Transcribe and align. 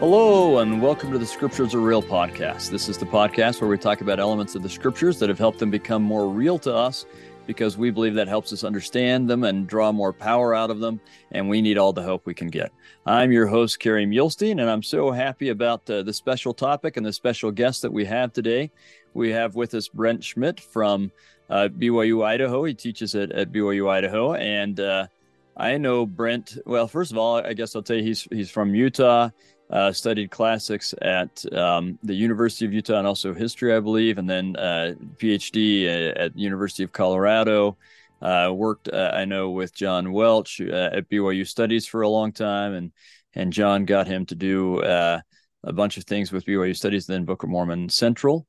Hello, 0.00 0.58
and 0.58 0.80
welcome 0.80 1.10
to 1.10 1.18
the 1.18 1.26
Scriptures 1.26 1.74
Are 1.74 1.80
Real 1.80 2.04
podcast. 2.04 2.70
This 2.70 2.88
is 2.88 2.98
the 2.98 3.04
podcast 3.04 3.60
where 3.60 3.68
we 3.68 3.76
talk 3.76 4.00
about 4.00 4.20
elements 4.20 4.54
of 4.54 4.62
the 4.62 4.68
Scriptures 4.68 5.18
that 5.18 5.28
have 5.28 5.40
helped 5.40 5.58
them 5.58 5.72
become 5.72 6.04
more 6.04 6.28
real 6.28 6.56
to 6.60 6.72
us 6.72 7.04
because 7.48 7.76
we 7.76 7.90
believe 7.90 8.14
that 8.14 8.28
helps 8.28 8.52
us 8.52 8.62
understand 8.62 9.28
them 9.28 9.42
and 9.42 9.66
draw 9.66 9.90
more 9.90 10.12
power 10.12 10.54
out 10.54 10.70
of 10.70 10.78
them, 10.78 11.00
and 11.32 11.48
we 11.48 11.60
need 11.60 11.78
all 11.78 11.92
the 11.92 12.00
help 12.00 12.26
we 12.26 12.32
can 12.32 12.46
get. 12.46 12.70
I'm 13.06 13.32
your 13.32 13.48
host, 13.48 13.80
Kerry 13.80 14.06
Muhlestein, 14.06 14.60
and 14.60 14.70
I'm 14.70 14.84
so 14.84 15.10
happy 15.10 15.48
about 15.48 15.90
uh, 15.90 16.04
the 16.04 16.12
special 16.12 16.54
topic 16.54 16.96
and 16.96 17.04
the 17.04 17.12
special 17.12 17.50
guest 17.50 17.82
that 17.82 17.92
we 17.92 18.04
have 18.04 18.32
today. 18.32 18.70
We 19.14 19.30
have 19.30 19.56
with 19.56 19.74
us 19.74 19.88
Brent 19.88 20.22
Schmidt 20.22 20.60
from 20.60 21.10
uh, 21.50 21.70
BYU 21.76 22.24
Idaho. 22.24 22.62
He 22.62 22.72
teaches 22.72 23.16
at, 23.16 23.32
at 23.32 23.50
BYU 23.50 23.90
Idaho, 23.90 24.34
and 24.34 24.78
uh, 24.78 25.08
I 25.56 25.76
know 25.76 26.06
Brent. 26.06 26.56
Well, 26.66 26.86
first 26.86 27.10
of 27.10 27.18
all, 27.18 27.38
I 27.38 27.52
guess 27.52 27.74
I'll 27.74 27.82
tell 27.82 27.96
you 27.96 28.04
he's 28.04 28.28
he's 28.30 28.48
from 28.48 28.76
Utah 28.76 29.30
uh, 29.70 29.92
studied 29.92 30.30
classics 30.30 30.94
at 31.02 31.44
um, 31.52 31.98
the 32.02 32.14
University 32.14 32.64
of 32.64 32.72
Utah 32.72 32.98
and 32.98 33.06
also 33.06 33.34
history, 33.34 33.74
I 33.74 33.80
believe, 33.80 34.18
and 34.18 34.28
then 34.28 34.56
uh, 34.56 34.94
PhD 35.18 36.14
at 36.16 36.36
University 36.36 36.84
of 36.84 36.92
Colorado. 36.92 37.76
Uh, 38.20 38.50
worked, 38.52 38.88
uh, 38.88 39.12
I 39.14 39.24
know, 39.26 39.50
with 39.50 39.74
John 39.74 40.12
Welch 40.12 40.60
uh, 40.60 40.90
at 40.92 41.08
BYU 41.08 41.46
Studies 41.46 41.86
for 41.86 42.02
a 42.02 42.08
long 42.08 42.32
time, 42.32 42.74
and 42.74 42.92
and 43.34 43.52
John 43.52 43.84
got 43.84 44.08
him 44.08 44.26
to 44.26 44.34
do 44.34 44.82
a 44.82 45.72
bunch 45.72 45.98
of 45.98 46.04
things 46.04 46.32
with 46.32 46.46
BYU 46.46 46.74
Studies, 46.74 47.06
then 47.06 47.24
Book 47.24 47.42
of 47.42 47.50
Mormon 47.50 47.88
Central. 47.88 48.46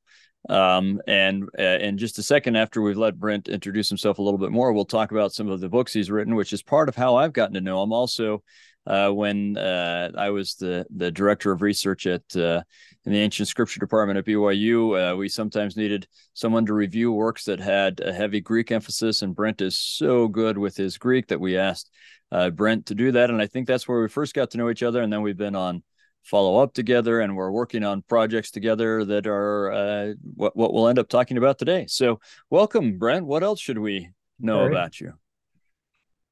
Um, 0.48 1.02
and 1.05 1.49
in 1.58 1.98
just 1.98 2.18
a 2.18 2.24
second, 2.24 2.55
after 2.55 2.82
we've 2.82 2.98
let 2.98 3.20
Brent 3.20 3.49
introduce 3.49 3.90
himself 3.90 4.20
a 4.20 4.22
little 4.22 4.38
bit 4.40 4.52
more, 4.52 4.72
we'll 4.72 4.86
talk 4.86 5.12
about 5.12 5.34
some 5.34 5.49
of 5.49 5.60
the 5.60 5.70
books 5.70 5.91
he's 5.94 6.10
written, 6.10 6.34
which 6.34 6.54
is 6.54 6.63
part 6.63 6.88
of 6.88 6.96
how 6.96 7.18
I've 7.18 7.34
gotten 7.34 7.55
to 7.55 7.62
know 7.62 7.84
him. 7.84 7.91
Also, 7.91 8.41
uh, 8.89 9.11
when 9.11 9.55
uh, 9.55 10.12
I 10.18 10.32
was 10.32 10.55
the 10.55 10.85
the 10.90 11.12
director 11.12 11.51
of 11.51 11.62
research 11.62 12.07
at 12.07 12.23
uh, 12.35 12.63
in 13.05 13.12
the 13.12 13.20
ancient 13.20 13.48
scripture 13.48 13.79
department 13.79 14.18
at 14.18 14.26
BYU. 14.26 15.13
Uh, 15.13 15.15
we 15.15 15.29
sometimes 15.29 15.77
needed 15.77 16.07
someone 16.34 16.65
to 16.65 16.73
review 16.73 17.12
works 17.12 17.46
that 17.46 17.59
had 17.59 17.99
a 17.99 18.12
heavy 18.12 18.41
Greek 18.41 18.71
emphasis, 18.71 19.21
and 19.21 19.35
Brent 19.35 19.62
is 19.62 19.77
so 19.77 20.27
good 20.27 20.57
with 20.57 20.76
his 20.76 20.98
Greek 20.98 21.27
that 21.27 21.40
we 21.40 21.55
asked 21.55 21.91
uh, 22.31 22.49
Brent 22.49 22.87
to 22.87 22.96
do 22.96 23.12
that. 23.12 23.29
And 23.29 23.40
I 23.40 23.46
think 23.46 23.68
that's 23.68 23.87
where 23.87 24.01
we 24.01 24.09
first 24.09 24.34
got 24.34 24.51
to 24.51 24.57
know 24.57 24.71
each 24.71 24.84
other, 24.84 25.03
and 25.03 25.13
then 25.13 25.21
we've 25.21 25.37
been 25.37 25.55
on 25.55 25.84
follow 26.24 26.62
up 26.62 26.74
together 26.74 27.21
and 27.21 27.35
we're 27.35 27.49
working 27.49 27.84
on 27.84 28.01
projects 28.01 28.51
together 28.51 29.05
that 29.05 29.26
are 29.26 29.71
uh, 29.71 30.13
what, 30.35 30.55
what 30.55 30.74
we'll 30.74 30.90
end 30.90 30.99
up 30.99 31.07
talking 31.07 31.37
about 31.37 31.57
today 31.57 31.85
so 31.87 32.20
welcome 32.49 32.99
brent 32.99 33.26
what 33.26 33.41
else 33.41 33.59
should 33.59 33.79
we 33.79 34.09
know 34.37 34.63
right. 34.63 34.70
about 34.70 34.99
you 34.99 35.13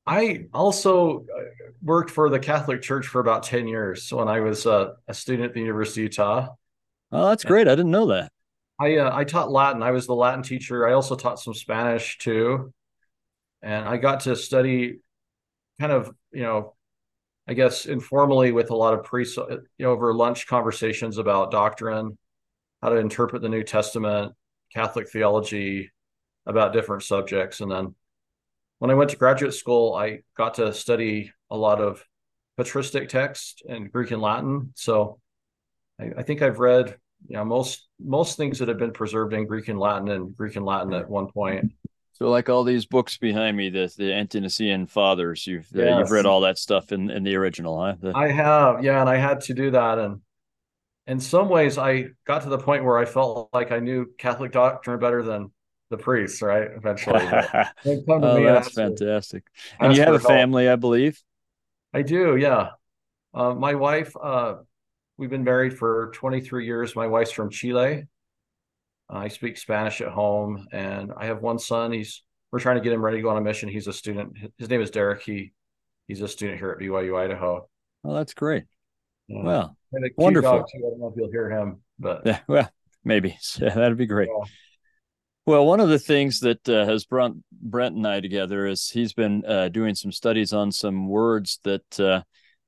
I 0.07 0.45
also 0.53 1.25
uh, 1.37 1.41
worked 1.83 2.09
for 2.09 2.29
the 2.29 2.39
Catholic 2.39 2.81
Church 2.81 3.07
for 3.07 3.19
about 3.19 3.43
10 3.43 3.67
years 3.67 4.11
when 4.11 4.29
I 4.29 4.39
was 4.39 4.65
uh, 4.65 4.93
a 5.07 5.13
student 5.13 5.49
at 5.49 5.53
the 5.53 5.59
University 5.59 6.01
of 6.01 6.05
Utah. 6.05 6.49
Oh, 7.11 7.29
that's 7.29 7.43
great. 7.43 7.67
I 7.67 7.75
didn't 7.75 7.91
know 7.91 8.07
that. 8.07 8.31
I 8.79 8.97
uh, 8.97 9.15
I 9.15 9.23
taught 9.23 9.51
Latin. 9.51 9.83
I 9.83 9.91
was 9.91 10.07
the 10.07 10.15
Latin 10.15 10.43
teacher. 10.43 10.87
I 10.87 10.93
also 10.93 11.15
taught 11.15 11.39
some 11.39 11.53
Spanish 11.53 12.17
too. 12.19 12.73
And 13.61 13.87
I 13.87 13.97
got 13.97 14.21
to 14.21 14.35
study 14.35 14.99
kind 15.79 15.91
of, 15.91 16.13
you 16.31 16.43
know, 16.43 16.75
I 17.47 17.53
guess 17.53 17.85
informally 17.85 18.51
with 18.51 18.69
a 18.69 18.75
lot 18.75 18.93
of 18.93 19.03
priests 19.03 19.37
uh, 19.37 19.47
you 19.49 19.85
know, 19.85 19.91
over 19.91 20.13
lunch 20.13 20.47
conversations 20.47 21.17
about 21.17 21.51
doctrine, 21.51 22.17
how 22.81 22.89
to 22.89 22.97
interpret 22.97 23.41
the 23.41 23.49
New 23.49 23.63
Testament, 23.63 24.33
Catholic 24.73 25.09
theology, 25.09 25.91
about 26.45 26.73
different 26.73 27.03
subjects. 27.03 27.61
And 27.61 27.71
then 27.71 27.95
when 28.79 28.91
I 28.91 28.93
went 28.93 29.09
to 29.11 29.17
graduate 29.17 29.53
school, 29.53 29.95
I 29.95 30.19
got 30.35 30.55
to 30.55 30.73
study 30.73 31.31
a 31.49 31.57
lot 31.57 31.81
of 31.81 32.03
patristic 32.57 33.09
text 33.09 33.63
and 33.67 33.91
Greek 33.91 34.11
and 34.11 34.21
Latin. 34.21 34.71
So 34.75 35.19
I, 35.99 36.11
I, 36.17 36.23
think 36.23 36.41
I've 36.41 36.59
read, 36.59 36.95
you 37.27 37.37
know, 37.37 37.45
most 37.45 37.87
most 37.99 38.37
things 38.37 38.59
that 38.59 38.67
have 38.67 38.77
been 38.77 38.91
preserved 38.91 39.33
in 39.33 39.45
Greek 39.45 39.67
and 39.67 39.79
Latin 39.79 40.09
and 40.09 40.35
Greek 40.35 40.55
and 40.55 40.65
Latin 40.65 40.93
at 40.93 41.09
one 41.09 41.27
point. 41.27 41.71
So, 42.13 42.29
like 42.29 42.49
all 42.49 42.63
these 42.63 42.85
books 42.85 43.17
behind 43.17 43.55
me, 43.55 43.69
the 43.69 43.93
the 43.95 44.11
Ante-Nicene 44.11 44.87
Fathers, 44.87 45.45
you've 45.45 45.67
yes. 45.71 45.93
uh, 45.93 45.99
you've 45.99 46.11
read 46.11 46.25
all 46.25 46.41
that 46.41 46.57
stuff 46.57 46.91
in 46.91 47.11
in 47.11 47.23
the 47.23 47.35
original, 47.35 47.79
huh? 47.79 47.95
The... 47.99 48.11
I 48.15 48.29
have, 48.31 48.83
yeah, 48.83 49.01
and 49.01 49.09
I 49.09 49.17
had 49.17 49.41
to 49.41 49.53
do 49.53 49.69
that, 49.69 49.99
and 49.99 50.21
in 51.05 51.19
some 51.19 51.47
ways, 51.47 51.77
I 51.77 52.07
got 52.25 52.41
to 52.41 52.49
the 52.49 52.57
point 52.57 52.83
where 52.83 52.97
I 52.97 53.05
felt 53.05 53.49
like 53.53 53.71
I 53.71 53.79
knew 53.79 54.07
Catholic 54.17 54.51
doctrine 54.51 54.99
better 54.99 55.21
than 55.21 55.51
the 55.89 55.97
priests, 55.97 56.41
right? 56.41 56.69
Eventually. 56.75 57.21
oh, 58.09 58.43
that's 58.43 58.73
fantastic. 58.73 59.45
And 59.79 59.95
you 59.95 60.03
have 60.03 60.13
a 60.13 60.19
family, 60.19 60.65
help. 60.65 60.73
I 60.73 60.75
believe. 60.77 61.21
I 61.93 62.01
do, 62.01 62.35
yeah. 62.35 62.71
Uh, 63.33 63.53
my 63.53 63.75
wife, 63.75 64.13
uh, 64.21 64.55
we've 65.17 65.29
been 65.29 65.43
married 65.43 65.77
for 65.77 66.11
23 66.15 66.65
years. 66.65 66.95
My 66.95 67.07
wife's 67.07 67.31
from 67.31 67.49
Chile. 67.49 68.05
Uh, 69.11 69.17
I 69.17 69.27
speak 69.29 69.57
Spanish 69.57 70.01
at 70.01 70.09
home, 70.09 70.67
and 70.71 71.11
I 71.15 71.25
have 71.25 71.41
one 71.41 71.59
son. 71.59 71.91
He's 71.91 72.23
we're 72.51 72.59
trying 72.59 72.77
to 72.77 72.81
get 72.81 72.93
him 72.93 73.03
ready 73.03 73.17
to 73.17 73.23
go 73.23 73.29
on 73.29 73.37
a 73.37 73.41
mission. 73.41 73.69
He's 73.69 73.87
a 73.87 73.93
student. 73.93 74.37
His 74.57 74.69
name 74.69 74.81
is 74.81 74.91
Derek. 74.91 75.21
He 75.21 75.51
he's 76.07 76.21
a 76.21 76.27
student 76.27 76.59
here 76.59 76.71
at 76.71 76.79
BYU 76.79 77.17
Idaho. 77.17 77.67
Oh, 78.03 78.13
that's 78.13 78.33
great. 78.33 78.65
Yeah. 79.27 79.43
Well, 79.43 79.77
wonderful. 80.17 80.51
I 80.51 80.79
don't 80.79 80.99
know 80.99 81.07
if 81.07 81.13
you'll 81.17 81.31
hear 81.31 81.49
him, 81.49 81.81
but 81.99 82.25
yeah, 82.25 82.39
well, 82.47 82.69
maybe 83.03 83.37
that'd 83.59 83.97
be 83.97 84.05
great. 84.05 84.29
Yeah. 84.29 84.45
Well, 85.47 85.65
one 85.65 85.79
of 85.79 85.87
the 85.87 85.97
things 85.97 86.41
that 86.41 86.67
uh, 86.67 86.85
has 86.85 87.05
brought 87.05 87.31
Brent 87.53 87.95
and 87.95 88.05
I 88.05 88.19
together 88.19 88.65
is 88.65 88.89
he's 88.89 89.13
been 89.13 89.45
uh, 89.45 89.69
doing 89.69 89.95
some 89.95 90.11
studies 90.11 90.51
on 90.51 90.73
some 90.73 91.07
words 91.07 91.59
that 91.63 91.99
uh, 92.01 92.21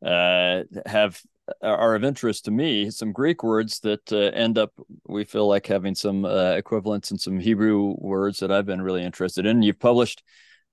uh 0.07 0.63
have 0.85 1.21
are 1.61 1.93
of 1.93 2.05
interest 2.05 2.45
to 2.45 2.51
me. 2.51 2.89
Some 2.89 3.11
Greek 3.11 3.43
words 3.43 3.81
that 3.81 4.13
uh, 4.13 4.31
end 4.33 4.57
up 4.57 4.71
we 5.09 5.25
feel 5.25 5.45
like 5.45 5.67
having 5.67 5.93
some 5.93 6.23
uh, 6.23 6.51
equivalents 6.51 7.11
in 7.11 7.17
some 7.17 7.37
Hebrew 7.37 7.95
words 7.97 8.39
that 8.39 8.49
I've 8.49 8.65
been 8.65 8.81
really 8.81 9.03
interested 9.03 9.45
in. 9.45 9.61
You've 9.61 9.77
published 9.77 10.23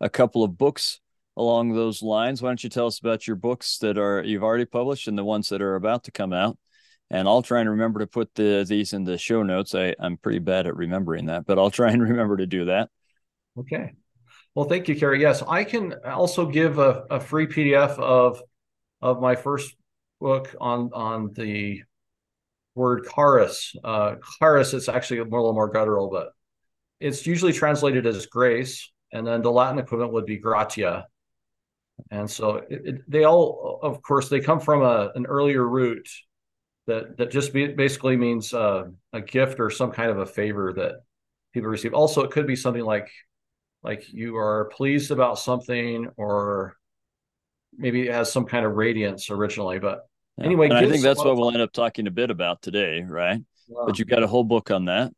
a 0.00 0.08
couple 0.08 0.44
of 0.44 0.56
books 0.56 1.00
along 1.36 1.74
those 1.74 2.02
lines. 2.02 2.40
Why 2.40 2.50
don't 2.50 2.62
you 2.62 2.70
tell 2.70 2.86
us 2.86 3.00
about 3.00 3.26
your 3.26 3.34
books 3.34 3.78
that 3.78 3.98
are 3.98 4.22
you've 4.22 4.44
already 4.44 4.64
published 4.64 5.08
and 5.08 5.18
the 5.18 5.24
ones 5.24 5.48
that 5.48 5.60
are 5.60 5.74
about 5.74 6.04
to 6.04 6.12
come 6.12 6.32
out? 6.32 6.56
And 7.10 7.28
I'll 7.28 7.42
try 7.42 7.60
and 7.60 7.70
remember 7.70 8.00
to 8.00 8.06
put 8.06 8.34
the, 8.34 8.64
these 8.68 8.92
in 8.92 9.04
the 9.04 9.18
show 9.18 9.42
notes. 9.42 9.74
I, 9.74 9.94
I'm 9.98 10.16
pretty 10.16 10.40
bad 10.40 10.66
at 10.66 10.76
remembering 10.76 11.26
that, 11.26 11.46
but 11.46 11.58
I'll 11.58 11.70
try 11.70 11.90
and 11.90 12.02
remember 12.10 12.36
to 12.38 12.46
do 12.46 12.66
that. 12.66 12.90
Okay. 13.58 13.92
Well, 14.54 14.66
thank 14.66 14.88
you, 14.88 14.96
Kerry. 14.96 15.20
Yes, 15.20 15.42
I 15.42 15.64
can 15.64 15.94
also 16.04 16.46
give 16.46 16.78
a, 16.78 17.04
a 17.10 17.20
free 17.20 17.46
PDF 17.46 17.98
of 17.98 18.40
of 19.02 19.20
my 19.20 19.36
first 19.36 19.76
book 20.20 20.54
on 20.60 20.90
on 20.94 21.32
the 21.34 21.82
word 22.74 23.06
charis. 23.14 23.74
Uh, 23.84 24.16
charis 24.38 24.74
is 24.74 24.88
actually 24.88 25.18
a 25.18 25.24
little 25.24 25.52
more 25.52 25.70
guttural, 25.70 26.10
but 26.10 26.32
it's 27.00 27.26
usually 27.26 27.52
translated 27.52 28.06
as 28.06 28.26
grace, 28.26 28.90
and 29.12 29.26
then 29.26 29.42
the 29.42 29.50
Latin 29.50 29.78
equivalent 29.78 30.12
would 30.12 30.26
be 30.26 30.38
gratia. 30.38 31.06
And 32.10 32.30
so 32.30 32.56
it, 32.56 32.80
it, 32.84 33.10
they 33.10 33.24
all, 33.24 33.78
of 33.82 34.02
course, 34.02 34.28
they 34.28 34.40
come 34.40 34.60
from 34.60 34.82
a, 34.82 35.10
an 35.14 35.26
earlier 35.26 35.66
root 35.66 36.08
that 36.86 37.16
that 37.19 37.30
just 37.30 37.52
be, 37.52 37.69
basically 37.69 38.16
means 38.16 38.54
uh, 38.54 38.84
a 39.12 39.20
gift 39.20 39.60
or 39.60 39.70
some 39.70 39.92
kind 39.92 40.10
of 40.10 40.19
a 40.19 40.26
favor 40.26 40.72
that 40.74 41.02
people 41.52 41.69
receive. 41.69 41.94
Also, 41.94 42.22
it 42.22 42.30
could 42.30 42.47
be 42.47 42.56
something 42.56 42.84
like 42.84 43.10
like 43.82 44.12
you 44.12 44.36
are 44.36 44.66
pleased 44.66 45.10
about 45.10 45.38
something, 45.38 46.08
or 46.16 46.76
maybe 47.76 48.08
it 48.08 48.12
has 48.12 48.32
some 48.32 48.47
kind 48.47 48.64
of 48.64 48.74
radiance 48.74 49.30
originally. 49.30 49.78
But 49.78 50.06
yeah. 50.38 50.47
anyway, 50.47 50.70
I 50.70 50.88
think 50.88 51.02
that's 51.02 51.24
what 51.24 51.36
we'll 51.36 51.50
end 51.50 51.62
up 51.62 51.72
talking 51.72 52.06
a 52.06 52.10
bit 52.10 52.30
about 52.30 52.62
today, 52.62 53.03
right? 53.03 53.41
Yeah. 53.68 53.82
But 53.86 53.98
you've 53.98 54.08
got 54.08 54.22
a 54.22 54.28
whole 54.28 54.44
book 54.44 54.70
on 54.70 54.86
that. 54.86 55.12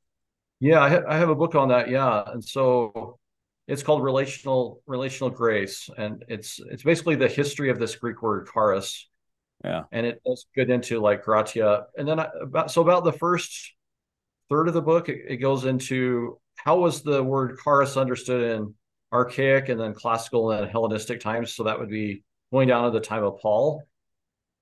Yeah, 0.61 0.81
I, 0.81 0.89
ha- 0.89 1.05
I 1.09 1.17
have 1.19 1.29
a 1.29 1.35
book 1.35 1.55
on 1.55 1.69
that. 1.69 1.89
Yeah, 1.89 2.25
and 2.27 2.45
so 2.45 3.19
it's 3.67 3.83
called 3.83 4.03
relational 4.03 4.83
relational 4.87 5.31
grace, 5.31 5.91
and 5.97 6.25
it's 6.29 6.61
it's 6.71 6.83
basically 6.83 7.17
the 7.17 7.29
history 7.29 7.70
of 7.70 7.79
this 7.79 7.94
Greek 7.97 8.23
word 8.23 8.49
charis 8.53 9.07
yeah. 9.64 9.84
And 9.93 10.06
it 10.06 10.22
does 10.25 10.46
get 10.55 10.70
into 10.70 11.00
like 11.00 11.25
gratia. 11.25 11.87
And 11.96 12.06
then 12.06 12.20
I, 12.20 12.28
about 12.40 12.70
so 12.70 12.82
about 12.82 13.05
the 13.05 13.12
first 13.12 13.75
third 14.49 14.69
of 14.69 14.75
the 14.75 14.82
book, 14.82 15.08
it, 15.08 15.25
it 15.28 15.37
goes 15.38 15.64
into 15.64 16.38
how 16.56 16.78
was 16.78 17.02
the 17.02 17.22
word 17.22 17.58
charis 17.62 17.96
understood 17.96 18.56
in 18.56 18.75
archaic 19.12 19.69
and 19.69 19.81
then 19.81 19.94
classical 19.94 20.50
and 20.50 20.70
Hellenistic 20.70 21.20
times. 21.20 21.55
So 21.55 21.64
that 21.64 21.78
would 21.78 21.90
be 21.90 22.22
going 22.52 22.69
down 22.69 22.84
to 22.84 22.90
the 22.90 23.05
time 23.05 23.25
of 23.25 23.38
Paul. 23.40 23.82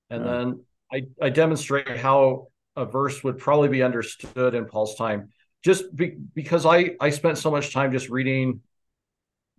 And 0.09 0.25
yeah. 0.25 0.31
then 0.31 0.65
I, 0.91 1.07
I 1.21 1.29
demonstrate 1.29 1.97
how 1.97 2.47
a 2.75 2.85
verse 2.85 3.23
would 3.23 3.37
probably 3.37 3.69
be 3.69 3.83
understood 3.83 4.55
in 4.55 4.65
Paul's 4.65 4.95
time, 4.95 5.29
just 5.63 5.93
be, 5.95 6.15
because 6.33 6.65
I, 6.65 6.95
I 6.99 7.09
spent 7.09 7.37
so 7.37 7.51
much 7.51 7.73
time 7.73 7.91
just 7.91 8.09
reading 8.09 8.61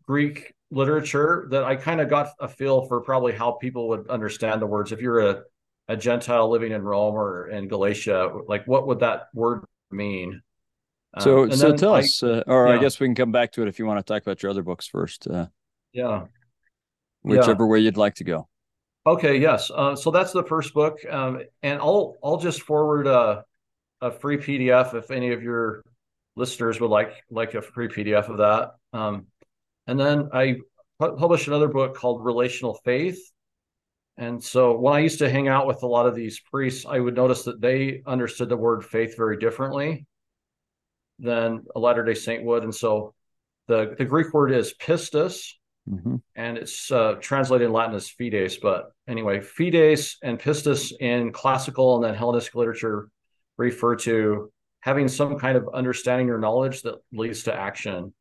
Greek 0.07 0.55
literature 0.71 1.49
that 1.51 1.65
I 1.65 1.77
kind 1.77 2.01
of 2.01 2.09
got 2.11 2.31
a 2.41 2.49
feel 2.49 2.87
for 2.87 3.01
probably 3.01 3.33
how 3.33 3.53
people 3.53 3.89
would 3.89 4.09
understand 4.09 4.61
the 4.61 4.67
words. 4.67 4.93
If 4.93 5.01
you're 5.01 5.21
a, 5.21 5.43
a 5.89 5.97
Gentile 5.97 6.51
living 6.51 6.73
in 6.73 6.83
Rome 6.83 7.15
or 7.15 7.49
in 7.49 7.69
Galatia, 7.69 8.33
like 8.47 8.67
what 8.67 8.87
would 8.87 9.01
that 9.01 9.29
word 9.35 9.65
mean? 9.91 10.43
So, 11.21 11.45
um, 11.45 11.53
so 11.53 11.75
tell 11.75 11.95
I, 11.95 12.01
us, 12.01 12.23
uh, 12.23 12.43
or 12.47 12.69
yeah. 12.69 12.75
I 12.75 12.79
guess 12.79 13.01
we 13.01 13.07
can 13.07 13.15
come 13.15 13.33
back 13.33 13.53
to 13.53 13.63
it 13.63 13.69
if 13.69 13.79
you 13.79 13.87
want 13.87 14.05
to 14.05 14.13
talk 14.13 14.23
about 14.23 14.43
your 14.43 14.51
other 14.51 14.63
books 14.63 14.87
first. 14.87 15.27
Uh, 15.27 15.47
yeah. 15.93 16.27
Whichever 17.23 17.65
yeah. 17.65 17.71
way 17.71 17.81
you'd 17.81 17.97
like 17.97 18.15
to 18.17 18.25
go. 18.25 18.49
Okay, 19.07 19.39
yes. 19.39 19.71
Uh, 19.75 19.97
so 19.97 20.11
that's 20.11 20.33
the 20.33 20.45
first 20.45 20.75
book, 20.75 20.99
um, 21.09 21.41
and 21.63 21.81
I'll 21.81 22.17
I'll 22.23 22.37
just 22.37 22.61
forward 22.61 23.07
a, 23.07 23.43
a 24.03 24.11
free 24.11 24.37
PDF 24.37 24.95
if 24.95 25.11
any 25.11 25.33
of 25.33 25.43
your 25.43 25.83
listeners 26.37 26.79
would 26.79 26.91
like 26.91 27.13
like 27.31 27.55
a 27.55 27.63
free 27.63 27.89
PDF 27.89 28.29
of 28.29 28.37
that. 28.37 28.73
Um, 28.93 29.27
and 29.89 29.99
then 29.99 30.29
I 30.33 30.57
pu- 31.01 31.17
published 31.17 31.49
another 31.49 31.67
book 31.69 31.97
called 31.97 32.25
Relational 32.25 32.75
Faith. 32.85 33.19
And 34.17 34.43
so 34.43 34.79
when 34.79 34.95
I 34.95 35.01
used 35.01 35.19
to 35.21 35.31
hang 35.31 35.49
out 35.49 35.67
with 35.67 35.83
a 35.83 35.87
lot 35.87 36.07
of 36.07 36.15
these 36.15 36.41
priests, 36.41 36.87
I 36.89 36.99
would 37.01 37.15
notice 37.17 37.45
that 37.45 37.61
they 37.61 38.03
understood 38.07 38.49
the 38.49 38.57
word 38.57 38.85
faith 38.85 39.17
very 39.17 39.39
differently 39.39 40.07
than 41.19 41.65
a 41.75 41.81
Latter 41.81 42.05
Day 42.05 42.15
Saint 42.15 42.45
would. 42.45 42.63
And 42.63 42.75
so 42.75 43.15
the 43.67 43.95
the 43.99 44.05
Greek 44.05 44.33
word 44.33 44.53
is 44.53 44.75
pistis, 44.81 45.55
Mm-hmm. 45.89 46.17
and 46.37 46.59
it's 46.59 46.93
uh, 46.93 47.15
translated 47.19 47.67
in 47.67 47.73
Latin 47.73 47.95
as 47.95 48.11
fides. 48.11 48.59
But 48.61 48.93
anyway, 49.07 49.41
fides 49.41 50.19
and 50.23 50.39
pistis 50.39 50.93
in 51.01 51.33
classical 51.33 51.97
and 51.97 52.05
then 52.05 52.15
Hellenistic 52.15 52.55
literature 52.55 53.09
refer 53.57 53.97
to 53.97 54.53
having 54.81 55.09
some 55.09 55.39
kind 55.39 55.57
of 55.57 55.67
understanding 55.73 56.29
or 56.29 56.39
knowledge 56.39 56.83
that 56.83 56.97
leads 57.11 57.45
to 57.45 57.55
action. 57.55 58.13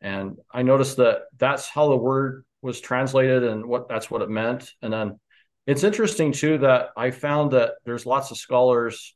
And 0.00 0.36
I 0.52 0.62
noticed 0.62 0.98
that 0.98 1.22
that's 1.36 1.68
how 1.68 1.88
the 1.88 1.96
word 1.96 2.44
was 2.62 2.80
translated 2.80 3.44
and 3.44 3.66
what 3.66 3.88
that's 3.88 4.10
what 4.10 4.22
it 4.22 4.28
meant. 4.28 4.72
And 4.82 4.92
then 4.92 5.20
it's 5.66 5.84
interesting 5.84 6.32
too 6.32 6.58
that 6.58 6.90
I 6.96 7.10
found 7.10 7.52
that 7.52 7.74
there's 7.84 8.06
lots 8.06 8.30
of 8.30 8.36
scholars 8.36 9.14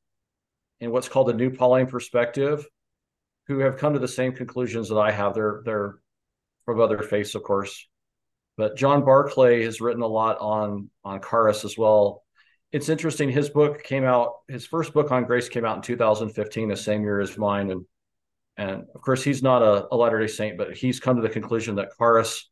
in 0.80 0.90
what's 0.90 1.08
called 1.08 1.28
the 1.28 1.34
New 1.34 1.50
Pauline 1.50 1.86
perspective 1.86 2.66
who 3.46 3.58
have 3.60 3.76
come 3.76 3.92
to 3.94 3.98
the 3.98 4.08
same 4.08 4.32
conclusions 4.32 4.88
that 4.88 4.98
I 4.98 5.10
have. 5.10 5.34
They're 5.34 5.62
they're 5.64 5.96
from 6.64 6.80
other 6.80 7.02
faiths, 7.02 7.34
of 7.34 7.42
course. 7.42 7.88
But 8.56 8.76
John 8.76 9.04
Barclay 9.04 9.64
has 9.64 9.80
written 9.80 10.02
a 10.02 10.06
lot 10.06 10.38
on 10.40 10.90
on 11.04 11.20
Charis 11.20 11.64
as 11.64 11.76
well. 11.76 12.24
It's 12.72 12.88
interesting. 12.88 13.30
His 13.30 13.50
book 13.50 13.82
came 13.82 14.04
out. 14.04 14.34
His 14.48 14.66
first 14.66 14.92
book 14.94 15.10
on 15.10 15.24
grace 15.24 15.48
came 15.48 15.64
out 15.64 15.76
in 15.76 15.82
2015, 15.82 16.68
the 16.68 16.76
same 16.76 17.02
year 17.02 17.20
as 17.20 17.36
mine. 17.36 17.70
And 17.70 17.84
and 18.60 18.84
of 18.94 19.00
course, 19.00 19.24
he's 19.24 19.42
not 19.42 19.62
a, 19.62 19.86
a 19.90 19.96
Latter 19.96 20.20
Day 20.20 20.26
Saint, 20.26 20.58
but 20.58 20.76
he's 20.76 21.00
come 21.00 21.16
to 21.16 21.22
the 21.22 21.30
conclusion 21.30 21.76
that 21.76 21.96
Charis 21.96 22.50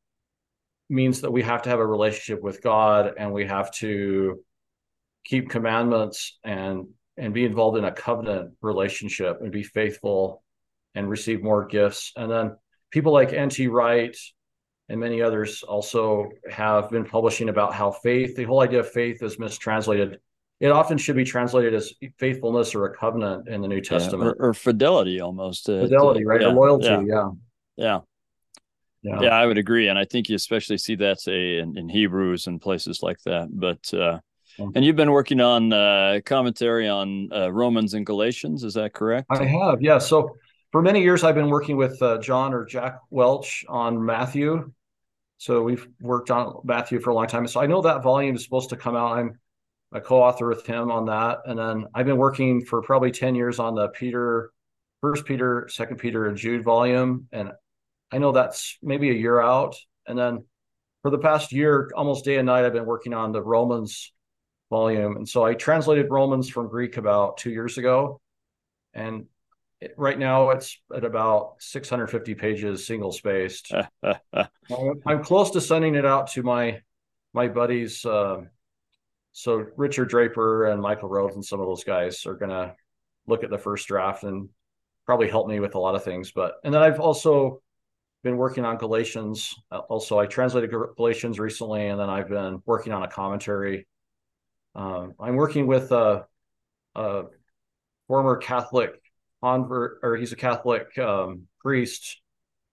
means 0.89 1.21
that 1.21 1.31
we 1.31 1.43
have 1.43 1.61
to 1.63 1.69
have 1.69 1.81
a 1.81 1.87
relationship 1.87 2.43
with 2.43 2.63
God 2.63 3.13
and 3.19 3.31
we 3.31 3.45
have 3.45 3.71
to 3.73 4.43
keep 5.23 5.51
commandments 5.51 6.39
and 6.43 6.87
and 7.19 7.35
be 7.35 7.45
involved 7.45 7.77
in 7.77 7.85
a 7.85 7.93
covenant 7.93 8.55
relationship 8.63 9.37
and 9.43 9.53
be 9.53 9.63
faithful 9.63 10.43
and 10.95 11.11
receive 11.11 11.43
more 11.43 11.67
gifts. 11.67 12.13
And 12.17 12.31
then 12.31 12.57
people 12.91 13.13
like 13.13 13.35
N.T. 13.35 13.67
Wright 13.67 14.17
and 14.89 14.99
many 14.99 15.21
others 15.21 15.63
also 15.63 16.31
have 16.51 16.89
been 16.89 17.05
publishing 17.05 17.51
about 17.51 17.75
how 17.75 17.91
faith, 17.91 18.35
the 18.35 18.45
whole 18.45 18.63
idea 18.63 18.81
of 18.81 18.91
faith 18.91 19.23
is 19.23 19.39
mistranslated. 19.39 20.21
It 20.61 20.71
often 20.71 20.99
should 20.99 21.17
be 21.17 21.25
translated 21.25 21.73
as 21.75 21.93
faithfulness 22.19 22.75
or 22.75 22.87
a 22.87 22.97
covenant 22.97 23.49
in 23.49 23.61
the 23.61 23.69
New 23.69 23.81
Testament. 23.81 24.35
Yeah, 24.37 24.45
or, 24.45 24.51
or, 24.51 24.55
fidelity 24.55 25.21
almost. 25.21 25.69
Uh, 25.69 25.83
fidelity, 25.83 26.25
right? 26.25 26.41
Yeah, 26.41 26.49
or 26.49 26.55
loyalty, 26.55 26.87
yeah. 26.87 27.03
yeah. 27.07 27.31
yeah. 27.77 28.01
Yeah. 29.01 29.21
yeah, 29.23 29.29
I 29.29 29.47
would 29.47 29.59
agree, 29.59 29.87
and 29.87 29.97
I 29.97 30.05
think 30.05 30.29
you 30.29 30.35
especially 30.35 30.77
see 30.77 30.97
that 30.97 31.21
say 31.21 31.59
in, 31.59 31.79
in 31.79 31.89
Hebrews 31.89 32.49
and 32.49 32.61
places 32.61 33.01
like 33.01 33.19
that. 33.25 33.49
But 33.49 33.95
uh, 33.95 34.19
and 34.59 34.85
you've 34.85 34.97
been 34.97 35.13
working 35.13 35.41
on 35.41 35.73
uh, 35.73 36.21
commentary 36.27 36.89
on 36.89 37.31
uh, 37.33 37.53
Romans 37.53 37.95
and 37.95 38.05
Galatians, 38.05 38.65
is 38.65 38.75
that 38.75 38.93
correct? 38.93 39.29
I 39.31 39.45
have, 39.45 39.81
yeah. 39.81 39.99
So 39.99 40.37
for 40.73 40.83
many 40.83 41.01
years, 41.01 41.23
I've 41.23 41.35
been 41.35 41.49
working 41.49 41.77
with 41.77 42.01
uh, 42.03 42.19
John 42.19 42.53
or 42.53 42.65
Jack 42.65 42.99
Welch 43.11 43.65
on 43.69 44.05
Matthew. 44.05 44.73
So 45.39 45.63
we've 45.63 45.87
worked 46.01 46.31
on 46.33 46.61
Matthew 46.65 47.01
for 47.01 47.11
a 47.11 47.15
long 47.15 47.29
time. 47.29 47.47
So 47.47 47.61
I 47.61 47.67
know 47.67 47.83
that 47.83 48.03
volume 48.03 48.35
is 48.35 48.43
supposed 48.43 48.71
to 48.71 48.77
come 48.77 48.97
out. 48.97 49.17
I'm 49.17 49.39
a 49.93 50.01
co-author 50.01 50.49
with 50.49 50.67
him 50.67 50.91
on 50.91 51.07
that, 51.07 51.39
and 51.47 51.59
then 51.59 51.87
I've 51.95 52.07
been 52.07 52.19
working 52.19 52.65
for 52.65 52.83
probably 52.83 53.11
ten 53.11 53.35
years 53.35 53.59
on 53.59 53.75
the 53.75 53.89
Peter, 53.89 54.51
First 55.01 55.25
Peter, 55.25 55.69
Second 55.71 55.97
Peter, 55.99 56.27
and 56.27 56.37
Jude 56.37 56.65
volume, 56.65 57.29
and 57.33 57.53
I 58.11 58.19
know 58.19 58.33
that's 58.33 58.79
maybe 58.83 59.11
a 59.11 59.15
year 59.15 59.41
out. 59.41 59.77
And 60.07 60.19
then 60.19 60.45
for 61.03 61.11
the 61.11 61.19
past 61.19 61.53
year, 61.53 61.91
almost 61.95 62.25
day 62.25 62.37
and 62.37 62.47
night, 62.47 62.65
I've 62.65 62.73
been 62.73 62.87
working 62.87 63.15
on 63.15 63.33
the 63.33 63.43
Romans 63.43 64.13
volume. 64.71 65.17
And 65.17 65.29
so 65.29 65.45
I 65.45 65.55
translated 65.55 66.11
Romans 66.11 66.49
from 66.49 66.69
Greek 66.69 66.97
about 66.97 67.39
two 67.39 67.51
years 67.51 67.79
ago. 67.79 68.21
And 68.95 69.27
it, 69.81 69.95
right 69.97 70.19
now 70.19 70.51
it's 70.51 70.79
at 70.95 71.05
about 71.05 71.57
650 71.61 72.35
pages, 72.35 72.87
single 72.87 73.13
spaced. 73.13 73.73
I'm 75.07 75.23
close 75.23 75.51
to 75.53 75.61
sending 75.61 75.95
it 75.95 76.05
out 76.05 76.29
to 76.33 76.43
my 76.43 76.81
my 77.35 77.49
buddies. 77.49 78.05
Uh, 78.05 78.43
so 79.39 79.65
Richard 79.77 80.09
Draper 80.09 80.67
and 80.67 80.83
Michael 80.83 81.09
Rhodes 81.09 81.37
and 81.37 81.45
some 81.45 81.61
of 81.61 81.69
those 81.69 81.85
guys 81.85 82.27
are 82.27 82.35
going 82.35 82.51
to 82.51 82.75
look 83.29 83.45
at 83.45 83.51
the 83.51 83.57
first 83.57 83.87
draft 83.87 84.25
and 84.25 84.49
probably 85.07 85.31
help 85.31 85.47
me 85.47 85.61
with 85.61 85.77
a 85.77 85.79
lot 85.79 85.95
of 85.95 86.03
things. 86.03 86.33
But 86.33 86.55
and 86.65 86.75
then 86.75 86.83
I've 86.83 86.99
also 86.99 87.63
been 88.25 88.37
working 88.37 88.65
on 88.65 88.79
Galatians. 88.79 89.55
Uh, 89.71 89.79
also, 89.89 90.19
I 90.19 90.27
translated 90.27 90.73
Galatians 90.97 91.39
recently, 91.39 91.87
and 91.87 92.01
then 92.01 92.11
I've 92.11 92.29
been 92.29 92.61
working 92.67 92.93
on 92.93 93.05
a 93.05 93.09
commentary. 93.09 93.87
Um, 94.75 95.15
I'm 95.21 95.37
working 95.37 95.69
with 95.69 95.93
a, 95.93 96.27
a, 96.97 97.23
former 98.09 98.39
Catholic 98.39 99.01
convert, 99.41 100.01
or 100.03 100.17
he's 100.17 100.33
a 100.33 100.37
Catholic 100.37 100.99
um, 100.99 101.47
priest 101.61 102.21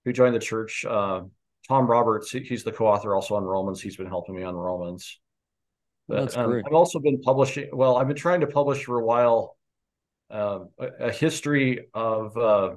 who 0.04 0.14
joined 0.14 0.34
the 0.34 0.40
church. 0.40 0.84
Uh, 0.84 1.22
Tom 1.68 1.86
Roberts, 1.86 2.32
he's 2.32 2.64
the 2.64 2.72
co-author 2.72 3.14
also 3.14 3.36
on 3.36 3.44
Romans. 3.44 3.82
He's 3.82 3.98
been 3.98 4.08
helping 4.08 4.36
me 4.36 4.42
on 4.42 4.56
Romans. 4.56 5.20
That's 6.08 6.38
um, 6.38 6.50
great. 6.50 6.66
I've 6.68 6.74
also 6.74 7.00
been 7.00 7.22
publishing. 7.22 7.70
Well, 7.74 7.98
I've 7.98 8.08
been 8.08 8.16
trying 8.16 8.42
to 8.42 8.48
publish 8.48 8.84
for 8.86 9.00
a 9.00 9.06
while 9.06 9.58
uh, 10.30 10.60
a, 10.80 10.86
a, 11.08 11.12
history 11.12 11.88
of 11.94 12.38
uh, 12.38 12.76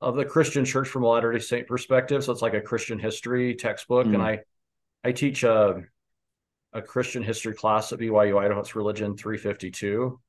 of 0.00 0.16
the 0.16 0.24
Christian 0.24 0.64
church 0.64 0.88
from 0.88 1.04
a 1.04 1.08
Latter 1.08 1.32
day 1.32 1.38
Saint 1.38 1.66
perspective. 1.66 2.24
So 2.24 2.32
it's 2.32 2.42
like 2.42 2.54
a 2.54 2.60
Christian 2.60 2.98
history 2.98 3.54
textbook. 3.54 4.06
Mm. 4.06 4.14
And 4.14 4.22
I, 4.22 4.40
I 5.04 5.12
teach 5.12 5.42
a, 5.42 5.82
a 6.72 6.82
Christian 6.82 7.22
history 7.22 7.54
class 7.54 7.92
at 7.92 7.98
BYU 7.98 8.38
Idaho. 8.38 8.60
It's 8.60 8.76
religion 8.76 9.16
352. 9.16 10.20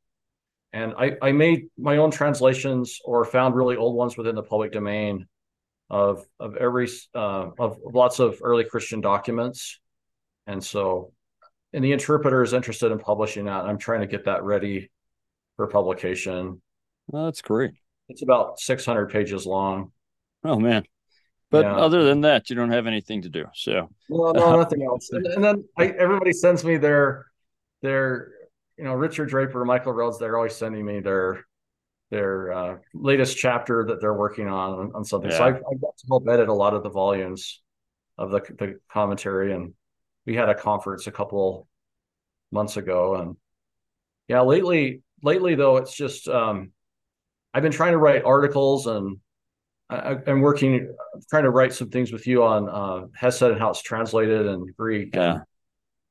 And 0.73 0.93
I, 0.97 1.17
I 1.21 1.31
made 1.31 1.67
my 1.77 1.97
own 1.97 2.11
translations 2.11 2.99
or 3.03 3.25
found 3.25 3.55
really 3.55 3.77
old 3.77 3.95
ones 3.95 4.17
within 4.17 4.35
the 4.35 4.43
public 4.43 4.71
domain 4.71 5.27
of, 5.89 6.25
of 6.39 6.55
every, 6.57 6.89
uh, 7.15 7.49
of 7.57 7.77
lots 7.83 8.19
of 8.19 8.39
early 8.41 8.65
Christian 8.65 9.01
documents. 9.01 9.79
And 10.45 10.63
so, 10.63 11.13
and 11.77 11.85
the 11.85 11.91
interpreter 11.91 12.41
is 12.41 12.53
interested 12.53 12.91
in 12.91 12.97
publishing 12.97 13.45
that. 13.45 13.65
I'm 13.65 13.77
trying 13.77 14.01
to 14.01 14.07
get 14.07 14.25
that 14.25 14.41
ready 14.41 14.89
for 15.57 15.67
publication. 15.67 16.59
Well, 17.05 17.25
that's 17.25 17.43
great. 17.43 17.69
It's 18.09 18.23
about 18.23 18.59
600 18.59 19.11
pages 19.11 19.45
long. 19.45 19.91
Oh 20.43 20.57
man. 20.57 20.85
But 21.51 21.65
yeah. 21.65 21.75
other 21.75 22.03
than 22.03 22.21
that, 22.21 22.49
you 22.49 22.55
don't 22.55 22.71
have 22.71 22.87
anything 22.87 23.21
to 23.21 23.29
do. 23.29 23.45
So 23.53 23.89
well, 24.09 24.33
no, 24.33 24.57
nothing 24.57 24.81
else. 24.81 25.11
And, 25.11 25.27
and 25.27 25.43
then 25.43 25.65
I, 25.77 25.89
everybody 25.89 26.33
sends 26.33 26.63
me 26.63 26.77
their 26.77 27.27
their 27.83 28.31
you 28.75 28.83
know 28.83 28.93
Richard 28.95 29.29
Draper, 29.29 29.63
Michael 29.63 29.93
Rhodes. 29.93 30.17
They're 30.17 30.35
always 30.35 30.55
sending 30.55 30.83
me 30.83 30.99
their 30.99 31.45
their 32.09 32.53
uh, 32.53 32.77
latest 32.95 33.37
chapter 33.37 33.85
that 33.85 34.01
they're 34.01 34.15
working 34.15 34.47
on 34.47 34.93
on 34.95 35.05
something. 35.05 35.29
Yeah. 35.29 35.37
So 35.37 35.43
I've, 35.43 35.55
I've 35.57 35.79
got 35.81 35.95
to 35.95 36.07
help 36.09 36.27
edit 36.27 36.49
a 36.49 36.53
lot 36.53 36.73
of 36.73 36.81
the 36.81 36.89
volumes 36.89 37.61
of 38.17 38.31
the 38.31 38.39
the 38.57 38.79
commentary, 38.91 39.53
and 39.53 39.75
we 40.27 40.35
had 40.35 40.49
a 40.49 40.55
conference 40.55 41.07
a 41.07 41.11
couple 41.11 41.67
months 42.51 42.77
ago, 42.77 43.15
and 43.15 43.35
yeah, 44.27 44.41
lately 44.41 45.01
lately 45.23 45.55
though 45.55 45.77
it's 45.77 45.95
just 45.95 46.27
um, 46.27 46.71
I've 47.53 47.63
been 47.63 47.71
trying 47.71 47.93
to 47.93 47.97
write 47.97 48.23
articles 48.23 48.85
and 48.85 49.17
I, 49.89 50.17
am 50.27 50.41
working, 50.41 50.93
trying 51.29 51.43
to 51.43 51.49
write 51.49 51.73
some 51.73 51.89
things 51.89 52.11
with 52.11 52.27
you 52.27 52.43
on 52.43 52.69
uh, 52.69 53.07
Hesed 53.15 53.41
and 53.41 53.59
how 53.59 53.69
it's 53.69 53.81
translated 53.81 54.45
in 54.45 54.65
Greek. 54.77 55.15
Yeah. 55.15 55.39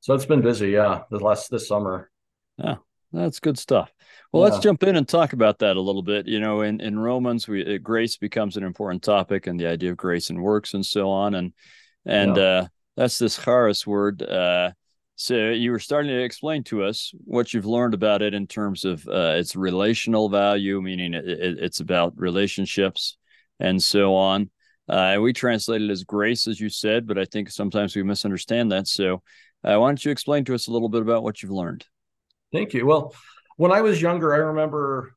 So 0.00 0.14
it's 0.14 0.24
been 0.24 0.40
busy. 0.40 0.70
Yeah. 0.70 1.02
The 1.10 1.18
last, 1.18 1.50
this 1.50 1.68
summer. 1.68 2.10
Yeah. 2.56 2.76
That's 3.12 3.38
good 3.38 3.58
stuff. 3.58 3.92
Well, 4.32 4.42
yeah. 4.42 4.52
let's 4.52 4.62
jump 4.62 4.82
in 4.82 4.96
and 4.96 5.08
talk 5.08 5.32
about 5.32 5.60
that 5.60 5.76
a 5.76 5.80
little 5.80 6.02
bit. 6.02 6.26
You 6.26 6.40
know, 6.40 6.62
in, 6.62 6.80
in 6.80 6.98
Romans, 6.98 7.46
we 7.46 7.76
uh, 7.76 7.78
grace 7.78 8.16
becomes 8.16 8.56
an 8.56 8.64
important 8.64 9.02
topic, 9.02 9.46
and 9.46 9.58
the 9.58 9.66
idea 9.66 9.90
of 9.90 9.96
grace 9.96 10.28
and 10.30 10.42
works, 10.42 10.74
and 10.74 10.84
so 10.84 11.08
on. 11.10 11.34
And 11.34 11.52
and 12.04 12.36
yeah. 12.36 12.42
uh, 12.42 12.66
that's 12.96 13.18
this 13.18 13.38
charis 13.42 13.86
word. 13.86 14.22
Uh, 14.22 14.72
so 15.16 15.50
you 15.50 15.70
were 15.70 15.78
starting 15.78 16.10
to 16.10 16.22
explain 16.22 16.62
to 16.64 16.84
us 16.84 17.12
what 17.24 17.54
you've 17.54 17.66
learned 17.66 17.94
about 17.94 18.22
it 18.22 18.34
in 18.34 18.46
terms 18.46 18.84
of 18.84 19.06
uh, 19.08 19.34
its 19.36 19.56
relational 19.56 20.28
value, 20.28 20.80
meaning 20.82 21.14
it, 21.14 21.26
it, 21.26 21.58
it's 21.58 21.80
about 21.80 22.12
relationships 22.16 23.16
and 23.58 23.82
so 23.82 24.14
on. 24.14 24.50
Uh, 24.88 25.16
we 25.20 25.32
translate 25.32 25.82
it 25.82 25.90
as 25.90 26.04
grace, 26.04 26.46
as 26.46 26.60
you 26.60 26.68
said, 26.68 27.06
but 27.06 27.18
I 27.18 27.24
think 27.24 27.50
sometimes 27.50 27.96
we 27.96 28.02
misunderstand 28.02 28.72
that. 28.72 28.86
So 28.86 29.22
uh, 29.64 29.78
why 29.78 29.88
don't 29.88 30.04
you 30.04 30.10
explain 30.10 30.44
to 30.44 30.54
us 30.54 30.68
a 30.68 30.70
little 30.70 30.88
bit 30.88 31.02
about 31.02 31.22
what 31.22 31.42
you've 31.42 31.50
learned? 31.50 31.84
Thank 32.52 32.74
you. 32.74 32.86
Well, 32.86 33.14
when 33.56 33.72
I 33.72 33.80
was 33.80 34.00
younger, 34.00 34.34
I 34.34 34.38
remember 34.38 35.14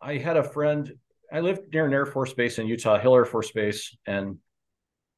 I 0.00 0.18
had 0.18 0.36
a 0.36 0.42
friend. 0.42 0.92
I 1.32 1.40
lived 1.40 1.72
near 1.72 1.86
an 1.86 1.94
Air 1.94 2.06
Force 2.06 2.34
Base 2.34 2.58
in 2.58 2.66
Utah, 2.66 2.98
Hill 2.98 3.14
Air 3.14 3.24
Force 3.24 3.50
Base, 3.52 3.96
and 4.06 4.38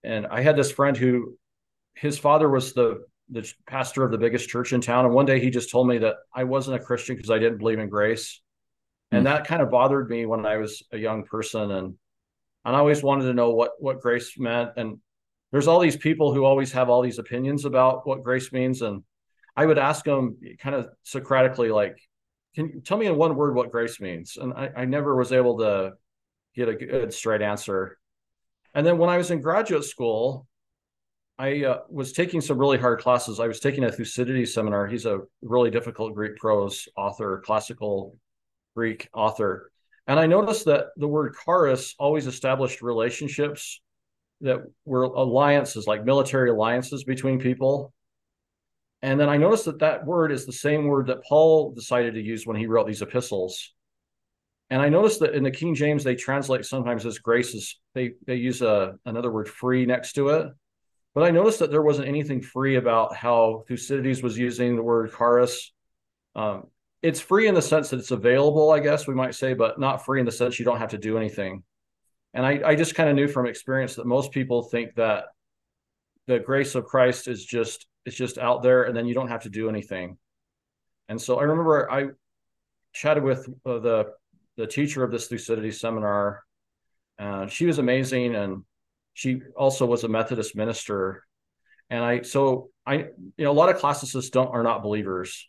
and 0.06 0.26
I 0.26 0.40
had 0.40 0.56
this 0.56 0.72
friend 0.72 0.96
who 0.96 1.36
his 1.94 2.18
father 2.18 2.48
was 2.48 2.72
the 2.72 3.04
the 3.28 3.52
pastor 3.66 4.04
of 4.04 4.12
the 4.12 4.18
biggest 4.18 4.48
church 4.48 4.72
in 4.72 4.80
town. 4.80 5.04
And 5.04 5.14
one 5.14 5.26
day 5.26 5.40
he 5.40 5.50
just 5.50 5.70
told 5.70 5.88
me 5.88 5.98
that 5.98 6.14
I 6.32 6.44
wasn't 6.44 6.80
a 6.80 6.84
Christian 6.84 7.16
because 7.16 7.30
I 7.30 7.38
didn't 7.38 7.58
believe 7.58 7.78
in 7.78 7.88
grace. 7.88 8.40
And 9.10 9.22
mm. 9.22 9.24
that 9.24 9.46
kind 9.46 9.62
of 9.62 9.70
bothered 9.70 10.08
me 10.08 10.26
when 10.26 10.46
I 10.46 10.58
was 10.58 10.82
a 10.92 10.98
young 10.98 11.24
person. 11.24 11.70
And, 11.72 11.94
and 12.64 12.76
I 12.76 12.78
always 12.78 13.02
wanted 13.02 13.24
to 13.24 13.34
know 13.34 13.50
what, 13.50 13.72
what 13.78 14.00
grace 14.00 14.38
meant. 14.38 14.70
And 14.76 14.98
there's 15.50 15.66
all 15.66 15.80
these 15.80 15.96
people 15.96 16.32
who 16.32 16.44
always 16.44 16.72
have 16.72 16.88
all 16.88 17.02
these 17.02 17.18
opinions 17.18 17.64
about 17.64 18.06
what 18.06 18.22
grace 18.22 18.52
means. 18.52 18.82
And 18.82 19.02
I 19.56 19.66
would 19.66 19.78
ask 19.78 20.04
them 20.04 20.38
kind 20.60 20.76
of 20.76 20.88
Socratically, 21.02 21.70
like, 21.70 21.98
can 22.54 22.68
you 22.68 22.80
tell 22.80 22.96
me 22.96 23.06
in 23.06 23.16
one 23.16 23.34
word 23.34 23.54
what 23.54 23.72
grace 23.72 24.00
means? 24.00 24.36
And 24.40 24.52
I, 24.52 24.70
I 24.76 24.84
never 24.84 25.16
was 25.16 25.32
able 25.32 25.58
to 25.58 25.94
get 26.54 26.68
a 26.68 26.74
good 26.74 27.12
straight 27.12 27.42
answer. 27.42 27.98
And 28.76 28.86
then 28.86 28.98
when 28.98 29.08
I 29.08 29.16
was 29.16 29.30
in 29.30 29.40
graduate 29.40 29.84
school, 29.84 30.46
I 31.38 31.64
uh, 31.64 31.78
was 31.88 32.12
taking 32.12 32.42
some 32.42 32.58
really 32.58 32.76
hard 32.76 33.00
classes. 33.00 33.40
I 33.40 33.48
was 33.48 33.58
taking 33.58 33.84
a 33.84 33.90
Thucydides 33.90 34.52
seminar. 34.52 34.86
He's 34.86 35.06
a 35.06 35.20
really 35.40 35.70
difficult 35.70 36.14
Greek 36.14 36.36
prose 36.36 36.86
author, 36.94 37.42
classical 37.44 38.18
Greek 38.76 39.08
author. 39.14 39.72
And 40.06 40.20
I 40.20 40.26
noticed 40.26 40.66
that 40.66 40.88
the 40.98 41.08
word 41.08 41.34
charis 41.42 41.94
always 41.98 42.26
established 42.26 42.82
relationships 42.82 43.80
that 44.42 44.58
were 44.84 45.04
alliances, 45.04 45.86
like 45.86 46.04
military 46.04 46.50
alliances 46.50 47.02
between 47.02 47.38
people. 47.38 47.94
And 49.00 49.18
then 49.18 49.30
I 49.30 49.38
noticed 49.38 49.64
that 49.64 49.78
that 49.78 50.04
word 50.04 50.32
is 50.32 50.44
the 50.44 50.52
same 50.52 50.84
word 50.84 51.06
that 51.06 51.24
Paul 51.24 51.72
decided 51.72 52.12
to 52.12 52.22
use 52.22 52.46
when 52.46 52.58
he 52.58 52.66
wrote 52.66 52.86
these 52.86 53.00
epistles. 53.00 53.72
And 54.70 54.82
I 54.82 54.88
noticed 54.88 55.20
that 55.20 55.34
in 55.34 55.44
the 55.44 55.50
King 55.50 55.74
James, 55.74 56.02
they 56.02 56.16
translate 56.16 56.64
sometimes 56.64 57.06
as 57.06 57.18
graces. 57.18 57.78
They 57.94 58.12
they 58.26 58.36
use 58.36 58.62
a 58.62 58.94
another 59.04 59.30
word 59.30 59.48
free 59.48 59.86
next 59.86 60.14
to 60.14 60.30
it. 60.30 60.52
But 61.14 61.24
I 61.24 61.30
noticed 61.30 61.60
that 61.60 61.70
there 61.70 61.82
wasn't 61.82 62.08
anything 62.08 62.42
free 62.42 62.76
about 62.76 63.16
how 63.16 63.64
Thucydides 63.68 64.22
was 64.22 64.36
using 64.36 64.76
the 64.76 64.82
word 64.82 65.12
charis. 65.16 65.72
Um, 66.34 66.64
it's 67.00 67.20
free 67.20 67.46
in 67.46 67.54
the 67.54 67.62
sense 67.62 67.90
that 67.90 68.00
it's 68.00 68.10
available, 68.10 68.70
I 68.70 68.80
guess 68.80 69.06
we 69.06 69.14
might 69.14 69.34
say, 69.34 69.54
but 69.54 69.78
not 69.78 70.04
free 70.04 70.20
in 70.20 70.26
the 70.26 70.32
sense 70.32 70.58
you 70.58 70.64
don't 70.64 70.78
have 70.78 70.90
to 70.90 70.98
do 70.98 71.16
anything. 71.16 71.62
And 72.34 72.44
I, 72.44 72.60
I 72.62 72.74
just 72.74 72.94
kind 72.94 73.08
of 73.08 73.16
knew 73.16 73.28
from 73.28 73.46
experience 73.46 73.94
that 73.94 74.06
most 74.06 74.30
people 74.30 74.64
think 74.64 74.94
that 74.96 75.24
the 76.26 76.38
grace 76.38 76.74
of 76.74 76.84
Christ 76.84 77.28
is 77.28 77.44
just 77.44 77.86
it's 78.04 78.16
just 78.16 78.36
out 78.38 78.62
there, 78.62 78.84
and 78.84 78.96
then 78.96 79.06
you 79.06 79.14
don't 79.14 79.28
have 79.28 79.42
to 79.42 79.48
do 79.48 79.68
anything. 79.68 80.18
And 81.08 81.20
so 81.20 81.38
I 81.38 81.44
remember 81.44 81.90
I 81.90 82.08
chatted 82.92 83.22
with 83.22 83.48
uh, 83.64 83.78
the 83.78 84.12
the 84.56 84.66
teacher 84.66 85.04
of 85.04 85.10
this 85.10 85.28
Thucydides 85.28 85.80
seminar. 85.80 86.42
Uh, 87.18 87.46
she 87.46 87.66
was 87.66 87.78
amazing, 87.78 88.34
and 88.34 88.64
she 89.14 89.40
also 89.56 89.86
was 89.86 90.04
a 90.04 90.08
Methodist 90.08 90.56
minister. 90.56 91.24
And 91.88 92.04
I, 92.04 92.22
so 92.22 92.70
I, 92.84 92.94
you 92.96 93.44
know, 93.44 93.50
a 93.50 93.52
lot 93.52 93.68
of 93.68 93.78
classicists 93.78 94.30
don't 94.30 94.52
are 94.52 94.62
not 94.62 94.82
believers, 94.82 95.48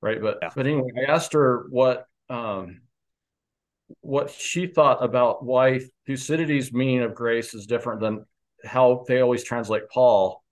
right? 0.00 0.20
But 0.20 0.38
yeah. 0.42 0.50
but 0.54 0.66
anyway, 0.66 0.90
I 1.06 1.12
asked 1.12 1.32
her 1.34 1.66
what 1.70 2.06
um, 2.28 2.80
what 4.00 4.30
she 4.30 4.66
thought 4.66 5.04
about 5.04 5.44
why 5.44 5.80
Thucydides' 6.06 6.72
meaning 6.72 7.02
of 7.02 7.14
grace 7.14 7.54
is 7.54 7.66
different 7.66 8.00
than 8.00 8.24
how 8.64 9.04
they 9.06 9.20
always 9.20 9.44
translate 9.44 9.88
Paul. 9.90 10.42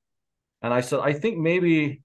And 0.62 0.72
I 0.72 0.80
said, 0.80 1.00
I 1.00 1.12
think 1.12 1.38
maybe 1.38 2.02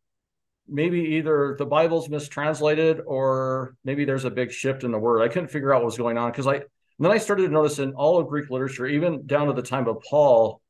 maybe 0.69 0.99
either 0.99 1.55
the 1.57 1.65
Bible's 1.65 2.09
mistranslated 2.09 3.01
or 3.05 3.75
maybe 3.83 4.05
there's 4.05 4.25
a 4.25 4.31
big 4.31 4.51
shift 4.51 4.83
in 4.83 4.91
the 4.91 4.99
word. 4.99 5.21
I 5.21 5.27
couldn't 5.27 5.49
figure 5.49 5.73
out 5.73 5.81
what 5.81 5.87
was 5.87 5.97
going 5.97 6.17
on 6.17 6.31
because 6.31 6.47
I 6.47 6.61
then 6.99 7.11
I 7.11 7.17
started 7.17 7.43
to 7.43 7.53
notice 7.53 7.79
in 7.79 7.93
all 7.93 8.19
of 8.19 8.27
Greek 8.27 8.49
literature, 8.49 8.85
even 8.85 9.25
down 9.25 9.47
to 9.47 9.53
the 9.53 9.61
time 9.61 9.87
of 9.87 10.03
Paul, 10.09 10.61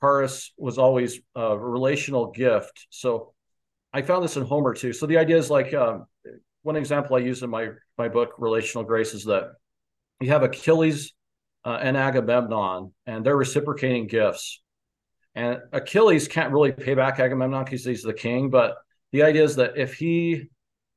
charis 0.00 0.52
was 0.56 0.78
always 0.78 1.20
a 1.34 1.56
relational 1.56 2.30
gift. 2.30 2.86
So 2.88 3.34
I 3.92 4.02
found 4.02 4.24
this 4.24 4.36
in 4.36 4.44
Homer 4.44 4.72
too. 4.74 4.92
So 4.92 5.06
the 5.06 5.18
idea 5.18 5.36
is 5.36 5.50
like 5.50 5.74
um, 5.74 6.06
one 6.62 6.76
example 6.76 7.16
I 7.16 7.20
use 7.20 7.42
in 7.42 7.50
my 7.50 7.70
my 7.98 8.08
book, 8.08 8.32
Relational 8.38 8.84
Grace, 8.84 9.14
is 9.14 9.24
that 9.24 9.52
you 10.20 10.28
have 10.30 10.42
Achilles 10.42 11.12
uh, 11.64 11.78
and 11.80 11.96
Agamemnon, 11.96 12.92
and 13.06 13.24
they're 13.24 13.36
reciprocating 13.36 14.06
gifts. 14.06 14.62
And 15.34 15.58
Achilles 15.72 16.28
can't 16.28 16.52
really 16.52 16.72
pay 16.72 16.94
back 16.94 17.20
Agamemnon 17.20 17.64
because 17.64 17.84
he's 17.84 18.02
the 18.02 18.14
king, 18.14 18.48
but 18.48 18.76
the 19.12 19.22
idea 19.22 19.44
is 19.44 19.56
that 19.56 19.76
if 19.76 19.94
he 19.94 20.48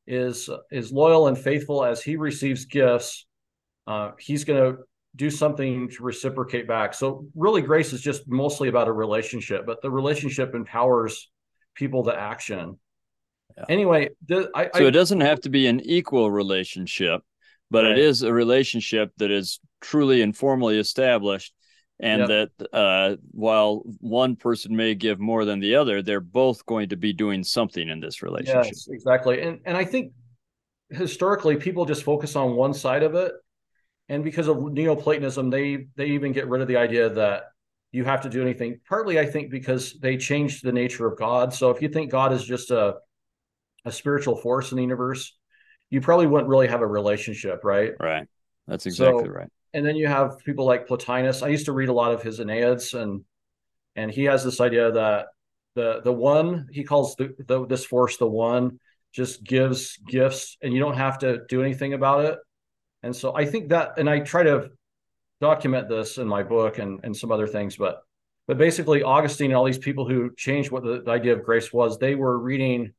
is 0.07 0.49
is 0.71 0.91
loyal 0.91 1.27
and 1.27 1.37
faithful 1.37 1.85
as 1.85 2.01
he 2.01 2.15
receives 2.15 2.65
gifts, 2.65 3.27
uh, 3.87 4.11
he's 4.19 4.43
going 4.43 4.73
to 4.73 4.79
do 5.15 5.29
something 5.29 5.89
to 5.89 6.03
reciprocate 6.03 6.67
back. 6.67 6.93
So 6.93 7.27
really, 7.35 7.61
grace 7.61 7.93
is 7.93 8.01
just 8.01 8.27
mostly 8.27 8.69
about 8.69 8.87
a 8.87 8.91
relationship, 8.91 9.65
but 9.65 9.81
the 9.81 9.91
relationship 9.91 10.53
empowers 10.55 11.29
people 11.75 12.03
to 12.05 12.15
action. 12.15 12.79
Yeah. 13.57 13.65
Anyway, 13.69 14.09
the, 14.27 14.49
I, 14.53 14.69
so 14.75 14.85
it 14.85 14.91
doesn't 14.91 15.21
have 15.21 15.41
to 15.41 15.49
be 15.49 15.67
an 15.67 15.79
equal 15.81 16.31
relationship, 16.31 17.21
but 17.71 17.83
right. 17.83 17.93
it 17.93 17.99
is 17.99 18.21
a 18.21 18.31
relationship 18.31 19.11
that 19.17 19.31
is 19.31 19.59
truly 19.81 20.21
and 20.21 20.35
formally 20.35 20.77
established 20.77 21.53
and 21.99 22.29
yep. 22.29 22.51
that 22.57 22.73
uh, 22.73 23.15
while 23.31 23.83
one 23.99 24.35
person 24.35 24.75
may 24.75 24.95
give 24.95 25.19
more 25.19 25.43
than 25.43 25.59
the 25.59 25.75
other, 25.75 26.01
they're 26.01 26.21
both 26.21 26.65
going 26.65 26.89
to 26.89 26.95
be 26.95 27.11
doing 27.11 27.43
something 27.43 27.89
in 27.89 27.99
this 27.99 28.21
relationship. 28.21 28.65
Yes, 28.65 28.87
exactly. 28.89 29.41
And 29.41 29.59
and 29.65 29.75
I 29.75 29.83
think 29.83 30.13
historically 30.89 31.57
people 31.57 31.85
just 31.85 32.03
focus 32.03 32.35
on 32.35 32.55
one 32.55 32.73
side 32.73 33.03
of 33.03 33.15
it, 33.15 33.33
and 34.07 34.23
because 34.23 34.47
of 34.47 34.71
Neoplatonism, 34.71 35.49
they 35.49 35.87
they 35.95 36.07
even 36.07 36.31
get 36.31 36.47
rid 36.47 36.61
of 36.61 36.67
the 36.67 36.77
idea 36.77 37.09
that 37.09 37.43
you 37.91 38.05
have 38.05 38.21
to 38.21 38.29
do 38.29 38.41
anything. 38.41 38.79
Partly, 38.87 39.19
I 39.19 39.25
think, 39.25 39.51
because 39.51 39.99
they 39.99 40.15
changed 40.15 40.63
the 40.63 40.71
nature 40.71 41.05
of 41.05 41.17
God. 41.17 41.53
So 41.53 41.69
if 41.69 41.81
you 41.81 41.89
think 41.89 42.11
God 42.11 42.31
is 42.31 42.45
just 42.45 42.71
a 42.71 42.95
a 43.83 43.91
spiritual 43.91 44.37
force 44.37 44.71
in 44.71 44.77
the 44.77 44.83
universe, 44.83 45.37
you 45.89 45.99
probably 45.99 46.27
wouldn't 46.27 46.49
really 46.49 46.67
have 46.67 46.81
a 46.81 46.87
relationship, 46.87 47.65
right? 47.65 47.91
Right. 47.99 48.27
That's 48.67 48.85
exactly 48.85 49.25
so, 49.25 49.31
right 49.31 49.49
and 49.73 49.85
then 49.85 49.95
you 49.95 50.07
have 50.07 50.39
people 50.39 50.65
like 50.65 50.87
Plotinus. 50.87 51.43
I 51.43 51.49
used 51.49 51.65
to 51.65 51.73
read 51.73 51.89
a 51.89 51.93
lot 51.93 52.13
of 52.13 52.23
his 52.23 52.39
Enneads, 52.39 52.99
and 52.99 53.23
and 53.95 54.11
he 54.11 54.25
has 54.25 54.43
this 54.43 54.61
idea 54.61 54.91
that 54.91 55.27
the 55.75 56.01
the 56.03 56.13
one 56.13 56.67
he 56.71 56.83
calls 56.83 57.15
the, 57.15 57.35
the 57.47 57.65
this 57.65 57.85
force 57.85 58.17
the 58.17 58.27
one 58.27 58.79
just 59.13 59.43
gives 59.43 59.97
gifts, 59.97 60.57
and 60.61 60.73
you 60.73 60.79
don't 60.79 60.97
have 60.97 61.19
to 61.19 61.45
do 61.47 61.61
anything 61.61 61.93
about 61.93 62.25
it. 62.25 62.39
And 63.01 63.15
so 63.15 63.35
I 63.35 63.45
think 63.45 63.69
that, 63.69 63.97
and 63.97 64.09
I 64.09 64.19
try 64.19 64.43
to 64.43 64.69
document 65.41 65.87
this 65.87 66.17
in 66.17 66.27
my 66.27 66.43
book 66.43 66.79
and 66.79 66.99
and 67.03 67.15
some 67.15 67.31
other 67.31 67.47
things, 67.47 67.77
but 67.77 68.01
but 68.47 68.57
basically 68.57 69.03
Augustine 69.03 69.51
and 69.51 69.57
all 69.57 69.65
these 69.65 69.77
people 69.77 70.07
who 70.07 70.33
changed 70.35 70.71
what 70.71 70.83
the, 70.83 71.03
the 71.05 71.11
idea 71.11 71.33
of 71.33 71.43
grace 71.43 71.71
was, 71.71 71.97
they 71.97 72.15
were 72.15 72.39
reading 72.39 72.93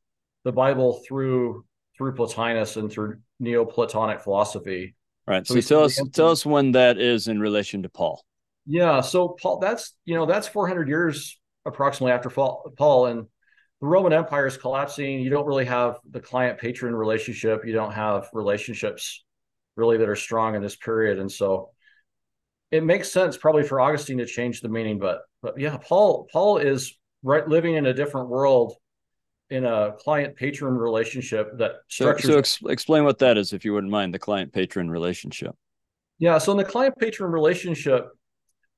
the 0.45 0.51
Bible 0.51 1.01
through 1.07 1.65
through 1.97 2.13
Plotinus 2.15 2.77
and 2.77 2.91
through 2.91 3.17
Neoplatonic 3.39 4.21
philosophy 4.21 4.95
Right. 5.27 5.45
So, 5.45 5.59
so 5.59 5.61
tell 5.61 5.83
us 5.85 5.99
tell 6.13 6.29
us 6.29 6.45
when 6.45 6.71
that 6.73 6.97
is 6.97 7.27
in 7.27 7.39
relation 7.39 7.83
to 7.83 7.89
Paul. 7.89 8.23
Yeah. 8.65 9.01
So 9.01 9.35
Paul, 9.41 9.59
that's 9.59 9.95
you 10.05 10.15
know 10.15 10.25
that's 10.25 10.47
400 10.47 10.87
years 10.87 11.39
approximately 11.65 12.11
after 12.11 12.29
Paul, 12.29 13.05
and 13.05 13.27
the 13.81 13.87
Roman 13.87 14.13
Empire 14.13 14.47
is 14.47 14.57
collapsing. 14.57 15.21
You 15.21 15.29
don't 15.29 15.45
really 15.45 15.65
have 15.65 15.97
the 16.09 16.19
client 16.19 16.59
patron 16.59 16.95
relationship. 16.95 17.65
You 17.65 17.73
don't 17.73 17.93
have 17.93 18.29
relationships 18.33 19.23
really 19.75 19.97
that 19.97 20.09
are 20.09 20.15
strong 20.15 20.55
in 20.55 20.61
this 20.61 20.75
period, 20.75 21.19
and 21.19 21.31
so 21.31 21.71
it 22.71 22.83
makes 22.83 23.11
sense 23.11 23.37
probably 23.37 23.63
for 23.63 23.79
Augustine 23.79 24.17
to 24.17 24.25
change 24.25 24.61
the 24.61 24.69
meaning. 24.69 24.99
But 24.99 25.21
but 25.41 25.59
yeah, 25.59 25.77
Paul 25.77 26.27
Paul 26.31 26.57
is 26.57 26.97
right 27.23 27.47
living 27.47 27.75
in 27.75 27.85
a 27.85 27.93
different 27.93 28.29
world 28.29 28.73
in 29.51 29.65
a 29.65 29.91
client 29.99 30.35
patron 30.35 30.75
relationship 30.75 31.57
that 31.57 31.73
structures. 31.89 32.25
So, 32.25 32.31
so 32.31 32.39
ex- 32.39 32.59
explain 32.67 33.03
what 33.03 33.19
that 33.19 33.37
is, 33.37 33.51
if 33.51 33.65
you 33.65 33.73
wouldn't 33.73 33.91
mind, 33.91 34.13
the 34.13 34.19
client 34.19 34.53
patron 34.53 34.89
relationship. 34.89 35.55
Yeah. 36.19 36.37
So 36.37 36.53
in 36.53 36.57
the 36.57 36.63
client 36.63 36.95
patron 36.97 37.31
relationship, 37.31 38.07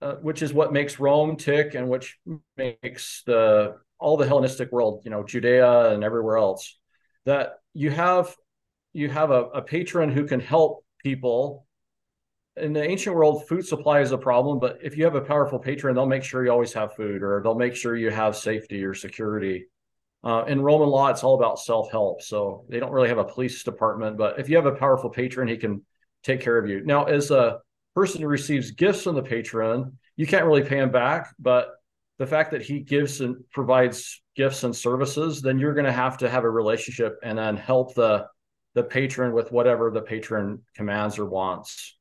uh, 0.01 0.15
which 0.15 0.41
is 0.41 0.51
what 0.51 0.73
makes 0.73 0.99
Rome 0.99 1.37
tick 1.37 1.75
and 1.75 1.87
which 1.87 2.17
makes 2.57 3.21
the 3.25 3.75
all 3.99 4.17
the 4.17 4.27
Hellenistic 4.27 4.71
world, 4.71 5.03
you 5.05 5.11
know, 5.11 5.23
Judea 5.23 5.93
and 5.93 6.03
everywhere 6.03 6.37
else, 6.37 6.77
that 7.25 7.59
you 7.73 7.91
have 7.91 8.35
you 8.93 9.09
have 9.09 9.29
a, 9.29 9.43
a 9.45 9.61
patron 9.61 10.11
who 10.11 10.25
can 10.25 10.39
help 10.39 10.83
people. 11.03 11.67
In 12.55 12.73
the 12.73 12.83
ancient 12.83 13.15
world, 13.15 13.47
food 13.47 13.65
supply 13.65 14.01
is 14.01 14.11
a 14.11 14.17
problem, 14.17 14.59
but 14.59 14.79
if 14.83 14.97
you 14.97 15.05
have 15.05 15.15
a 15.15 15.21
powerful 15.21 15.59
patron, 15.59 15.95
they'll 15.95 16.05
make 16.05 16.23
sure 16.23 16.45
you 16.45 16.51
always 16.51 16.73
have 16.73 16.95
food, 16.95 17.23
or 17.23 17.41
they'll 17.43 17.55
make 17.55 17.75
sure 17.75 17.95
you 17.95 18.11
have 18.11 18.35
safety 18.35 18.83
or 18.83 18.93
security. 18.93 19.65
Uh, 20.23 20.45
in 20.47 20.61
Roman 20.61 20.87
law, 20.87 21.09
it's 21.09 21.23
all 21.23 21.35
about 21.35 21.59
self 21.59 21.91
help. 21.91 22.21
So 22.21 22.65
they 22.69 22.79
don't 22.79 22.91
really 22.91 23.09
have 23.09 23.17
a 23.17 23.25
police 23.25 23.63
department, 23.63 24.17
but 24.17 24.39
if 24.39 24.49
you 24.49 24.55
have 24.55 24.65
a 24.65 24.75
powerful 24.75 25.09
patron, 25.09 25.47
he 25.47 25.57
can 25.57 25.83
take 26.23 26.39
care 26.39 26.57
of 26.57 26.69
you. 26.69 26.83
Now, 26.85 27.05
as 27.05 27.29
a 27.31 27.59
person 27.93 28.21
who 28.21 28.27
receives 28.27 28.71
gifts 28.71 29.03
from 29.03 29.15
the 29.15 29.23
patron, 29.23 29.97
you 30.15 30.25
can't 30.25 30.45
really 30.45 30.63
pay 30.63 30.79
him 30.79 30.91
back, 30.91 31.33
but 31.39 31.71
the 32.19 32.27
fact 32.27 32.51
that 32.51 32.61
he 32.61 32.79
gives 32.79 33.21
and 33.21 33.37
provides 33.51 34.21
gifts 34.35 34.63
and 34.63 34.75
services, 34.75 35.41
then 35.41 35.59
you're 35.59 35.73
going 35.73 35.85
to 35.85 35.91
have 35.91 36.17
to 36.19 36.29
have 36.29 36.43
a 36.43 36.49
relationship 36.49 37.17
and 37.23 37.37
then 37.37 37.57
help 37.57 37.93
the 37.95 38.27
the 38.75 38.83
patron 38.83 39.33
with 39.33 39.51
whatever 39.51 39.91
the 39.91 40.01
patron 40.01 40.61
commands 40.75 41.19
or 41.19 41.25
wants. 41.25 41.95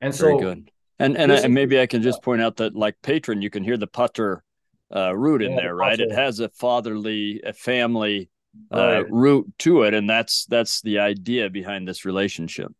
And 0.00 0.14
so, 0.14 0.26
Very 0.26 0.38
good. 0.38 0.70
And 0.98 1.16
and, 1.16 1.32
and 1.32 1.54
maybe 1.54 1.80
I 1.80 1.86
can 1.86 2.02
just 2.02 2.22
point 2.22 2.42
out 2.42 2.58
that 2.58 2.76
like 2.76 2.96
patron, 3.02 3.42
you 3.42 3.50
can 3.50 3.64
hear 3.64 3.76
the 3.76 3.86
pater 3.86 4.44
uh, 4.94 5.14
root 5.16 5.42
in 5.42 5.54
Yeah, 5.54 5.56
there, 5.56 5.74
right? 5.74 5.98
It 6.00 6.12
has 6.12 6.40
a 6.40 6.48
fatherly, 6.50 7.40
a 7.44 7.52
family 7.52 8.30
uh, 8.70 9.02
Right. 9.02 9.06
root 9.08 9.52
to 9.60 9.82
it, 9.84 9.94
and 9.94 10.08
that's 10.08 10.46
that's 10.46 10.82
the 10.82 10.98
idea 11.00 11.50
behind 11.50 11.88
this 11.88 12.04
relationship. 12.04 12.72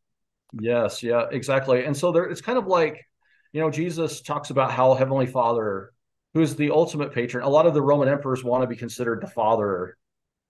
Yes, 0.52 1.02
yeah, 1.02 1.26
exactly. 1.30 1.84
And 1.84 1.96
so 1.96 2.12
there 2.12 2.24
it's 2.24 2.40
kind 2.40 2.58
of 2.58 2.66
like, 2.66 3.06
you 3.52 3.60
know, 3.60 3.70
Jesus 3.70 4.20
talks 4.20 4.50
about 4.50 4.70
how 4.70 4.94
Heavenly 4.94 5.26
Father, 5.26 5.92
who's 6.34 6.54
the 6.56 6.70
ultimate 6.70 7.12
patron, 7.12 7.44
a 7.44 7.48
lot 7.48 7.66
of 7.66 7.74
the 7.74 7.82
Roman 7.82 8.08
emperors 8.08 8.44
want 8.44 8.62
to 8.62 8.66
be 8.66 8.76
considered 8.76 9.22
the 9.22 9.28
father, 9.28 9.96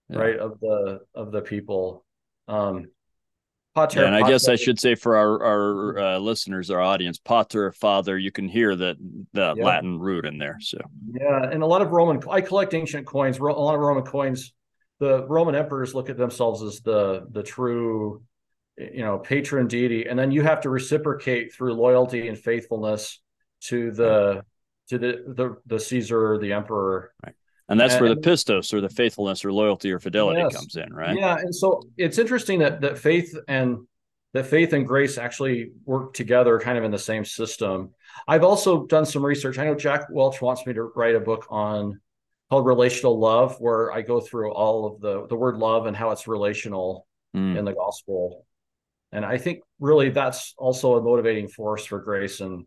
Yeah. 0.09 0.17
right, 0.17 0.37
of 0.39 0.59
the 0.61 1.01
of 1.15 1.31
the 1.31 1.41
people. 1.41 2.05
Um 2.47 2.91
pater, 3.75 4.01
Yeah, 4.01 4.07
and 4.07 4.15
I 4.15 4.29
guess 4.29 4.47
I 4.47 4.55
should 4.55 4.79
say 4.79 4.95
for 4.95 5.15
our 5.15 5.43
our 5.43 5.97
uh, 5.97 6.17
listeners, 6.19 6.69
our 6.69 6.81
audience, 6.81 7.17
pater, 7.17 7.71
father, 7.71 8.17
you 8.17 8.31
can 8.31 8.47
hear 8.47 8.75
that 8.75 8.97
the 9.33 9.55
Yeah. 9.57 9.65
Latin 9.65 9.99
root 9.99 10.25
in 10.25 10.37
there. 10.37 10.57
So 10.61 10.79
Yeah, 11.13 11.49
and 11.49 11.63
a 11.63 11.65
lot 11.65 11.81
of 11.81 11.91
Roman 11.91 12.21
I 12.29 12.41
collect 12.41 12.73
ancient 12.73 13.07
coins, 13.07 13.37
a 13.37 13.43
lot 13.43 13.75
of 13.75 13.81
Roman 13.81 14.03
coins. 14.03 14.53
The 14.99 15.25
Roman 15.27 15.55
emperors 15.55 15.93
look 15.93 16.09
at 16.09 16.17
themselves 16.17 16.61
as 16.61 16.81
the 16.81 17.27
the 17.31 17.43
true 17.43 18.23
you 18.77 19.03
know, 19.03 19.19
patron 19.19 19.67
deity, 19.67 20.07
and 20.07 20.17
then 20.17 20.31
you 20.31 20.41
have 20.41 20.61
to 20.61 20.69
reciprocate 20.69 21.53
through 21.53 21.73
loyalty 21.73 22.27
and 22.27 22.37
faithfulness 22.37 23.21
to 23.61 23.91
the 23.91 24.43
to 24.89 24.97
the 24.97 25.23
the, 25.27 25.55
the 25.65 25.79
Caesar 25.79 26.37
the 26.39 26.53
emperor. 26.53 27.13
And 27.73 27.79
that's 27.79 27.99
where 27.99 28.09
the 28.13 28.21
pistos 28.21 28.73
or 28.73 28.81
the 28.81 28.89
faithfulness 28.89 29.43
or 29.43 29.51
loyalty 29.51 29.91
or 29.91 29.99
fidelity 29.99 30.39
Yes. 30.41 30.55
comes 30.55 30.75
in, 30.75 30.93
right? 30.93 31.17
Yeah, 31.17 31.37
and 31.37 31.53
so 31.53 31.81
it's 31.97 32.17
interesting 32.17 32.59
that 32.59 32.81
that 32.81 32.97
faith 32.97 33.37
and 33.47 33.85
that 34.33 34.45
faith 34.47 34.73
and 34.73 34.87
grace 34.87 35.17
actually 35.17 35.71
work 35.85 36.13
together 36.13 36.59
kind 36.59 36.77
of 36.77 36.83
in 36.83 36.89
the 36.91 36.97
same 36.97 37.23
system. 37.25 37.93
I've 38.27 38.43
also 38.43 38.85
done 38.87 39.05
some 39.05 39.23
research. 39.23 39.59
I 39.59 39.65
know 39.65 39.75
Jack 39.75 40.07
Welch 40.09 40.41
wants 40.41 40.65
me 40.65 40.73
to 40.73 40.83
write 40.95 41.15
a 41.15 41.19
book 41.19 41.45
on 41.49 41.99
called 42.49 42.65
relational 42.65 43.19
love 43.19 43.57
where 43.59 43.91
I 43.91 44.01
go 44.01 44.19
through 44.19 44.51
all 44.53 44.85
of 44.87 45.01
the 45.01 45.27
the 45.27 45.35
word 45.35 45.57
love 45.57 45.85
and 45.87 45.95
how 45.95 46.11
it's 46.11 46.27
relational 46.27 47.07
Mm. 47.35 47.57
in 47.57 47.65
the 47.65 47.73
gospel. 47.73 48.45
And 49.11 49.25
I 49.25 49.37
think 49.39 49.61
really 49.79 50.09
that's 50.11 50.53
also 50.57 50.97
a 50.97 51.01
motivating 51.01 51.47
force 51.47 51.83
for 51.85 51.99
grace 51.99 52.41
and 52.41 52.65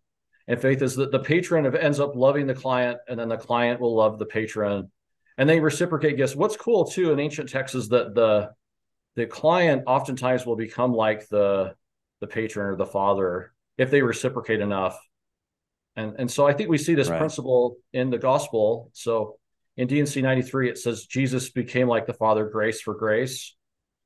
and 0.48 0.60
faith 0.60 0.80
is 0.82 0.94
that 0.96 1.10
the 1.10 1.18
patron 1.18 1.66
ends 1.76 1.98
up 2.00 2.14
loving 2.14 2.46
the 2.46 2.54
client 2.54 2.98
and 3.08 3.18
then 3.18 3.28
the 3.28 3.36
client 3.36 3.80
will 3.80 3.94
love 3.96 4.18
the 4.20 4.26
patron 4.26 4.90
and 5.38 5.48
they 5.48 5.60
reciprocate 5.60 6.16
gifts. 6.16 6.34
What's 6.34 6.56
cool 6.56 6.84
too 6.84 7.12
in 7.12 7.20
ancient 7.20 7.48
texts 7.48 7.74
is 7.74 7.88
that 7.90 8.14
the 8.14 8.50
the 9.16 9.26
client 9.26 9.84
oftentimes 9.86 10.44
will 10.46 10.56
become 10.56 10.92
like 10.92 11.28
the 11.28 11.74
the 12.20 12.26
patron 12.26 12.66
or 12.66 12.76
the 12.76 12.86
father 12.86 13.52
if 13.78 13.90
they 13.90 14.02
reciprocate 14.02 14.60
enough. 14.60 14.98
And 15.96 16.14
and 16.18 16.30
so 16.30 16.46
I 16.46 16.52
think 16.52 16.68
we 16.68 16.78
see 16.78 16.94
this 16.94 17.08
Right. 17.08 17.18
principle 17.18 17.76
in 17.92 18.10
the 18.10 18.18
gospel. 18.18 18.90
So 18.92 19.38
in 19.76 19.88
D&C 19.88 20.22
93 20.22 20.70
it 20.70 20.78
says 20.78 21.06
Jesus 21.06 21.50
became 21.50 21.88
like 21.88 22.06
the 22.06 22.14
father 22.14 22.46
grace 22.48 22.80
for 22.80 22.94
grace. 22.94 23.54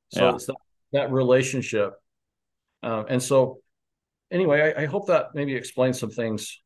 So 0.09 0.29
Yeah. 0.29 0.35
it's 0.35 0.45
that, 0.47 0.55
that 0.93 1.11
relationship. 1.11 1.93
Um, 2.83 3.05
and 3.09 3.23
so 3.23 3.61
anyway, 4.31 4.73
I, 4.75 4.83
I 4.83 4.85
hope 4.85 5.07
that 5.07 5.35
maybe 5.35 5.55
explains 5.55 5.99
some 5.99 6.09
things 6.09 6.61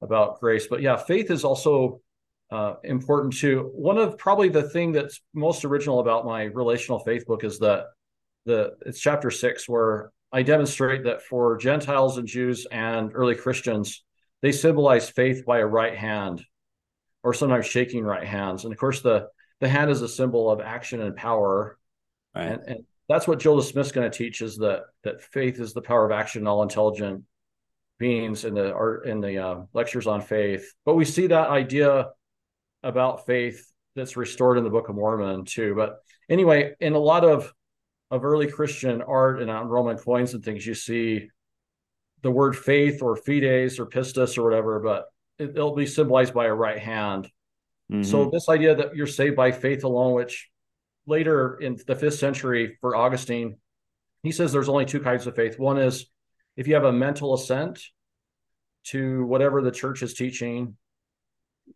about 0.00 0.40
grace. 0.40 0.66
But 0.66 0.80
yeah, 0.80 0.96
faith 0.96 1.30
is 1.30 1.44
also 1.44 2.00
uh, 2.50 2.74
important 2.82 3.36
too. 3.36 3.70
One 3.74 3.98
of 3.98 4.18
probably 4.18 4.48
the 4.48 4.68
thing 4.68 4.92
that's 4.92 5.20
most 5.34 5.64
original 5.64 6.00
about 6.00 6.26
my 6.26 6.44
relational 6.44 6.98
faith 6.98 7.26
book 7.26 7.44
is 7.44 7.58
that 7.60 7.86
the 8.46 8.72
it's 8.86 9.00
chapter 9.00 9.30
six 9.30 9.68
where 9.68 10.12
I 10.32 10.42
demonstrate 10.42 11.04
that 11.04 11.22
for 11.22 11.56
Gentiles 11.58 12.18
and 12.18 12.26
Jews 12.26 12.66
and 12.70 13.10
early 13.14 13.34
Christians, 13.34 14.04
they 14.42 14.52
symbolize 14.52 15.10
faith 15.10 15.44
by 15.44 15.58
a 15.58 15.66
right 15.66 15.96
hand, 15.96 16.44
or 17.22 17.34
sometimes 17.34 17.66
shaking 17.66 18.04
right 18.04 18.26
hands. 18.26 18.64
And 18.64 18.72
of 18.72 18.78
course, 18.78 19.00
the 19.00 19.28
the 19.60 19.68
hand 19.68 19.90
is 19.90 20.02
a 20.02 20.08
symbol 20.08 20.50
of 20.50 20.60
action 20.60 21.00
and 21.00 21.14
power. 21.14 21.78
Right. 22.34 22.46
And, 22.46 22.62
and 22.66 22.84
that's 23.08 23.26
what 23.28 23.40
Joseph 23.40 23.72
Smith's 23.72 23.92
going 23.92 24.10
to 24.10 24.16
teach 24.16 24.40
is 24.40 24.56
that 24.58 24.82
that 25.04 25.20
faith 25.20 25.60
is 25.60 25.72
the 25.72 25.82
power 25.82 26.04
of 26.04 26.12
action 26.12 26.42
in 26.42 26.48
all 26.48 26.62
intelligent 26.62 27.24
beings 27.98 28.44
in 28.44 28.54
the 28.54 28.72
art 28.72 29.06
in 29.06 29.20
the 29.20 29.38
uh, 29.38 29.56
lectures 29.74 30.06
on 30.06 30.20
faith. 30.20 30.72
But 30.84 30.94
we 30.94 31.04
see 31.04 31.26
that 31.26 31.50
idea 31.50 32.06
about 32.82 33.26
faith 33.26 33.70
that's 33.94 34.16
restored 34.16 34.58
in 34.58 34.64
the 34.64 34.70
Book 34.70 34.88
of 34.88 34.94
Mormon 34.94 35.44
too. 35.44 35.74
But 35.74 35.98
anyway, 36.28 36.74
in 36.80 36.94
a 36.94 36.98
lot 36.98 37.24
of 37.24 37.52
of 38.10 38.24
early 38.24 38.48
Christian 38.48 39.02
art 39.02 39.40
and 39.40 39.50
on 39.50 39.68
Roman 39.68 39.96
coins 39.96 40.34
and 40.34 40.44
things, 40.44 40.66
you 40.66 40.74
see 40.74 41.28
the 42.22 42.30
word 42.30 42.56
faith 42.56 43.02
or 43.02 43.16
fides 43.16 43.78
or 43.78 43.86
pistis 43.86 44.36
or 44.36 44.42
whatever, 44.42 44.80
but 44.80 45.06
it, 45.38 45.50
it'll 45.50 45.76
be 45.76 45.86
symbolized 45.86 46.34
by 46.34 46.46
a 46.46 46.54
right 46.54 46.78
hand. 46.78 47.30
Mhm. 47.90 48.04
So 48.04 48.28
this 48.30 48.48
idea 48.48 48.74
that 48.74 48.96
you're 48.96 49.06
saved 49.06 49.36
by 49.36 49.52
faith 49.52 49.84
alone, 49.84 50.14
which 50.14 50.50
later 51.06 51.56
in 51.56 51.78
the 51.86 51.94
fifth 51.94 52.14
century 52.14 52.78
for 52.80 52.96
Augustine, 52.96 53.56
he 54.22 54.32
says 54.32 54.52
there's 54.52 54.68
only 54.68 54.86
two 54.86 55.00
kinds 55.00 55.26
of 55.26 55.34
faith. 55.36 55.58
One 55.58 55.78
is 55.78 56.06
if 56.56 56.66
you 56.66 56.74
have 56.74 56.84
a 56.84 56.92
mental 56.92 57.34
assent 57.34 57.82
to 58.84 59.24
whatever 59.26 59.62
the 59.62 59.70
church 59.70 60.02
is 60.02 60.14
teaching, 60.14 60.76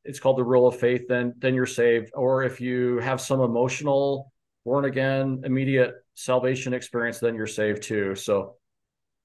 it's 0.04 0.20
called 0.20 0.38
the 0.38 0.44
rule 0.44 0.66
of 0.66 0.78
faith, 0.78 1.06
then 1.08 1.34
then 1.38 1.54
you're 1.54 1.66
saved. 1.66 2.10
Or 2.14 2.42
if 2.42 2.60
you 2.60 2.98
have 2.98 3.20
some 3.20 3.40
emotional 3.40 4.32
born 4.64 4.84
again, 4.86 5.42
immediate 5.44 5.94
salvation 6.14 6.72
experience, 6.72 7.18
then 7.18 7.34
you're 7.34 7.46
saved 7.46 7.82
too. 7.82 8.14
So 8.14 8.56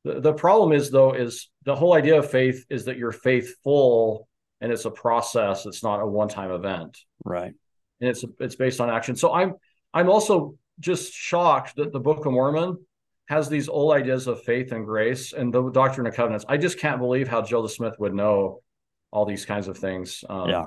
the, 0.03 0.19
the 0.19 0.33
problem 0.33 0.71
is 0.71 0.89
though, 0.89 1.13
is 1.13 1.49
the 1.63 1.75
whole 1.75 1.93
idea 1.93 2.19
of 2.19 2.29
faith 2.29 2.65
is 2.69 2.85
that 2.85 2.97
you're 2.97 3.11
faithful 3.11 4.27
and 4.61 4.71
it's 4.71 4.85
a 4.85 4.91
process, 4.91 5.65
it's 5.65 5.83
not 5.83 6.01
a 6.01 6.05
one-time 6.05 6.51
event 6.51 6.97
right. 7.23 7.53
and 8.01 8.09
it's 8.09 8.23
it's 8.39 8.55
based 8.55 8.81
on 8.81 8.89
action. 8.89 9.15
So 9.15 9.33
I'm 9.33 9.53
I'm 9.93 10.09
also 10.09 10.55
just 10.79 11.13
shocked 11.13 11.75
that 11.77 11.91
the 11.91 11.99
Book 11.99 12.25
of 12.25 12.33
Mormon 12.33 12.77
has 13.27 13.47
these 13.47 13.69
old 13.69 13.93
ideas 13.93 14.27
of 14.27 14.41
faith 14.43 14.71
and 14.71 14.85
grace 14.85 15.33
and 15.33 15.53
the 15.53 15.69
Doctrine 15.69 16.07
of 16.07 16.15
Covenants. 16.15 16.45
I 16.49 16.57
just 16.57 16.79
can't 16.79 16.99
believe 16.99 17.27
how 17.27 17.41
Joseph 17.41 17.75
Smith 17.75 17.95
would 17.99 18.13
know 18.13 18.61
all 19.11 19.25
these 19.25 19.45
kinds 19.45 19.67
of 19.67 19.77
things. 19.77 20.23
Um, 20.29 20.49
Yeah. 20.49 20.65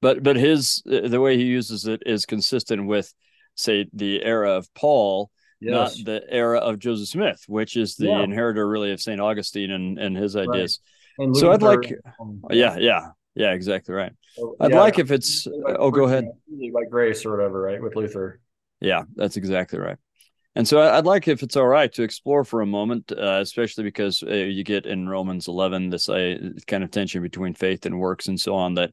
But 0.00 0.22
but 0.24 0.34
his 0.36 0.82
the 0.84 1.20
way 1.20 1.36
he 1.36 1.44
uses 1.44 1.86
it 1.86 2.02
is 2.06 2.26
consistent 2.26 2.86
with 2.86 3.12
say 3.54 3.86
the 3.92 4.24
era 4.24 4.50
of 4.52 4.72
Paul, 4.74 5.30
not 5.60 5.92
the 6.04 6.22
era 6.28 6.58
of 6.58 6.80
Joseph 6.80 7.08
Smith, 7.08 7.44
which 7.46 7.76
is 7.76 7.94
the 7.94 8.06
Yeah. 8.06 8.22
inheritor 8.24 8.66
really 8.68 8.90
of 8.92 9.00
Saint 9.00 9.20
Augustine 9.20 9.70
and 9.70 9.98
and 9.98 10.16
his 10.16 10.34
ideas. 10.34 10.80
And 11.18 11.36
So 11.36 11.52
I'd 11.52 11.62
like- 11.62 11.94
um, 12.18 12.42
Yeah, 12.50 12.76
yeah, 12.78 13.10
yeah, 13.36 13.52
exactly 13.52 13.94
right. 13.94 14.12
so, 14.34 14.56
I'd 14.58 14.72
yeah, 14.72 14.80
like 14.80 14.98
if 14.98 15.12
it's 15.12 15.46
by- 15.46 15.74
oh, 15.78 15.90
go 15.92 16.04
ahead. 16.06 16.24
By 16.74 16.84
grace 16.90 17.24
or 17.24 17.36
whatever, 17.36 17.60
right? 17.62 17.80
With 17.80 17.94
Luther. 17.94 18.40
Yeah, 18.80 19.04
that's 19.14 19.36
exactly 19.36 19.78
right. 19.78 19.98
And 20.54 20.68
so 20.68 20.80
I'd 20.80 21.06
like, 21.06 21.28
if 21.28 21.42
it's 21.42 21.56
all 21.56 21.66
right, 21.66 21.90
to 21.94 22.02
explore 22.02 22.44
for 22.44 22.60
a 22.60 22.66
moment, 22.66 23.10
uh, 23.10 23.38
especially 23.40 23.84
because 23.84 24.22
uh, 24.22 24.34
you 24.34 24.64
get 24.64 24.84
in 24.84 25.08
Romans 25.08 25.48
11 25.48 25.88
this 25.88 26.08
uh, 26.08 26.36
kind 26.66 26.84
of 26.84 26.90
tension 26.90 27.22
between 27.22 27.54
faith 27.54 27.86
and 27.86 27.98
works 27.98 28.28
and 28.28 28.38
so 28.38 28.54
on 28.54 28.74
that 28.74 28.92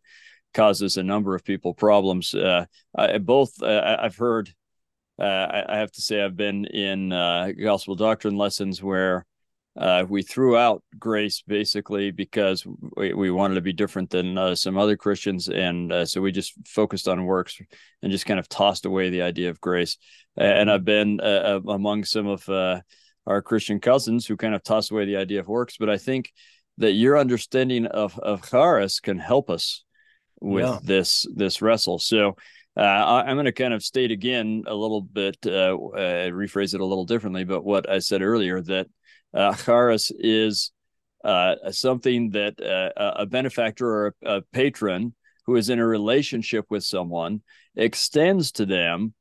causes 0.53 0.95
a 0.95 1.03
number 1.03 1.35
of 1.35 1.43
people 1.43 1.73
problems. 1.73 2.33
Uh, 2.33 2.65
I, 2.95 3.17
both, 3.17 3.61
uh, 3.61 3.97
I've 3.99 4.15
heard, 4.15 4.49
uh, 5.21 5.63
I, 5.67 5.77
have 5.77 5.91
to 5.91 6.01
say, 6.01 6.23
I've 6.23 6.37
been 6.37 6.63
in 6.65 7.09
gospel 7.61 7.95
doctrine 7.95 8.37
lessons 8.37 8.81
where 8.81 9.25
uh, 9.77 10.05
we 10.09 10.21
threw 10.23 10.57
out 10.57 10.83
grace 10.97 11.43
basically 11.47 12.11
because 12.11 12.65
we, 12.97 13.13
we 13.13 13.31
wanted 13.31 13.55
to 13.55 13.61
be 13.61 13.73
different 13.73 14.09
than 14.09 14.37
uh, 14.37 14.55
some 14.55 14.77
other 14.77 14.97
Christians. 14.97 15.47
And 15.47 15.91
uh, 15.91 16.05
so 16.05 16.21
we 16.21 16.31
just 16.31 16.53
focused 16.67 17.07
on 17.07 17.25
works 17.25 17.61
and 18.01 18.11
just 18.11 18.25
kind 18.25 18.39
of 18.39 18.49
tossed 18.49 18.85
away 18.85 19.09
the 19.09 19.21
idea 19.21 19.49
of 19.49 19.61
grace. 19.61 19.97
And 20.35 20.69
I've 20.71 20.85
been 20.85 21.19
uh, 21.19 21.59
among 21.67 22.05
some 22.05 22.27
of 22.27 22.47
uh, 22.49 22.81
our 23.25 23.41
Christian 23.41 23.79
cousins 23.79 24.25
who 24.25 24.37
kind 24.37 24.55
of 24.55 24.63
toss 24.63 24.91
away 24.91 25.05
the 25.05 25.17
idea 25.17 25.39
of 25.39 25.47
works. 25.47 25.77
But 25.77 25.89
I 25.89 25.97
think 25.97 26.31
that 26.77 26.93
your 26.93 27.17
understanding 27.17 27.85
of, 27.85 28.17
of 28.19 28.49
charis 28.49 28.99
can 28.99 29.19
help 29.19 29.49
us 29.49 29.83
with 30.41 30.65
Yeah. 30.65 30.79
this 30.81 31.25
this 31.35 31.61
wrestle. 31.61 31.99
So 31.99 32.35
uh, 32.77 32.81
I, 32.81 33.23
I'm 33.27 33.35
going 33.35 33.45
to 33.45 33.51
kind 33.51 33.73
of 33.73 33.83
state 33.83 34.11
again 34.11 34.63
a 34.65 34.73
little 34.73 35.01
bit, 35.01 35.37
uh, 35.45 35.75
uh, 35.75 36.29
rephrase 36.31 36.73
it 36.73 36.79
a 36.79 36.85
little 36.85 37.05
differently, 37.05 37.43
but 37.43 37.65
what 37.65 37.89
I 37.89 37.99
said 37.99 38.21
earlier 38.21 38.61
that 38.61 38.87
uh, 39.33 39.53
charis 39.55 40.11
is 40.17 40.71
uh, 41.23 41.55
something 41.71 42.31
that 42.31 42.59
uh, 42.61 43.13
a 43.17 43.25
benefactor 43.25 43.87
or 43.87 44.15
a, 44.23 44.37
a 44.37 44.41
patron 44.53 45.13
who 45.45 45.55
is 45.55 45.69
in 45.69 45.79
a 45.79 45.85
relationship 45.85 46.65
with 46.69 46.83
someone 46.83 47.41
extends 47.75 48.51
to 48.53 48.65
them, 48.65 49.13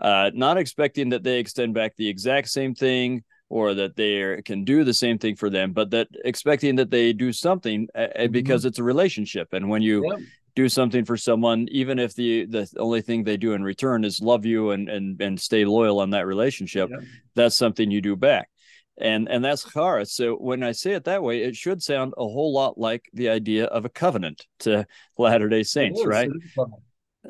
uh, 0.00 0.30
not 0.34 0.56
expecting 0.58 1.10
that 1.10 1.22
they 1.22 1.38
extend 1.38 1.74
back 1.74 1.96
the 1.96 2.08
exact 2.08 2.48
same 2.48 2.74
thing 2.74 3.24
or 3.48 3.74
that 3.74 3.96
they 3.96 4.22
are- 4.22 4.42
can 4.42 4.64
do 4.64 4.84
the 4.84 4.94
same 4.94 5.18
thing 5.18 5.34
for 5.34 5.50
them, 5.50 5.72
but 5.72 5.90
that 5.90 6.08
expecting 6.24 6.76
that 6.76 6.90
they 6.90 7.12
do 7.12 7.32
something 7.32 7.88
uh, 7.94 8.28
because 8.28 8.64
it's 8.64 8.78
a 8.78 8.84
relationship. 8.84 9.48
And 9.52 9.68
when 9.68 9.82
you 9.82 10.04
Yeah. 10.06 10.16
do 10.56 10.68
something 10.68 11.04
for 11.04 11.16
someone, 11.16 11.66
even 11.70 11.98
if 11.98 12.14
the 12.14 12.44
the 12.46 12.68
only 12.78 13.02
thing 13.02 13.24
they 13.24 13.36
do 13.36 13.52
in 13.54 13.62
return 13.62 14.04
is 14.04 14.20
love 14.20 14.44
you 14.46 14.70
and 14.70 14.88
and 14.88 15.20
and 15.20 15.40
stay 15.40 15.64
loyal 15.64 15.98
on 16.00 16.10
that 16.10 16.26
relationship, 16.26 16.90
Yeah. 16.90 16.98
that's 17.34 17.56
something 17.56 17.90
you 17.90 18.00
do 18.00 18.16
back. 18.16 18.48
And 18.98 19.28
and 19.28 19.44
that's 19.44 19.64
charis. 19.64 20.12
So 20.12 20.34
when 20.34 20.62
I 20.62 20.72
say 20.72 20.92
it 20.92 21.04
that 21.04 21.22
way, 21.22 21.42
it 21.42 21.56
should 21.56 21.82
sound 21.82 22.14
a 22.16 22.22
whole 22.22 22.52
lot 22.52 22.78
like 22.78 23.04
the 23.12 23.28
idea 23.30 23.64
of 23.66 23.84
a 23.84 23.88
covenant 23.88 24.46
to 24.60 24.86
Latter 25.18 25.48
Day 25.48 25.62
Saints, 25.62 26.04
right? 26.04 26.30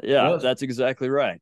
Yeah, 0.02 0.38
that's 0.40 0.62
exactly 0.62 1.08
right. 1.08 1.40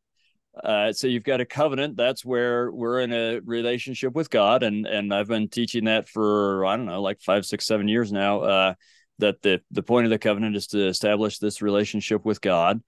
Uh, 0.62 0.92
so 0.92 1.06
you've 1.06 1.24
got 1.24 1.40
a 1.40 1.44
covenant. 1.44 1.96
That's 1.96 2.24
where 2.24 2.70
we're 2.70 3.00
in 3.00 3.12
a 3.12 3.40
relationship 3.40 4.14
with 4.14 4.30
God, 4.30 4.62
and 4.62 4.86
and 4.86 5.12
I've 5.14 5.28
been 5.28 5.48
teaching 5.48 5.84
that 5.84 6.08
for 6.08 6.64
I 6.66 6.76
don't 6.76 6.86
know, 6.86 7.02
like 7.02 7.20
five, 7.20 7.46
six, 7.46 7.66
seven 7.66 7.88
years 7.88 8.12
now. 8.12 8.40
Uh, 8.40 8.74
that 9.18 9.42
the 9.42 9.60
the 9.70 9.82
point 9.82 10.06
of 10.06 10.10
the 10.10 10.18
covenant 10.18 10.56
is 10.56 10.68
to 10.68 10.86
establish 10.86 11.38
this 11.38 11.62
relationship 11.62 12.24
with 12.24 12.40
God, 12.40 12.80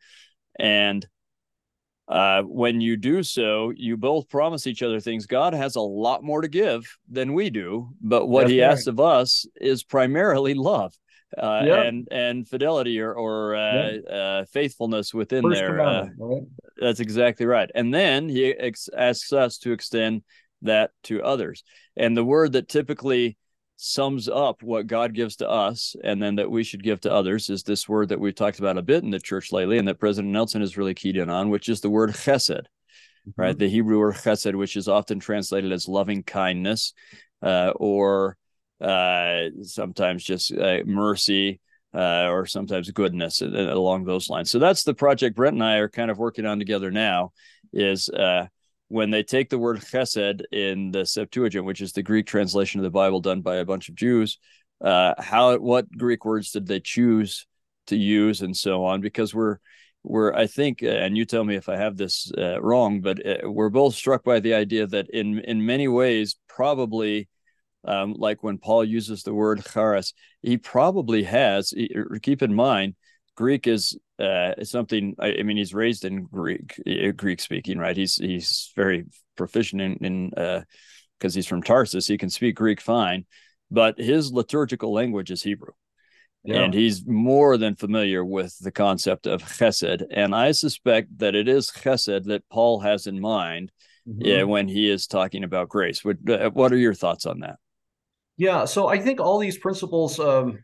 and 0.58 1.06
uh, 2.10 2.42
when 2.42 2.80
you 2.80 2.96
do 2.96 3.22
so, 3.22 3.72
you 3.76 3.96
both 3.96 4.28
promise 4.28 4.66
each 4.66 4.82
other 4.82 4.98
things. 4.98 5.26
God 5.26 5.54
has 5.54 5.76
a 5.76 5.80
lot 5.80 6.24
more 6.24 6.42
to 6.42 6.48
give 6.48 6.84
than 7.08 7.34
we 7.34 7.50
do, 7.50 7.90
but 8.00 8.26
what 8.26 8.42
That's 8.42 8.50
He 8.50 8.60
right. 8.60 8.70
asks 8.72 8.86
of 8.88 8.98
us 8.98 9.46
is 9.60 9.84
primarily 9.84 10.54
love. 10.54 10.92
Uh, 11.38 11.62
yep. 11.64 11.86
and 11.86 12.08
and 12.10 12.48
fidelity 12.48 13.00
or 13.00 13.14
or 13.14 13.54
uh, 13.54 13.90
yep. 13.92 14.04
uh, 14.10 14.44
faithfulness 14.46 15.14
within 15.14 15.44
First 15.44 15.60
there. 15.60 15.80
Uh, 15.80 16.08
right? 16.18 16.42
That's 16.76 16.98
exactly 16.98 17.46
right. 17.46 17.70
And 17.72 17.94
then 17.94 18.28
he 18.28 18.46
ex- 18.46 18.88
asks 18.92 19.32
us 19.32 19.58
to 19.58 19.70
extend 19.70 20.22
that 20.62 20.90
to 21.04 21.22
others. 21.22 21.62
And 21.96 22.16
the 22.16 22.24
word 22.24 22.54
that 22.54 22.68
typically 22.68 23.36
sums 23.82 24.28
up 24.28 24.62
what 24.62 24.86
God 24.86 25.14
gives 25.14 25.36
to 25.36 25.48
us 25.48 25.96
and 26.04 26.22
then 26.22 26.34
that 26.34 26.50
we 26.50 26.62
should 26.62 26.82
give 26.82 27.00
to 27.00 27.12
others 27.12 27.48
is 27.48 27.62
this 27.62 27.88
word 27.88 28.10
that 28.10 28.20
we've 28.20 28.34
talked 28.34 28.58
about 28.58 28.76
a 28.76 28.82
bit 28.82 29.02
in 29.02 29.10
the 29.10 29.18
church 29.18 29.52
lately 29.52 29.78
and 29.78 29.88
that 29.88 29.98
President 29.98 30.30
Nelson 30.30 30.60
has 30.60 30.76
really 30.76 30.92
keyed 30.92 31.16
in 31.16 31.30
on, 31.30 31.48
which 31.48 31.70
is 31.70 31.80
the 31.80 31.88
word 31.88 32.10
chesed, 32.10 32.50
mm-hmm. 32.50 33.40
right? 33.40 33.58
The 33.58 33.70
Hebrew 33.70 33.98
word 33.98 34.16
chesed, 34.16 34.54
which 34.54 34.76
is 34.76 34.86
often 34.86 35.18
translated 35.18 35.72
as 35.72 35.88
loving 35.88 36.22
kindness 36.22 36.92
uh, 37.42 37.72
or 37.74 38.36
uh, 38.82 39.44
sometimes 39.62 40.24
just 40.24 40.52
uh, 40.52 40.80
mercy. 40.84 41.60
Uh, 41.92 42.28
or 42.30 42.46
sometimes 42.46 42.88
goodness 42.92 43.42
uh, 43.42 43.48
along 43.48 44.04
those 44.04 44.30
lines. 44.30 44.48
So 44.48 44.60
that's 44.60 44.84
the 44.84 44.94
project 44.94 45.34
Brent 45.34 45.54
and 45.54 45.64
I 45.64 45.78
are 45.78 45.88
kind 45.88 46.08
of 46.08 46.18
working 46.18 46.46
on 46.46 46.60
together 46.60 46.92
now. 46.92 47.32
Is 47.72 48.08
uh, 48.08 48.46
when 48.90 49.10
they 49.10 49.22
take 49.22 49.48
the 49.48 49.58
word 49.58 49.78
chesed 49.78 50.42
in 50.50 50.90
the 50.90 51.06
Septuagint, 51.06 51.64
which 51.64 51.80
is 51.80 51.92
the 51.92 52.02
Greek 52.02 52.26
translation 52.26 52.80
of 52.80 52.84
the 52.84 52.90
Bible 52.90 53.20
done 53.20 53.40
by 53.40 53.56
a 53.56 53.64
bunch 53.64 53.88
of 53.88 53.94
Jews, 53.94 54.36
uh, 54.84 55.14
how 55.16 55.56
what 55.58 55.88
Greek 55.96 56.24
words 56.24 56.50
did 56.50 56.66
they 56.66 56.80
choose 56.80 57.46
to 57.86 57.96
use 57.96 58.42
and 58.42 58.54
so 58.54 58.84
on? 58.84 59.00
Because 59.00 59.32
we're 59.32 59.58
we're 60.02 60.34
I 60.34 60.48
think, 60.48 60.82
uh, 60.82 60.88
and 60.88 61.16
you 61.16 61.24
tell 61.24 61.44
me 61.44 61.54
if 61.54 61.68
I 61.68 61.76
have 61.76 61.96
this 61.96 62.32
uh, 62.36 62.60
wrong, 62.60 63.00
but 63.00 63.24
uh, 63.24 63.48
we're 63.48 63.70
both 63.70 63.94
struck 63.94 64.24
by 64.24 64.40
the 64.40 64.54
idea 64.54 64.88
that 64.88 65.08
in 65.10 65.38
in 65.38 65.64
many 65.64 65.88
ways, 65.88 66.36
probably. 66.48 67.28
Um, 67.82 68.12
like 68.18 68.42
when 68.42 68.58
Paul 68.58 68.84
uses 68.84 69.22
the 69.22 69.32
word 69.32 69.64
charis, 69.64 70.12
he 70.42 70.58
probably 70.58 71.22
has. 71.22 71.72
Keep 72.20 72.42
in 72.42 72.52
mind, 72.52 72.94
Greek 73.36 73.66
is 73.66 73.96
uh, 74.20 74.64
something. 74.64 75.14
I, 75.18 75.36
I, 75.38 75.42
mean, 75.42 75.56
he's 75.56 75.74
raised 75.74 76.04
in 76.04 76.24
Greek, 76.24 76.80
uh, 76.86 77.12
Greek 77.16 77.40
speaking, 77.40 77.78
right? 77.78 77.96
He's 77.96 78.16
he's 78.16 78.72
very 78.76 79.06
proficient 79.36 79.80
in 79.80 79.94
in 80.04 80.30
because 80.30 81.34
uh, 81.34 81.36
he's 81.36 81.46
from 81.46 81.62
Tarsus. 81.62 82.06
He 82.06 82.18
can 82.18 82.30
speak 82.30 82.56
Greek 82.56 82.80
fine, 82.80 83.26
but 83.70 83.98
his 83.98 84.32
liturgical 84.32 84.92
language 84.92 85.30
is 85.30 85.42
Hebrew. 85.42 85.72
Yeah. 86.42 86.62
And 86.62 86.72
he's 86.72 87.06
more 87.06 87.58
than 87.58 87.76
familiar 87.76 88.24
with 88.24 88.56
the 88.60 88.72
concept 88.72 89.26
of 89.26 89.42
chesed. 89.42 90.04
And 90.10 90.34
I 90.34 90.52
suspect 90.52 91.18
that 91.18 91.34
it 91.34 91.48
is 91.48 91.70
chesed 91.70 92.24
that 92.24 92.48
Paul 92.48 92.80
has 92.80 93.06
in 93.06 93.20
mind 93.20 93.70
mm-hmm. 94.08 94.22
yeah, 94.22 94.42
when 94.44 94.66
he 94.66 94.88
is 94.88 95.06
talking 95.06 95.44
about 95.44 95.68
grace. 95.68 96.02
What, 96.02 96.16
uh, 96.28 96.48
what 96.50 96.72
are 96.72 96.78
your 96.78 96.94
thoughts 96.94 97.26
on 97.26 97.40
that? 97.40 97.56
Yeah, 98.38 98.64
so 98.64 98.88
I 98.88 98.98
think 98.98 99.20
all 99.20 99.38
these 99.38 99.58
principles 99.58 100.18
um, 100.18 100.60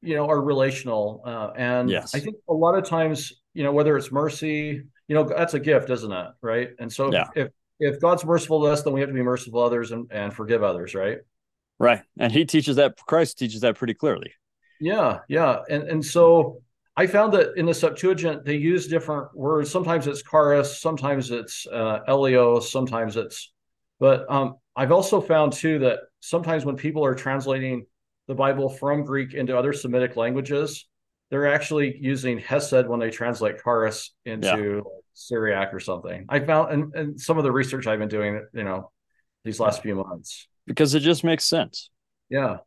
you 0.00 0.14
know 0.14 0.28
are 0.28 0.40
relational 0.40 1.22
uh, 1.24 1.50
and 1.56 1.90
yes. 1.90 2.14
i 2.14 2.20
think 2.20 2.36
a 2.48 2.54
lot 2.54 2.76
of 2.76 2.84
times 2.84 3.32
you 3.54 3.64
know 3.64 3.72
whether 3.72 3.96
it's 3.96 4.12
mercy 4.12 4.82
you 5.08 5.14
know 5.14 5.24
that's 5.24 5.54
a 5.54 5.60
gift 5.60 5.90
isn't 5.90 6.12
it? 6.12 6.26
Right? 6.42 6.70
And 6.78 6.92
so 6.92 7.12
yeah. 7.12 7.28
if 7.34 7.48
if 7.80 8.00
god's 8.00 8.24
merciful 8.24 8.60
to 8.62 8.66
us 8.66 8.82
then 8.82 8.92
we 8.92 9.00
have 9.00 9.08
to 9.08 9.14
be 9.14 9.22
merciful 9.22 9.60
to 9.60 9.66
others 9.66 9.90
and, 9.90 10.06
and 10.12 10.32
forgive 10.32 10.62
others 10.62 10.94
right? 10.94 11.18
Right. 11.80 12.02
And 12.18 12.32
he 12.32 12.44
teaches 12.44 12.76
that 12.76 12.96
christ 12.96 13.38
teaches 13.38 13.62
that 13.62 13.76
pretty 13.76 13.94
clearly. 13.94 14.32
Yeah 14.80 15.18
yeah. 15.28 15.58
And 15.68 15.82
and 15.84 16.04
so 16.04 16.62
i 16.96 17.06
found 17.06 17.32
that 17.32 17.56
in 17.56 17.66
the 17.66 17.74
septuagint 17.74 18.44
they 18.44 18.56
use 18.56 18.86
different 18.86 19.34
words. 19.36 19.70
Sometimes 19.70 20.06
it's 20.06 20.22
charis 20.22 20.80
sometimes 20.80 21.30
it's 21.30 21.66
uh, 21.66 22.00
eleos 22.08 22.64
sometimes 22.64 23.16
it's 23.16 23.52
but 23.98 24.30
um, 24.30 24.56
i've 24.76 24.92
also 24.92 25.20
found 25.20 25.52
too 25.52 25.80
that 25.80 26.00
sometimes 26.20 26.64
when 26.64 26.76
people 26.76 27.04
are 27.04 27.14
translating 27.14 27.86
the 28.28 28.34
Bible 28.34 28.68
from 28.68 29.04
Greek 29.04 29.34
into 29.34 29.56
other 29.58 29.72
Semitic 29.72 30.16
languages, 30.16 30.86
they're 31.30 31.52
actually 31.52 31.96
using 31.98 32.38
Hesed 32.38 32.86
when 32.86 33.00
they 33.00 33.10
translate 33.10 33.62
Charis 33.64 34.14
into 34.24 34.82
yeah. 34.84 34.90
Syriac 35.14 35.74
or 35.74 35.80
something. 35.80 36.26
I 36.28 36.40
found, 36.40 36.72
and, 36.72 36.94
and 36.94 37.20
some 37.20 37.38
of 37.38 37.44
the 37.44 37.52
research 37.52 37.86
I've 37.86 37.98
been 37.98 38.08
doing, 38.08 38.46
you 38.54 38.64
know, 38.64 38.90
these 39.44 39.58
last 39.58 39.82
few 39.82 39.96
months. 39.96 40.46
Because 40.66 40.94
it 40.94 41.00
just 41.00 41.24
makes 41.24 41.44
sense. 41.44 41.90
Yeah. 42.28 42.58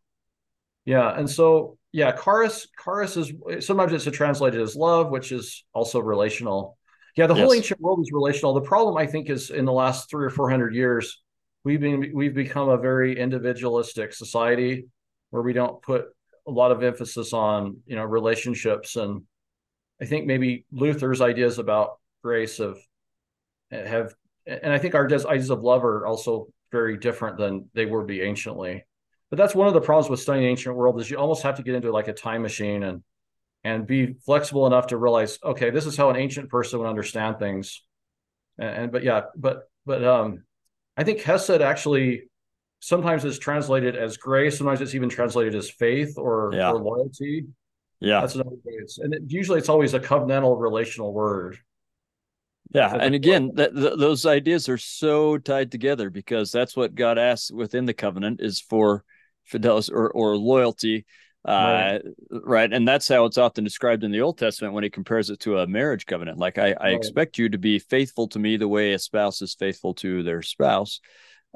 Yeah. 0.86 1.18
And 1.18 1.30
so, 1.30 1.78
yeah, 1.92 2.12
Charis, 2.12 2.68
Charis 2.84 3.18
is 3.18 3.32
sometimes 3.66 3.94
it's 3.94 4.18
translated 4.18 4.60
as 4.60 4.76
love, 4.76 5.10
which 5.12 5.32
is 5.32 5.64
also 5.74 6.00
relational. 6.00 6.78
Yeah, 7.16 7.28
the 7.28 7.36
yes. 7.36 7.44
whole 7.44 7.54
ancient 7.54 7.82
world 7.82 8.00
is 8.02 8.12
relational. 8.14 8.54
The 8.54 8.62
problem, 8.62 8.98
I 8.98 9.06
think, 9.06 9.30
is 9.30 9.50
in 9.50 9.66
the 9.66 9.74
last 9.74 10.10
three 10.10 10.26
or 10.26 10.30
four 10.30 10.50
hundred 10.50 10.74
years, 10.74 11.22
we've 11.66 11.82
been 11.82 12.12
we've 12.14 12.34
become 12.34 12.70
a 12.70 12.78
very 12.78 13.20
individualistic 13.20 14.14
society 14.14 14.88
where 15.32 15.42
we 15.42 15.54
don't 15.54 15.82
put 15.82 16.06
a 16.48 16.52
lot 16.52 16.72
of 16.72 16.84
emphasis 16.84 17.34
on 17.34 17.78
you 17.86 17.96
know 17.96 18.06
relationships. 18.06 18.96
And 18.96 19.24
i 20.02 20.06
think 20.06 20.26
maybe 20.26 20.66
luther's 20.72 21.22
ideas 21.22 21.60
about 21.60 22.00
grace 22.24 22.58
have 22.58 22.78
have 23.72 24.14
and 24.48 24.74
i 24.74 24.78
think 24.78 24.96
our 24.96 25.06
ideas 25.06 25.50
of 25.50 25.62
love 25.62 25.84
are 25.84 26.06
also 26.06 26.48
very 26.72 26.98
different 26.98 27.38
than 27.38 27.70
they 27.74 27.86
would 27.86 28.08
be 28.08 28.22
anciently. 28.22 28.86
But 29.30 29.38
that's 29.38 29.56
one 29.56 29.68
of 29.68 29.74
the 29.74 29.82
problems 29.82 30.10
with 30.10 30.20
studying 30.20 30.46
ancient 30.46 30.76
world 30.76 31.00
is 31.00 31.10
you 31.10 31.18
almost 31.18 31.44
have 31.44 31.58
to 31.58 31.64
get 31.64 31.76
into 31.76 31.92
like 31.92 32.08
a 32.08 32.14
time 32.14 32.42
machine 32.42 32.84
and 32.84 33.04
and 33.64 33.86
be 33.86 34.16
flexible 34.26 34.66
enough 34.66 34.88
to 34.88 34.98
realize 34.98 35.38
okay 35.44 35.70
this 35.70 35.86
is 35.86 35.96
how 35.96 36.10
an 36.10 36.16
ancient 36.16 36.50
person 36.50 36.80
would 36.80 36.88
understand 36.88 37.40
things. 37.40 37.84
And, 38.58 38.70
and 38.70 38.92
but 38.92 39.04
yeah 39.04 39.22
but 39.36 39.70
but 39.86 40.04
um 40.04 40.44
i 40.98 41.04
think 41.04 41.22
hesed 41.22 41.62
actually 41.62 42.24
sometimes 42.82 43.24
it's 43.24 43.40
translated 43.40 43.96
as 43.96 44.18
grace. 44.18 44.58
Sometimes 44.58 44.82
it's 44.82 44.94
even 44.94 45.08
translated 45.08 45.56
as 45.56 45.70
faith 45.70 46.16
or, 46.18 46.52
yeah. 46.54 46.72
or 46.72 46.80
loyalty. 46.80 47.46
Yeah, 48.02 48.20
that's 48.20 48.36
another 48.36 48.50
way. 48.50 48.74
It's, 48.80 48.98
and 48.98 49.14
it, 49.14 49.22
usually 49.28 49.60
it's 49.60 49.70
always 49.70 49.94
a 49.94 50.00
covenantal 50.00 50.60
relational 50.60 51.14
word. 51.14 51.58
Yeah, 52.74 52.94
and 52.94 53.14
again, 53.14 53.52
th- 53.56 53.72
those 53.74 54.26
ideas 54.26 54.70
are 54.70 54.78
so 54.78 55.38
tied 55.38 55.72
together 55.72 56.10
because 56.10 56.52
that's 56.52 56.76
what 56.76 56.96
God 56.96 57.18
asks 57.18 57.52
within 57.52 57.86
the 57.86 57.94
covenant 57.94 58.40
is 58.42 58.60
for 58.60 59.04
fidelity 59.44 59.92
or, 59.94 60.10
or 60.10 60.38
loyalty, 60.38 61.06
uh, 61.48 61.52
right. 61.52 62.02
right. 62.32 62.74
And 62.74 62.88
that's 62.88 63.08
how 63.08 63.26
it's 63.26 63.38
often 63.38 63.64
described 63.64 64.04
in 64.04 64.12
the 64.12 64.22
Old 64.22 64.38
Testament 64.38 64.74
when 64.74 64.84
he 64.84 64.90
compares 64.90 65.30
it 65.30 65.40
to 65.42 65.60
a 65.60 65.68
marriage 65.68 66.06
covenant. 66.06 66.38
Like 66.38 66.58
I, 66.58 66.72
I 66.72 66.84
right. 66.86 66.96
expect 66.96 67.38
you 67.38 67.50
to 67.50 67.58
be 67.58 67.80
faithful 67.80 68.28
to 68.30 68.40
me 68.40 68.58
the 68.58 68.68
way 68.68 68.94
a 68.94 69.00
spouse 69.00 69.42
is 69.42 69.54
faithful 69.54 69.94
to 69.96 70.24
their 70.24 70.42
spouse. 70.42 71.02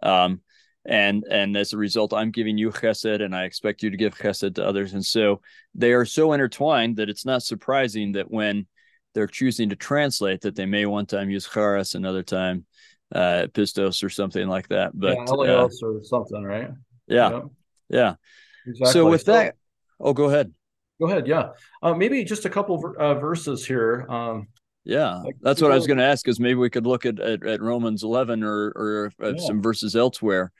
Um, 0.04 0.42
and 0.86 1.24
and 1.30 1.58
as 1.58 1.74
a 1.74 1.78
result 1.78 2.14
i'm 2.14 2.32
giving 2.32 2.58
you 2.58 2.70
chesed 2.70 3.24
and 3.24 3.36
i 3.36 3.44
expect 3.44 3.82
you 3.82 3.90
to 3.90 3.98
give 3.98 4.16
chesed 4.16 4.56
to 4.56 4.66
others 4.66 4.94
and 4.94 5.04
so 5.04 5.42
they 5.74 5.94
are 5.94 6.06
so 6.06 6.34
intertwined 6.34 6.98
that 6.98 7.10
it's 7.10 7.26
not 7.26 7.42
surprising 7.42 8.12
that 8.12 8.30
when 8.30 8.68
they're 9.14 9.28
choosing 9.28 9.70
to 9.70 9.76
translate 9.76 10.42
that 10.42 10.56
they 10.56 10.66
may 10.66 10.86
one 10.86 11.06
time 11.06 11.30
use 11.30 11.48
charis 11.48 11.96
another 11.96 12.24
time 12.24 12.66
uh 13.14 13.48
pistos 13.54 14.04
or 14.04 14.10
something 14.10 14.48
like 14.48 14.68
that 14.68 14.92
but 14.94 15.16
yeah, 15.16 15.24
uh, 15.24 15.68
or 15.82 16.04
something 16.04 16.44
right 16.44 16.70
yeah 17.08 17.30
yeah, 17.30 17.42
yeah. 17.90 18.16
Exactly. 18.68 18.94
so 18.94 19.10
with 19.10 19.26
that 19.26 19.56
oh 20.00 20.14
go 20.14 20.26
ahead 20.26 20.54
go 21.00 21.08
ahead 21.08 21.26
yeah 21.28 21.50
uh, 21.82 21.94
maybe 21.94 22.24
just 22.24 22.46
a 22.46 22.50
couple 22.50 22.94
uh, 23.00 23.16
verses 23.16 23.66
here 23.66 24.06
um 24.10 24.48
yeah, 24.88 25.24
that's 25.42 25.64
what 25.64 25.72
I 25.72 25.76
was 25.76 25.88
going 25.88 25.98
to 25.98 26.06
ask. 26.06 26.28
Is 26.28 26.40
maybe 26.40 26.60
we 26.60 26.70
could 26.70 26.86
look 26.86 27.08
at, 27.08 27.20
at, 27.20 27.44
at 27.44 27.60
Romans 27.60 28.04
eleven 28.04 28.44
or 28.44 28.68
or 28.76 29.12
yeah. 29.20 29.34
some 29.38 29.60
verses 29.60 29.96
elsewhere 29.96 30.52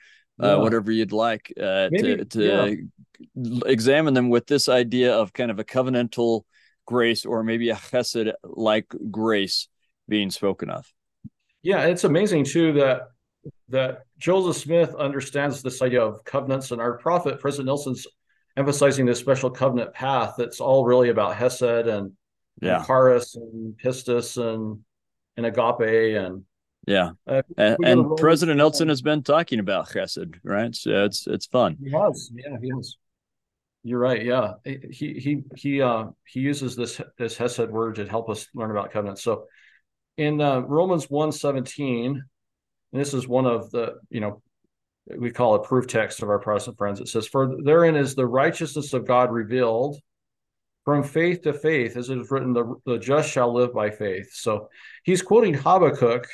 uh, 0.42 0.46
yeah. 0.46 0.54
whatever 0.56 0.90
you'd 0.90 1.12
like 1.12 1.52
uh, 1.60 1.88
Maybe, 1.90 2.16
to, 2.16 2.24
to 2.24 2.86
yeah. 3.34 3.60
examine 3.66 4.14
them 4.14 4.28
with 4.28 4.46
this 4.46 4.68
idea 4.68 5.14
of 5.14 5.32
kind 5.32 5.50
of 5.50 5.58
a 5.58 5.64
covenantal 5.64 6.42
grace 6.86 7.24
or 7.24 7.42
maybe 7.42 7.70
a 7.70 7.74
chesed 7.74 8.32
like 8.44 8.86
grace 9.10 9.68
being 10.08 10.30
spoken 10.30 10.70
of. 10.70 10.86
Yeah, 11.62 11.84
it's 11.86 12.04
amazing 12.04 12.44
too 12.44 12.74
that 12.74 13.08
that 13.68 14.02
Joseph 14.18 14.56
Smith 14.62 14.94
understands 14.94 15.62
this 15.62 15.82
idea 15.82 16.02
of 16.02 16.24
covenants, 16.24 16.70
and 16.70 16.80
our 16.80 16.98
prophet 16.98 17.40
President 17.40 17.66
Nelson's 17.66 18.06
emphasizing 18.56 19.06
this 19.06 19.18
special 19.18 19.50
covenant 19.50 19.92
path 19.92 20.34
that's 20.38 20.60
all 20.60 20.84
really 20.84 21.10
about 21.10 21.36
Hesed 21.36 21.62
and, 21.62 22.12
yeah. 22.60 22.78
and 22.78 22.86
Charis 22.86 23.34
and 23.34 23.76
Pistis 23.76 24.36
and 24.36 24.80
and 25.36 25.46
Agape 25.46 26.16
and 26.16 26.44
Yeah, 26.86 27.10
uh, 27.26 27.42
and, 27.56 27.76
and 27.84 28.16
President 28.16 28.58
Nelson 28.58 28.88
has 28.88 29.02
been 29.02 29.24
talking 29.24 29.58
about 29.58 29.88
chesed, 29.88 30.36
right? 30.44 30.72
So 30.74 31.04
it's 31.04 31.26
it's 31.26 31.46
fun. 31.46 31.76
He 31.82 31.90
has, 31.90 32.30
yeah, 32.32 32.56
he 32.62 32.70
has. 32.70 32.96
You're 33.82 33.98
right. 33.98 34.24
Yeah, 34.24 34.52
he 34.64 35.14
he 35.14 35.42
he 35.56 35.82
uh 35.82 36.06
he 36.24 36.40
uses 36.40 36.76
this 36.76 37.00
this 37.18 37.36
hesed 37.36 37.70
word 37.70 37.96
to 37.96 38.06
help 38.06 38.30
us 38.30 38.46
learn 38.54 38.70
about 38.70 38.92
covenants. 38.92 39.22
So 39.22 39.46
in 40.16 40.40
uh, 40.40 40.60
Romans 40.60 41.08
1:17, 41.08 42.20
this 42.92 43.14
is 43.14 43.26
one 43.26 43.46
of 43.46 43.70
the 43.72 43.96
you 44.08 44.20
know 44.20 44.40
we 45.18 45.32
call 45.32 45.56
it 45.56 45.64
proof 45.64 45.88
text 45.88 46.22
of 46.22 46.28
our 46.28 46.38
Protestant 46.38 46.78
friends. 46.78 47.00
It 47.00 47.08
says, 47.08 47.26
"For 47.26 47.56
therein 47.64 47.96
is 47.96 48.14
the 48.14 48.26
righteousness 48.26 48.92
of 48.92 49.06
God 49.06 49.32
revealed." 49.32 49.98
From 50.84 51.02
faith 51.02 51.42
to 51.42 51.52
faith, 51.52 51.96
as 51.96 52.10
it 52.10 52.18
is 52.18 52.30
written, 52.30 52.52
the, 52.52 52.76
the 52.86 52.96
just 52.96 53.28
shall 53.28 53.52
live 53.52 53.74
by 53.74 53.90
faith. 53.90 54.30
So 54.32 54.68
he's 55.02 55.20
quoting 55.20 55.52
Habakkuk 55.52 56.28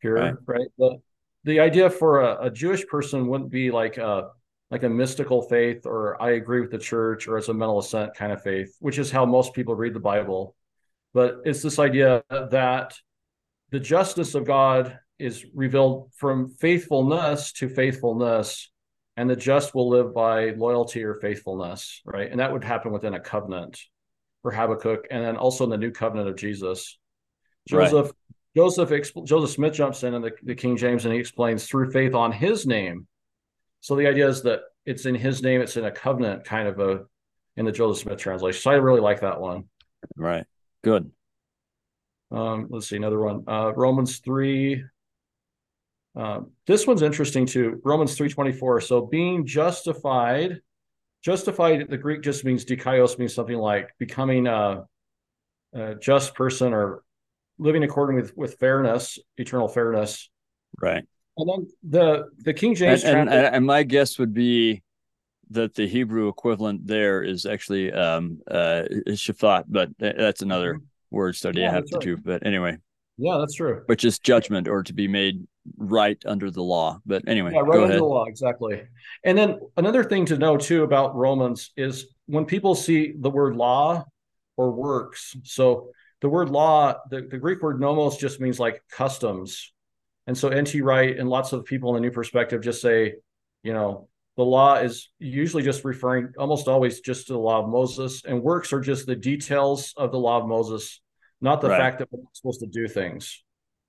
here, 0.00 0.14
right? 0.14 0.34
right? 0.46 0.68
The, 0.78 0.98
the 1.44 1.60
idea 1.60 1.88
for 1.90 2.20
a, 2.20 2.46
a, 2.46 2.50
Jewish 2.50 2.86
person 2.86 3.26
wouldn't 3.26 3.50
be 3.50 3.70
like 3.70 3.96
a 3.96 4.28
like 4.70 4.82
a 4.84 4.88
mystical 4.88 5.42
faith 5.42 5.84
or 5.84 6.20
I 6.22 6.32
agree 6.32 6.60
with 6.60 6.70
the 6.70 6.78
church 6.78 7.26
or 7.26 7.36
as 7.36 7.48
a 7.48 7.54
mental 7.54 7.80
assent 7.80 8.14
kind 8.14 8.30
of 8.30 8.42
faith, 8.42 8.76
which 8.78 8.98
is 8.98 9.10
how 9.10 9.26
most 9.26 9.52
people 9.52 9.74
read 9.74 9.94
the 9.94 10.00
Bible. 10.00 10.54
But 11.12 11.38
it's 11.44 11.62
this 11.62 11.80
idea 11.80 12.22
that 12.30 12.94
the 13.70 13.80
justice 13.80 14.34
of 14.34 14.46
God 14.46 14.98
is 15.18 15.44
revealed 15.54 16.10
from 16.16 16.48
faithfulness 16.48 17.52
to 17.54 17.68
faithfulness, 17.68 18.70
and 19.16 19.28
the 19.28 19.36
just 19.36 19.74
will 19.74 19.88
live 19.88 20.14
by 20.14 20.50
loyalty 20.50 21.04
or 21.04 21.14
faithfulness, 21.14 22.00
right? 22.04 22.30
And 22.30 22.40
that 22.40 22.52
would 22.52 22.64
happen 22.64 22.92
within 22.92 23.14
a 23.14 23.20
covenant 23.20 23.80
for 24.42 24.50
Habakkuk, 24.50 25.06
and 25.10 25.24
then 25.24 25.36
also 25.36 25.64
in 25.64 25.70
the 25.70 25.76
new 25.76 25.90
covenant 25.90 26.28
of 26.28 26.36
Jesus. 26.36 26.98
Joseph 27.68 28.06
right. 28.06 28.14
Joseph 28.56 28.90
Joseph 29.24 29.50
Smith 29.50 29.74
jumps 29.74 30.02
in 30.02 30.14
in 30.14 30.22
the, 30.22 30.32
the 30.42 30.54
King 30.54 30.76
James 30.76 31.04
and 31.04 31.14
he 31.14 31.20
explains 31.20 31.66
through 31.66 31.92
faith 31.92 32.14
on 32.14 32.32
his 32.32 32.66
name. 32.66 33.06
So 33.80 33.94
the 33.96 34.06
idea 34.06 34.28
is 34.28 34.42
that 34.42 34.60
it's 34.84 35.06
in 35.06 35.14
his 35.14 35.42
name, 35.42 35.60
it's 35.60 35.76
in 35.76 35.84
a 35.84 35.90
covenant 35.90 36.44
kind 36.44 36.68
of 36.68 36.80
a 36.80 37.04
in 37.56 37.64
the 37.64 37.72
Joseph 37.72 38.02
Smith 38.02 38.18
translation. 38.18 38.60
So 38.60 38.70
I 38.70 38.74
really 38.74 39.00
like 39.00 39.20
that 39.20 39.40
one. 39.40 39.64
Right. 40.16 40.44
Good. 40.82 41.10
Um, 42.30 42.68
let's 42.70 42.88
see 42.88 42.96
another 42.96 43.20
one. 43.20 43.44
Uh, 43.46 43.72
Romans 43.74 44.18
three. 44.18 44.84
Uh, 46.18 46.40
this 46.66 46.86
one's 46.86 47.02
interesting 47.02 47.46
too. 47.46 47.80
Romans 47.84 48.16
three 48.16 48.28
twenty 48.28 48.52
four. 48.52 48.80
So 48.80 49.02
being 49.02 49.46
justified, 49.46 50.60
justified. 51.22 51.88
The 51.88 51.98
Greek 51.98 52.22
just 52.22 52.44
means 52.44 52.64
dikaios 52.64 53.18
means 53.18 53.34
something 53.34 53.56
like 53.56 53.90
becoming 53.98 54.46
a, 54.46 54.84
a 55.72 55.94
just 55.96 56.34
person 56.34 56.72
or 56.72 57.02
living 57.60 57.84
according 57.84 58.16
with 58.16 58.36
with 58.36 58.54
fairness, 58.54 59.18
eternal 59.36 59.68
fairness. 59.68 60.28
Right. 60.80 61.04
And 61.36 61.48
then 61.48 61.66
the 61.88 62.24
the 62.38 62.54
King 62.54 62.74
James 62.74 63.04
and, 63.04 63.28
and, 63.28 63.54
and, 63.54 63.66
my 63.66 63.82
guess 63.82 64.18
would 64.18 64.34
be 64.34 64.82
that 65.50 65.74
the 65.74 65.86
Hebrew 65.86 66.28
equivalent 66.28 66.86
there 66.86 67.22
is 67.22 67.46
actually 67.46 67.92
um 67.92 68.40
uh 68.50 68.84
shafat, 69.08 69.64
but 69.68 69.90
that's 69.98 70.42
another 70.42 70.74
mm-hmm. 70.74 70.84
word 71.16 71.36
study 71.36 71.60
yeah, 71.60 71.70
I 71.70 71.74
have 71.74 71.86
to 71.86 71.96
right. 71.96 72.04
do. 72.04 72.16
But 72.16 72.44
anyway. 72.46 72.78
Yeah, 73.22 73.36
that's 73.38 73.54
true. 73.54 73.82
Which 73.84 74.06
is 74.06 74.18
judgment 74.18 74.66
or 74.66 74.82
to 74.82 74.94
be 74.94 75.06
made 75.06 75.46
right 75.76 76.16
under 76.24 76.50
the 76.50 76.62
law. 76.62 77.00
But 77.04 77.28
anyway, 77.28 77.52
yeah, 77.52 77.60
right 77.60 77.82
under 77.82 77.98
the 77.98 78.04
law, 78.04 78.24
exactly. 78.24 78.82
And 79.24 79.36
then 79.36 79.60
another 79.76 80.02
thing 80.04 80.24
to 80.26 80.38
know 80.38 80.56
too 80.56 80.84
about 80.84 81.14
Romans 81.14 81.70
is 81.76 82.06
when 82.26 82.46
people 82.46 82.74
see 82.74 83.12
the 83.18 83.28
word 83.28 83.56
law 83.56 84.06
or 84.56 84.70
works. 84.70 85.36
So 85.44 85.90
the 86.20 86.28
word 86.28 86.50
law, 86.50 86.96
the, 87.08 87.22
the 87.22 87.38
Greek 87.38 87.62
word 87.62 87.80
nomos 87.80 88.16
just 88.16 88.40
means 88.40 88.58
like 88.58 88.82
customs. 88.90 89.72
And 90.26 90.36
so 90.36 90.48
N.T. 90.48 90.80
Wright 90.82 91.18
and 91.18 91.28
lots 91.28 91.52
of 91.52 91.64
people 91.64 91.90
in 91.90 92.02
the 92.02 92.08
New 92.08 92.12
Perspective 92.12 92.62
just 92.62 92.82
say, 92.82 93.14
you 93.62 93.72
know, 93.72 94.08
the 94.36 94.44
law 94.44 94.76
is 94.76 95.10
usually 95.18 95.62
just 95.62 95.84
referring 95.84 96.32
almost 96.38 96.68
always 96.68 97.00
just 97.00 97.26
to 97.26 97.32
the 97.32 97.38
law 97.38 97.62
of 97.62 97.68
Moses, 97.68 98.22
and 98.24 98.42
works 98.42 98.72
are 98.72 98.80
just 98.80 99.06
the 99.06 99.16
details 99.16 99.92
of 99.96 100.12
the 100.12 100.18
law 100.18 100.40
of 100.40 100.46
Moses, 100.46 101.00
not 101.40 101.60
the 101.60 101.68
right. 101.68 101.78
fact 101.78 101.98
that 101.98 102.08
we're 102.10 102.22
supposed 102.32 102.60
to 102.60 102.66
do 102.66 102.86
things. 102.86 103.42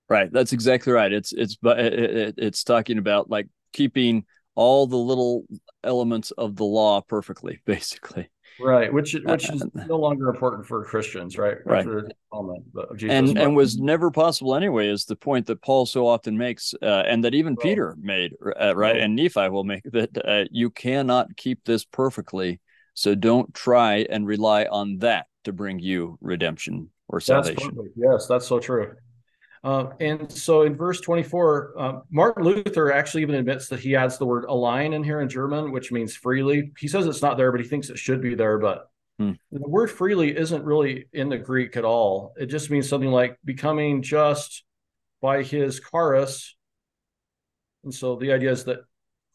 Right. 0.10 0.32
That's 0.32 0.52
exactly 0.52 0.92
right. 0.92 1.12
It's 1.12 1.32
it's 1.32 1.56
but 1.56 1.80
it, 1.80 2.36
it's 2.38 2.64
talking 2.64 2.98
about 2.98 3.30
like 3.30 3.48
keeping 3.72 4.26
all 4.56 4.88
the 4.88 4.98
little 4.98 5.46
elements 5.84 6.32
of 6.32 6.56
the 6.58 6.66
law 6.66 7.02
perfectly, 7.02 7.62
basically 7.66 8.30
right 8.64 8.92
which 8.94 9.16
which 9.26 9.50
is 9.50 9.64
no 9.88 9.98
longer 9.98 10.30
important 10.30 10.66
for 10.66 10.84
christians 10.86 11.38
right? 11.38 11.58
Right. 11.66 11.86
And 13.08 13.38
and 13.38 13.56
was 13.56 13.78
never 13.78 14.12
possible 14.12 14.56
anyway 14.56 14.88
is 14.88 15.06
the 15.06 15.16
point 15.16 15.48
that 15.48 15.62
paul 15.62 15.86
so 15.86 16.08
often 16.08 16.38
makes 16.38 16.74
uh, 16.82 17.04
and 17.08 17.24
that 17.24 17.34
even 17.34 17.58
peter 17.58 17.96
made 18.00 18.34
uh, 18.60 18.76
right? 18.76 18.98
And 18.98 19.16
nephi 19.16 19.50
will 19.50 19.64
make 19.64 19.84
that 19.92 20.10
uh, 20.26 20.46
you 20.52 20.70
cannot 20.70 21.36
keep 21.38 21.64
this 21.66 21.84
perfectly 21.84 22.60
so 22.94 23.16
don't 23.16 23.54
try 23.54 24.06
and 24.10 24.26
rely 24.28 24.66
on 24.66 25.00
that 25.00 25.28
to 25.44 25.54
bring 25.54 25.80
you 25.80 26.18
redemption 26.22 26.90
or 27.08 27.20
salvation. 27.20 27.72
that's 27.76 27.90
yes 27.96 28.28
that's 28.28 28.48
so 28.48 28.60
true 28.60 28.94
uh, 29.64 29.92
and 30.00 30.32
so 30.32 30.64
in 30.64 30.76
verse 30.76 31.02
24, 31.02 31.74
uh, 31.78 32.00
Martin 32.10 32.44
Luther 32.44 32.92
actually 32.92 33.22
even 33.22 33.36
admits 33.36 33.68
that 33.68 33.80
he 33.80 33.96
adds 33.96 34.18
the 34.18 34.26
word 34.26 34.46
allein 34.46 34.94
in 34.94 35.04
here 35.04 35.22
in 35.22 35.30
German, 35.30 35.72
which 35.72 35.92
means 35.92 36.16
freely. 36.16 36.72
He 36.80 36.88
says 36.88 37.06
it's 37.06 37.22
not 37.22 37.38
there, 37.38 37.52
but 37.52 37.62
he 37.62 37.68
thinks 37.68 37.90
it 37.90 38.00
should 38.00 38.22
be 38.22 38.34
there. 38.34 38.58
But 38.58 38.90
hmm. 39.20 39.34
the 39.52 39.70
word 39.70 39.92
freely 39.92 40.36
isn't 40.36 40.64
really 40.64 41.06
in 41.14 41.30
the 41.30 41.38
Greek 41.38 41.78
at 41.78 41.86
all. 41.86 42.34
It 42.38 42.48
just 42.48 42.72
means 42.72 42.90
something 42.90 43.12
like 43.12 43.38
becoming 43.46 44.02
just 44.02 44.64
by 45.22 45.44
his 45.44 45.80
charis. 45.80 46.56
And 47.84 47.94
so 47.94 48.16
the 48.16 48.32
idea 48.32 48.52
is 48.52 48.64
that 48.64 48.80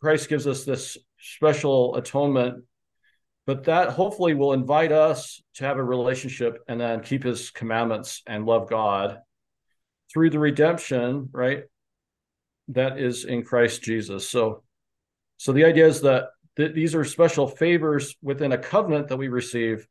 Christ 0.01 0.29
gives 0.29 0.49
us 0.49 0.65
this 0.65 0.99
special 1.21 1.95
atonement, 1.95 2.65
but 3.47 3.65
that 3.65 3.91
hopefully 3.91 4.35
will 4.35 4.55
invite 4.55 4.91
us 4.91 5.41
to 5.55 5.65
have 5.65 5.79
a 5.79 5.85
relationship 5.85 6.59
and 6.67 6.81
then 6.81 7.01
keep 7.01 7.23
his 7.23 7.51
commandments 7.51 8.23
and 8.27 8.45
love 8.45 8.69
God 8.69 9.21
through 10.12 10.31
the 10.31 10.38
redemption, 10.38 11.29
right? 11.33 11.64
That 12.69 12.99
is 12.99 13.25
in 13.25 13.45
Christ 13.45 13.83
Jesus. 13.83 14.29
So, 14.29 14.62
so 15.37 15.53
the 15.53 15.64
idea 15.64 15.87
is 15.87 16.01
that 16.03 16.29
th- 16.57 16.75
these 16.75 16.95
are 16.95 17.05
special 17.05 17.47
favors 17.47 18.16
within 18.23 18.53
a 18.53 18.59
covenant 18.59 19.09
that 19.09 19.16
we 19.16 19.29
receive, 19.29 19.87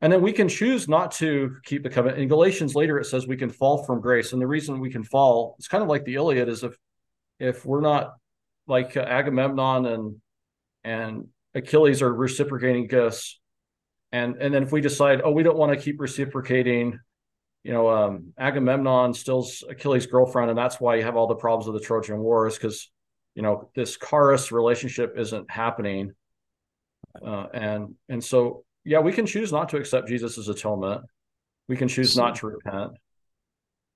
and 0.00 0.12
then 0.12 0.22
we 0.22 0.32
can 0.32 0.48
choose 0.48 0.88
not 0.88 1.12
to 1.12 1.56
keep 1.64 1.82
the 1.82 1.90
covenant. 1.90 2.20
In 2.20 2.28
Galatians 2.28 2.74
later, 2.74 2.98
it 2.98 3.06
says 3.06 3.26
we 3.26 3.36
can 3.36 3.50
fall 3.50 3.84
from 3.84 4.00
grace, 4.00 4.32
and 4.32 4.42
the 4.42 4.46
reason 4.46 4.80
we 4.80 4.90
can 4.90 5.04
fall, 5.04 5.56
it's 5.58 5.68
kind 5.68 5.82
of 5.82 5.88
like 5.88 6.04
the 6.04 6.14
Iliad, 6.14 6.48
is 6.48 6.62
if 6.62 6.76
if 7.38 7.64
we're 7.66 7.80
not 7.80 8.14
like 8.66 8.96
Agamemnon 8.96 9.86
and 9.86 10.16
and 10.84 11.28
Achilles 11.54 12.02
are 12.02 12.12
reciprocating 12.12 12.86
gifts, 12.86 13.40
and 14.12 14.36
and 14.36 14.52
then 14.52 14.62
if 14.62 14.72
we 14.72 14.80
decide, 14.80 15.20
oh, 15.24 15.30
we 15.30 15.42
don't 15.42 15.56
want 15.56 15.72
to 15.76 15.82
keep 15.82 16.00
reciprocating 16.00 16.98
you 17.66 17.72
know, 17.72 17.90
um, 17.90 18.32
Agamemnon 18.38 19.12
stills 19.12 19.64
Achilles' 19.68 20.06
girlfriend, 20.06 20.50
and 20.50 20.56
that's 20.56 20.80
why 20.80 20.94
you 20.94 21.02
have 21.02 21.16
all 21.16 21.26
the 21.26 21.34
problems 21.34 21.66
of 21.66 21.74
the 21.74 21.80
Trojan 21.80 22.20
Wars 22.20 22.54
because, 22.54 22.92
you 23.34 23.42
know, 23.42 23.70
this 23.74 23.98
Charis 23.98 24.52
relationship 24.52 25.14
isn't 25.18 25.50
happening, 25.50 26.12
uh, 27.26 27.46
and 27.52 27.96
and 28.08 28.22
so 28.22 28.64
yeah, 28.84 29.00
we 29.00 29.12
can 29.12 29.26
choose 29.26 29.50
not 29.50 29.70
to 29.70 29.78
accept 29.78 30.06
Jesus' 30.06 30.46
atonement. 30.46 31.02
We 31.66 31.76
can 31.76 31.88
choose 31.88 32.16
not 32.16 32.36
to 32.36 32.46
repent. 32.46 32.92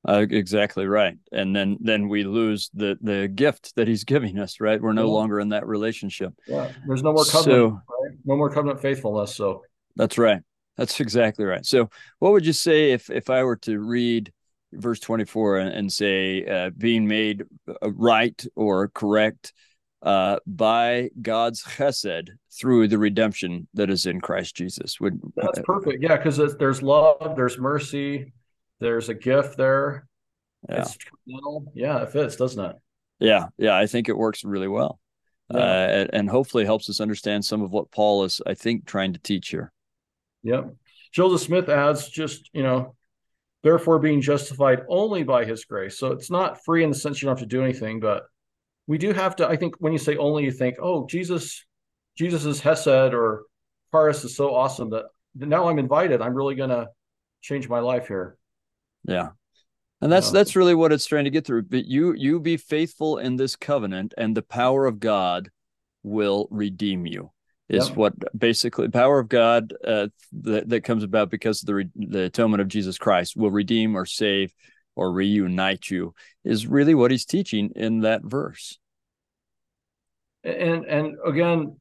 Uh, 0.09 0.27
exactly 0.29 0.89
right, 0.89 1.17
and 1.31 1.55
then 1.55 1.79
then 1.81 2.09
we 2.09 2.25
lose 2.25 2.71
the 2.75 2.99
the 3.03 3.29
gift 3.29 3.77
that 3.77 3.87
He's 3.87 4.03
giving 4.03 4.41
us. 4.41 4.59
Right, 4.59 4.83
we're 4.83 4.95
no 4.95 5.07
yeah. 5.07 5.13
longer 5.13 5.39
in 5.39 5.51
that 5.51 5.65
relationship. 5.69 6.35
Yeah, 6.49 6.73
there's 6.89 7.05
no 7.05 7.13
more 7.13 7.25
covenant. 7.25 7.45
So, 7.45 7.69
right? 7.69 8.19
No 8.25 8.37
more 8.37 8.51
covenant 8.51 8.81
faithfulness. 8.81 9.37
So 9.37 9.63
that's 9.95 10.19
right. 10.19 10.43
That's 10.77 11.01
exactly 11.01 11.45
right. 11.45 11.65
So, 11.65 11.91
what 12.19 12.33
would 12.33 12.47
you 12.47 12.53
say 12.53 12.93
if 12.93 13.11
if 13.11 13.31
I 13.31 13.45
were 13.45 13.57
to 13.57 13.79
read 13.79 14.33
verse 14.73 15.01
24 15.01 15.59
and, 15.59 15.71
and 15.71 15.93
say 15.93 16.45
uh, 16.45 16.71
being 16.71 17.07
made 17.07 17.45
uh, 17.69 17.91
right 17.93 18.45
or 18.55 18.89
correct 18.89 19.53
uh, 20.03 20.39
by 20.47 21.11
God's 21.21 21.63
chesed 21.63 22.31
through 22.53 22.89
the 22.89 22.99
redemption 22.99 23.69
that 23.75 23.91
is 23.91 24.07
in 24.07 24.21
Christ 24.21 24.57
Jesus? 24.57 25.01
Would 25.01 25.21
that's 25.37 25.59
uh, 25.59 25.63
perfect? 25.65 26.03
Yeah, 26.03 26.17
because 26.17 26.39
there's 26.57 26.83
love, 26.83 27.37
there's 27.37 27.59
mercy, 27.59 28.33
there's 28.79 29.09
a 29.09 29.15
gift 29.15 29.57
there. 29.57 30.07
Yeah. 30.69 30.81
It's 30.81 30.99
yeah, 31.75 32.03
it 32.03 32.13
fits, 32.13 32.37
doesn't 32.37 32.65
it? 32.65 32.77
Yeah, 33.19 33.47
yeah, 33.59 33.77
I 33.77 33.87
think 33.87 34.09
it 34.09 34.17
works 34.17 34.45
really 34.45 34.69
well. 34.69 34.99
Yeah. 35.53 35.59
Uh, 35.59 35.87
and, 35.91 36.11
and 36.13 36.31
hopefully 36.31 36.65
helps 36.65 36.89
us 36.89 37.01
understand 37.01 37.45
some 37.45 37.61
of 37.61 37.71
what 37.73 37.91
Paul 37.91 38.25
is, 38.25 38.41
I 38.47 38.55
think, 38.55 38.87
trying 38.87 39.13
to 39.13 39.19
teach 39.19 39.49
here. 39.49 39.73
Yep. 40.43 40.75
Joseph 41.13 41.41
Smith 41.41 41.69
adds 41.69 42.09
just, 42.09 42.51
you 42.53 42.63
know, 42.63 42.95
therefore 43.63 43.99
being 43.99 44.21
justified 44.21 44.83
only 44.89 45.23
by 45.23 45.45
his 45.45 45.65
grace. 45.65 45.99
So 45.99 46.13
it's 46.13 46.31
not 46.31 46.65
free 46.65 46.85
in 46.85 46.91
the 46.91 46.97
sense 46.97 47.21
you 47.21 47.27
don't 47.27 47.39
have 47.39 47.49
to 47.49 47.55
do 47.55 47.63
anything, 47.63 48.01
but 48.01 48.25
we 48.87 48.99
do 48.99 49.13
have 49.13 49.37
to, 49.37 49.49
I 49.49 49.57
think 49.57 49.75
when 49.79 49.93
you 49.93 49.99
say 49.99 50.17
only, 50.17 50.45
you 50.45 50.53
think, 50.53 50.77
oh, 50.81 51.07
Jesus, 51.07 51.65
Jesus's 52.17 52.61
Hesed 52.61 52.89
or 52.89 53.45
Charis 53.93 54.25
is 54.25 54.37
so 54.37 54.55
awesome 54.55 54.91
that 54.91 55.05
now 55.35 55.69
I'm 55.69 55.79
invited. 55.79 56.23
I'm 56.23 56.35
really 56.35 56.55
going 56.55 56.71
to 56.71 56.89
change 57.41 57.69
my 57.69 57.81
life 57.81 58.09
here. 58.09 58.37
Yeah. 59.05 59.31
And 60.03 60.11
that's 60.11 60.31
that's 60.31 60.57
really 60.57 60.75
what 60.75 60.93
it's 60.93 61.05
trying 61.05 61.25
to 61.25 61.31
get 61.31 61.47
through. 61.47 61.65
But 61.65 61.85
you 61.85 62.15
you 62.15 62.41
be 62.41 62.57
faithful 62.57 63.19
in 63.19 63.37
this 63.37 63.55
covenant, 63.55 64.15
and 64.17 64.35
the 64.35 64.43
power 64.43 64.87
of 64.87 64.99
God 64.99 65.51
will 66.03 66.49
redeem 66.51 67.05
you. 67.05 67.33
Is 67.71 67.89
yep. 67.89 67.97
what 67.97 68.15
basically 68.37 68.89
power 68.89 69.21
of 69.21 69.29
God 69.29 69.73
uh, 69.87 70.09
that 70.43 70.69
that 70.71 70.81
comes 70.83 71.05
about 71.05 71.31
because 71.31 71.63
of 71.63 71.67
the 71.67 71.75
re- 71.75 71.91
the 71.95 72.25
atonement 72.25 72.61
of 72.61 72.67
Jesus 72.67 72.99
Christ 72.99 73.37
will 73.37 73.53
redeem 73.53 73.97
or 73.97 74.05
save 74.05 74.53
or 74.97 75.13
reunite 75.13 75.89
you 75.89 76.13
is 76.45 76.67
really 76.67 76.97
what 76.97 77.13
he's 77.13 77.25
teaching 77.25 77.71
in 77.77 78.01
that 78.01 78.25
verse. 78.25 78.81
And 80.43 80.85
and 80.85 81.17
again, 81.25 81.77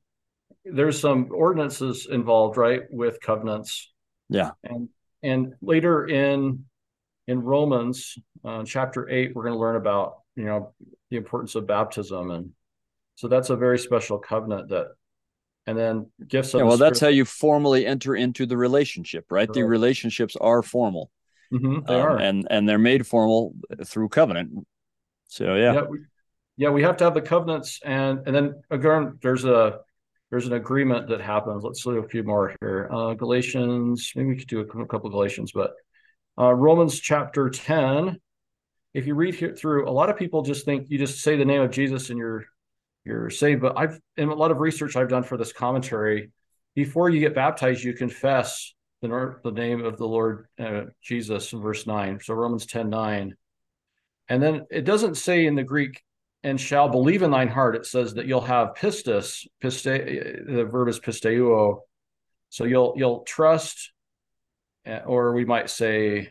there's 0.64 1.00
some 1.00 1.30
ordinances 1.32 2.08
involved, 2.08 2.56
right, 2.56 2.84
with 2.92 3.20
covenants. 3.20 3.92
Yeah. 4.30 4.52
And 4.64 4.90
and 5.24 5.54
later 5.60 6.06
in 6.06 6.66
in 7.28 7.42
Romans 7.42 8.16
uh, 8.46 8.64
chapter 8.64 9.10
eight, 9.10 9.32
we're 9.34 9.44
going 9.44 9.56
to 9.56 9.60
learn 9.60 9.76
about 9.76 10.18
you 10.36 10.46
know 10.46 10.76
the 11.10 11.18
importance 11.18 11.56
of 11.56 11.66
baptism, 11.66 12.30
and 12.30 12.52
so 13.16 13.28
that's 13.28 13.50
a 13.50 13.56
very 13.56 13.80
special 13.80 14.20
covenant 14.20 14.70
that. 14.70 14.90
And 15.70 15.78
then 15.78 16.12
gifts. 16.28 16.56
Yeah, 16.56 16.64
well, 16.64 16.78
that's 16.78 17.00
how 17.00 17.10
you 17.10 17.26
formally 17.26 17.86
enter 17.86 18.16
into 18.16 18.48
the 18.48 18.58
relationship, 18.58 19.26
right? 19.30 19.52
The 19.52 19.62
relationships 19.64 20.36
are 20.42 20.64
formal. 20.64 21.12
Mm-hmm, 21.54 21.86
they 21.86 21.94
um, 21.94 22.02
are, 22.02 22.18
and 22.18 22.48
and 22.50 22.68
they're 22.68 22.80
made 22.80 23.06
formal 23.06 23.54
through 23.86 24.10
covenant. 24.10 24.66
So 25.28 25.54
yeah, 25.54 25.74
yeah, 25.74 25.82
we, 25.82 26.00
yeah, 26.58 26.70
we 26.70 26.82
have 26.82 26.98
to 26.98 27.04
have 27.04 27.14
the 27.14 27.22
covenants, 27.22 27.80
and 27.86 28.22
and 28.26 28.36
then 28.36 28.64
again, 28.72 29.20
there's 29.22 29.46
a 29.46 29.82
there's 30.32 30.48
an 30.48 30.54
agreement 30.54 31.08
that 31.10 31.22
happens. 31.22 31.64
Let's 31.64 31.84
do 31.84 32.00
a 32.00 32.08
few 32.08 32.24
more 32.24 32.56
here. 32.62 32.90
Uh, 32.92 33.14
Galatians, 33.14 34.12
maybe 34.16 34.30
we 34.30 34.38
could 34.38 34.48
do 34.48 34.62
a, 34.62 34.64
a 34.64 34.88
couple 34.88 35.06
of 35.06 35.12
Galatians, 35.12 35.52
but 35.52 35.74
uh, 36.40 36.52
Romans 36.52 37.00
chapter 37.00 37.50
10. 37.50 38.20
If 38.96 39.06
you 39.06 39.14
read 39.14 39.36
here 39.36 39.56
through, 39.56 39.88
a 39.88 39.92
lot 39.92 40.10
of 40.10 40.18
people 40.18 40.42
just 40.42 40.66
think 40.66 40.90
you 40.90 40.98
just 40.98 41.22
say 41.22 41.36
the 41.36 41.46
name 41.46 41.62
of 41.62 41.70
Jesus 41.70 42.10
and 42.10 42.18
you're 42.18 42.46
you're 43.10 43.30
saved. 43.30 43.62
But 43.62 43.78
I've 43.78 44.00
in 44.16 44.30
a 44.30 44.36
lot 44.36 44.52
of 44.52 44.60
research 44.60 44.96
I've 44.96 45.10
done 45.10 45.24
for 45.24 45.36
this 45.36 45.52
commentary, 45.52 46.32
before 46.76 47.10
you 47.10 47.20
get 47.20 47.36
baptized, 47.36 47.84
you 47.84 47.94
confess 47.94 48.74
the, 49.02 49.36
the 49.44 49.52
name 49.52 49.84
of 49.84 49.98
the 49.98 50.08
Lord 50.08 50.48
uh, 50.60 50.84
Jesus 51.02 51.52
in 51.52 51.62
verse 51.62 51.88
9. 51.88 52.20
So 52.24 52.34
Romans 52.34 52.66
10 52.66 52.90
9. 52.90 53.36
And 54.30 54.44
then 54.44 54.66
it 54.70 54.86
doesn't 54.86 55.16
say 55.16 55.46
in 55.48 55.56
the 55.56 55.64
Greek, 55.64 56.02
and 56.44 56.62
shall 56.62 56.88
believe 56.88 57.24
in 57.24 57.32
thine 57.32 57.48
heart. 57.48 57.76
It 57.76 57.86
says 57.86 58.14
that 58.14 58.28
you'll 58.28 58.42
have 58.42 58.76
pistis, 58.76 59.46
piste, 59.60 59.84
the 59.84 60.68
verb 60.70 60.88
is 60.88 61.00
pisteuo. 61.00 61.80
So 62.50 62.64
you'll 62.64 62.94
you'll 62.96 63.22
trust, 63.24 63.92
uh, 64.88 65.00
or 65.06 65.34
we 65.34 65.46
might 65.46 65.70
say, 65.70 66.30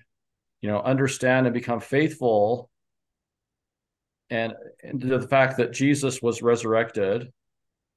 you 0.60 0.70
know, 0.70 0.80
understand 0.80 1.46
and 1.46 1.54
become 1.54 1.80
faithful. 1.80 2.70
And, 4.30 4.54
and 4.82 5.00
the 5.00 5.22
fact 5.22 5.56
that 5.56 5.72
Jesus 5.72 6.20
was 6.20 6.42
resurrected. 6.42 7.32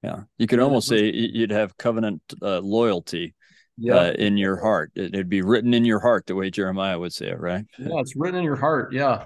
Yeah, 0.02 0.22
you 0.38 0.48
could 0.48 0.60
almost 0.60 0.88
say 0.88 1.12
you'd 1.12 1.52
have 1.52 1.78
covenant 1.78 2.22
uh, 2.42 2.60
loyalty 2.60 3.36
yeah. 3.78 3.96
Uh, 3.96 4.12
in 4.12 4.38
your 4.38 4.58
heart. 4.58 4.92
It, 4.96 5.16
would 5.16 5.30
be 5.30 5.42
written 5.42 5.74
in 5.74 5.86
your 5.86 6.00
heart, 6.00 6.26
the 6.28 6.36
way 6.36 6.50
Jeremiah 6.50 7.00
would 7.00 7.14
say 7.14 7.30
it, 7.30 7.40
right? 7.40 7.66
Yeah, 7.80 8.00
it's 8.00 8.16
written 8.16 8.40
in 8.40 8.46
your 8.46 8.56
heart. 8.56 8.94
Yeah. 8.94 9.26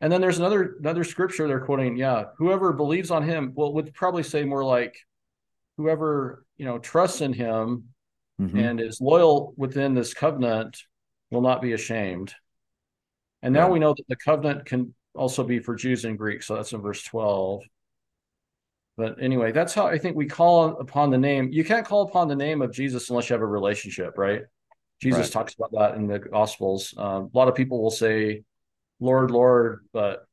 And 0.00 0.12
then 0.12 0.20
there's 0.20 0.38
another 0.38 0.76
another 0.80 1.04
scripture 1.04 1.48
they're 1.48 1.64
quoting. 1.64 1.96
Yeah, 1.96 2.24
whoever 2.36 2.72
believes 2.72 3.10
on 3.10 3.22
him, 3.22 3.52
well, 3.54 3.72
would 3.74 3.94
probably 3.94 4.22
say 4.22 4.44
more 4.44 4.64
like, 4.64 4.94
whoever 5.76 6.44
you 6.56 6.66
know 6.66 6.78
trusts 6.78 7.20
in 7.20 7.32
him 7.32 7.84
mm-hmm. 8.40 8.58
and 8.58 8.80
is 8.80 9.00
loyal 9.00 9.54
within 9.56 9.94
this 9.94 10.12
covenant 10.12 10.76
will 11.30 11.42
not 11.42 11.62
be 11.62 11.72
ashamed. 11.72 12.34
And 13.42 13.54
now 13.54 13.66
yeah. 13.66 13.72
we 13.72 13.78
know 13.78 13.94
that 13.94 14.08
the 14.08 14.16
covenant 14.16 14.66
can 14.66 14.94
also 15.14 15.44
be 15.44 15.58
for 15.58 15.74
Jews 15.74 16.04
and 16.04 16.18
Greeks. 16.18 16.46
So 16.46 16.56
that's 16.56 16.72
in 16.72 16.80
verse 16.80 17.02
12. 17.02 17.62
But 18.96 19.20
anyway, 19.20 19.52
that's 19.52 19.74
how 19.74 19.86
I 19.86 19.98
think 19.98 20.16
we 20.16 20.26
call 20.26 20.78
upon 20.78 21.10
the 21.10 21.18
name. 21.18 21.50
You 21.52 21.64
can't 21.64 21.86
call 21.86 22.02
upon 22.02 22.28
the 22.28 22.36
name 22.36 22.62
of 22.62 22.72
Jesus 22.72 23.10
unless 23.10 23.28
you 23.28 23.34
have 23.34 23.42
a 23.42 23.46
relationship, 23.46 24.16
right? 24.16 24.42
Jesus 25.00 25.26
right. 25.26 25.32
talks 25.32 25.54
about 25.54 25.72
that 25.72 25.96
in 25.96 26.06
the 26.06 26.20
Gospels. 26.20 26.94
Uh, 26.96 27.22
a 27.22 27.30
lot 27.36 27.48
of 27.48 27.56
people 27.56 27.82
will 27.82 27.90
say, 27.90 28.44
"Lord, 29.00 29.32
Lord," 29.32 29.84
but 29.92 30.26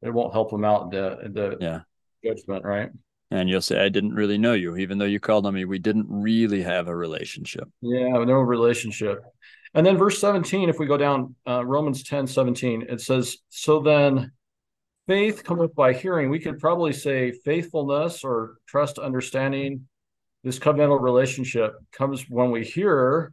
it 0.00 0.10
won't 0.10 0.32
help 0.32 0.50
them 0.50 0.64
out 0.64 0.84
in 0.84 0.90
the, 0.90 1.20
in 1.24 1.32
the 1.32 1.56
yeah. 1.60 1.80
judgment, 2.24 2.64
right? 2.64 2.90
And 3.32 3.48
you'll 3.48 3.60
say, 3.62 3.84
"I 3.84 3.88
didn't 3.88 4.14
really 4.14 4.38
know 4.38 4.52
you, 4.52 4.76
even 4.76 4.98
though 4.98 5.04
you 5.04 5.18
called 5.18 5.46
on 5.46 5.54
me. 5.54 5.64
We 5.64 5.80
didn't 5.80 6.06
really 6.08 6.62
have 6.62 6.86
a 6.86 6.94
relationship." 6.94 7.68
Yeah, 7.80 8.22
no 8.24 8.40
relationship. 8.40 9.22
And 9.74 9.86
then 9.86 9.96
verse 9.96 10.20
17, 10.20 10.68
if 10.68 10.78
we 10.78 10.86
go 10.86 10.96
down, 10.96 11.34
uh, 11.46 11.64
Romans 11.64 12.02
10, 12.02 12.26
17, 12.26 12.82
it 12.88 13.00
says, 13.00 13.38
"So 13.48 13.80
then." 13.80 14.32
faith 15.06 15.44
cometh 15.44 15.74
by 15.74 15.92
hearing. 15.92 16.30
We 16.30 16.38
could 16.38 16.58
probably 16.58 16.92
say 16.92 17.32
faithfulness 17.32 18.24
or 18.24 18.58
trust, 18.66 18.98
understanding. 18.98 19.88
This 20.44 20.58
covenantal 20.58 21.00
relationship 21.00 21.74
comes 21.92 22.28
when 22.28 22.50
we 22.50 22.64
hear. 22.64 23.32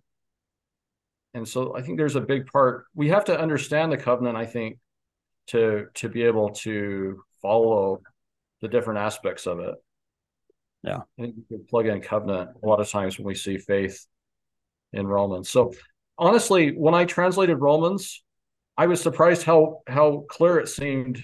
And 1.34 1.47
so 1.47 1.75
I 1.75 1.82
think 1.82 1.97
there's 1.97 2.15
a 2.15 2.21
big 2.21 2.47
part. 2.47 2.86
We 2.95 3.10
have 3.10 3.25
to 3.25 3.39
understand 3.39 3.91
the 3.91 3.97
covenant, 3.97 4.38
I 4.38 4.45
think, 4.45 4.78
to 5.47 5.88
to 5.95 6.10
be 6.10 6.23
able 6.23 6.49
to 6.49 7.23
follow 7.41 8.02
the 8.62 8.67
different 8.67 8.99
aspects 8.99 9.47
of 9.47 9.60
it. 9.60 9.75
Yeah. 10.84 10.97
I 10.97 11.21
think 11.21 11.36
we 11.36 11.58
could 11.58 11.67
plug 11.67 11.88
in 11.88 12.02
covenant 12.02 12.52
a 12.62 12.67
lot 12.67 12.80
of 12.80 12.89
times 12.89 13.17
when 13.17 13.25
we 13.25 13.36
see 13.36 13.58
faith 13.58 14.06
in 14.93 15.08
Romans. 15.08 15.49
So 15.49 15.73
honestly, 16.19 16.71
when 16.71 16.93
I 16.93 17.05
translated 17.05 17.60
Romans, 17.60 18.23
I 18.77 18.88
was 18.88 19.01
surprised 19.01 19.43
how 19.43 19.82
how 19.88 20.25
clear 20.29 20.60
it 20.60 20.69
seemed 20.69 21.21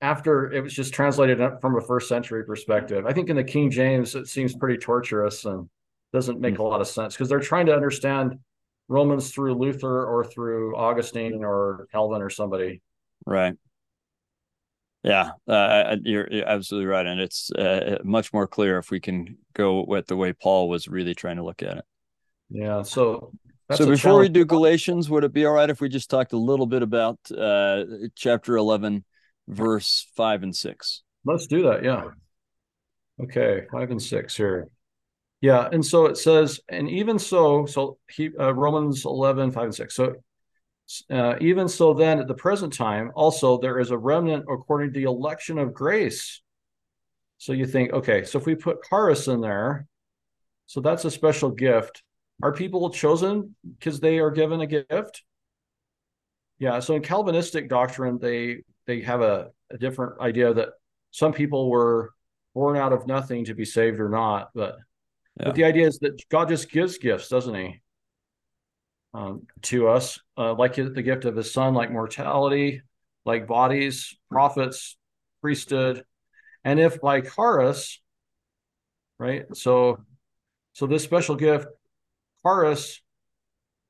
after 0.00 0.52
it 0.52 0.62
was 0.62 0.74
just 0.74 0.92
translated 0.92 1.38
from 1.60 1.76
a 1.76 1.80
first 1.80 2.08
century 2.08 2.44
perspective. 2.44 3.06
I 3.06 3.12
think 3.12 3.28
in 3.28 3.36
the 3.36 3.44
King 3.44 3.70
James, 3.70 4.14
it 4.14 4.28
seems 4.28 4.54
pretty 4.54 4.78
torturous 4.78 5.44
and 5.44 5.68
doesn't 6.12 6.40
make 6.40 6.58
a 6.58 6.62
lot 6.62 6.80
of 6.80 6.86
sense 6.86 7.14
because 7.14 7.28
they're 7.28 7.40
trying 7.40 7.66
to 7.66 7.74
understand 7.74 8.38
Romans 8.88 9.30
through 9.30 9.54
Luther 9.54 10.06
or 10.06 10.24
through 10.24 10.76
Augustine 10.76 11.42
or 11.42 11.88
Calvin 11.90 12.22
or 12.22 12.30
somebody. 12.30 12.82
Right. 13.26 13.54
Yeah, 15.02 15.32
uh, 15.46 15.96
you're, 16.02 16.26
you're, 16.30 16.48
absolutely 16.48 16.86
right, 16.86 17.06
and 17.06 17.20
it's 17.20 17.50
uh, 17.52 17.98
much 18.04 18.32
more 18.32 18.46
clear 18.46 18.78
if 18.78 18.90
we 18.90 19.00
can 19.00 19.36
go 19.52 19.84
with 19.86 20.06
the 20.06 20.16
way 20.16 20.32
Paul 20.32 20.70
was 20.70 20.88
really 20.88 21.14
trying 21.14 21.36
to 21.36 21.44
look 21.44 21.62
at 21.62 21.76
it. 21.76 21.84
Yeah. 22.48 22.82
So. 22.82 23.32
So 23.72 23.86
before 23.86 24.18
we 24.18 24.28
do 24.28 24.44
Galatians, 24.44 25.08
would 25.08 25.24
it 25.24 25.32
be 25.32 25.46
all 25.46 25.54
right 25.54 25.70
if 25.70 25.80
we 25.80 25.88
just 25.88 26.10
talked 26.10 26.32
a 26.32 26.38
little 26.38 26.66
bit 26.66 26.82
about 26.82 27.18
uh, 27.30 27.84
chapter 28.14 28.56
eleven, 28.56 29.04
verse 29.48 30.06
five 30.16 30.42
and 30.42 30.54
six. 30.54 31.02
Let's 31.24 31.46
do 31.46 31.62
that. 31.64 31.84
Yeah. 31.84 32.04
Okay, 33.22 33.62
five 33.70 33.90
and 33.90 34.02
six 34.02 34.36
here. 34.36 34.68
Yeah, 35.40 35.68
and 35.70 35.84
so 35.84 36.06
it 36.06 36.16
says, 36.16 36.60
and 36.70 36.88
even 36.88 37.18
so, 37.18 37.66
so 37.66 37.98
he 38.10 38.30
uh, 38.40 38.54
Romans 38.54 39.04
11, 39.04 39.52
5 39.52 39.62
and 39.62 39.74
6. 39.74 39.94
So 39.94 40.14
uh, 41.10 41.34
even 41.40 41.68
so, 41.68 41.92
then 41.92 42.18
at 42.18 42.28
the 42.28 42.34
present 42.34 42.72
time, 42.72 43.10
also 43.14 43.58
there 43.58 43.78
is 43.78 43.90
a 43.90 43.98
remnant 43.98 44.46
according 44.50 44.94
to 44.94 44.98
the 44.98 45.04
election 45.04 45.58
of 45.58 45.74
grace. 45.74 46.40
So 47.36 47.52
you 47.52 47.66
think, 47.66 47.92
okay, 47.92 48.24
so 48.24 48.38
if 48.38 48.46
we 48.46 48.54
put 48.54 48.84
charis 48.88 49.28
in 49.28 49.42
there, 49.42 49.86
so 50.64 50.80
that's 50.80 51.04
a 51.04 51.10
special 51.10 51.50
gift. 51.50 52.02
Are 52.42 52.52
people 52.52 52.90
chosen 52.90 53.54
because 53.78 54.00
they 54.00 54.18
are 54.18 54.30
given 54.30 54.60
a 54.60 54.66
gift? 54.66 55.22
Yeah. 56.58 56.80
So 56.80 56.94
in 56.94 57.02
Calvinistic 57.02 57.68
doctrine, 57.68 58.18
they 58.18 58.62
they 58.86 59.00
have 59.02 59.20
a, 59.22 59.50
a 59.70 59.78
different 59.78 60.20
idea 60.20 60.52
that 60.54 60.70
some 61.10 61.32
people 61.32 61.70
were 61.70 62.10
born 62.54 62.76
out 62.76 62.92
of 62.92 63.06
nothing 63.06 63.44
to 63.46 63.54
be 63.54 63.64
saved 63.64 64.00
or 64.00 64.08
not, 64.08 64.50
but 64.54 64.76
yeah. 65.38 65.46
but 65.46 65.54
the 65.54 65.64
idea 65.64 65.86
is 65.86 65.98
that 66.00 66.22
God 66.28 66.48
just 66.48 66.70
gives 66.70 66.98
gifts, 66.98 67.28
doesn't 67.28 67.54
He? 67.54 67.80
Um, 69.12 69.46
to 69.62 69.88
us, 69.88 70.18
uh, 70.36 70.54
like 70.54 70.74
the 70.74 71.02
gift 71.02 71.24
of 71.24 71.36
His 71.36 71.52
Son, 71.52 71.74
like 71.74 71.90
mortality, 71.90 72.82
like 73.24 73.46
bodies, 73.46 74.16
prophets, 74.30 74.96
priesthood, 75.40 76.04
and 76.64 76.80
if 76.80 77.00
by 77.00 77.20
charis, 77.20 78.00
right? 79.18 79.44
So, 79.54 79.98
so 80.72 80.86
this 80.86 81.04
special 81.04 81.36
gift, 81.36 81.66
charis, 82.44 83.00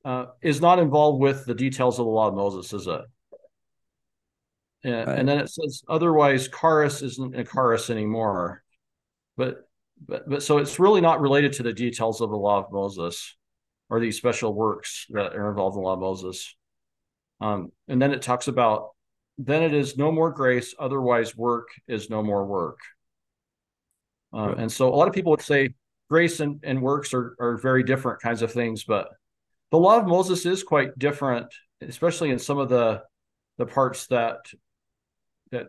uh, 0.04 0.26
is 0.42 0.60
not 0.60 0.78
involved 0.78 1.20
with 1.20 1.46
the 1.46 1.54
details 1.54 1.98
of 1.98 2.04
the 2.04 2.10
law 2.10 2.28
of 2.28 2.34
Moses, 2.34 2.72
is 2.72 2.86
it? 2.86 3.00
And, 4.84 5.06
right. 5.06 5.18
and 5.18 5.28
then 5.28 5.38
it 5.38 5.48
says 5.48 5.82
otherwise 5.88 6.48
charis 6.48 7.00
isn't 7.02 7.34
a 7.34 7.44
charis 7.44 7.88
anymore. 7.88 8.62
But 9.36 9.66
but 10.06 10.28
but 10.28 10.42
so 10.42 10.58
it's 10.58 10.78
really 10.78 11.00
not 11.00 11.20
related 11.20 11.54
to 11.54 11.62
the 11.62 11.72
details 11.72 12.20
of 12.20 12.30
the 12.30 12.36
law 12.36 12.58
of 12.58 12.70
Moses 12.70 13.36
or 13.88 14.00
these 14.00 14.16
special 14.16 14.52
works 14.52 15.06
that 15.10 15.34
are 15.34 15.48
involved 15.48 15.76
in 15.76 15.82
the 15.82 15.86
law 15.86 15.94
of 15.94 16.00
Moses. 16.00 16.54
Um, 17.40 17.72
and 17.88 18.00
then 18.00 18.12
it 18.12 18.22
talks 18.22 18.48
about 18.48 18.90
then 19.38 19.62
it 19.62 19.74
is 19.74 19.96
no 19.96 20.12
more 20.12 20.30
grace, 20.30 20.74
otherwise 20.78 21.36
work 21.36 21.68
is 21.88 22.10
no 22.10 22.22
more 22.22 22.44
work. 22.44 22.78
Uh, 24.32 24.48
right. 24.48 24.58
And 24.58 24.72
so 24.72 24.92
a 24.92 24.96
lot 24.96 25.08
of 25.08 25.14
people 25.14 25.30
would 25.30 25.42
say 25.42 25.70
grace 26.08 26.40
and, 26.40 26.60
and 26.62 26.82
works 26.82 27.14
are, 27.14 27.34
are 27.40 27.56
very 27.56 27.82
different 27.82 28.20
kinds 28.20 28.42
of 28.42 28.52
things, 28.52 28.84
but 28.84 29.08
the 29.70 29.78
law 29.78 29.98
of 29.98 30.06
Moses 30.06 30.46
is 30.46 30.62
quite 30.62 30.98
different, 30.98 31.46
especially 31.80 32.30
in 32.30 32.38
some 32.38 32.58
of 32.58 32.68
the 32.68 33.02
the 33.58 33.66
parts 33.66 34.06
that 34.08 34.38
that 35.50 35.66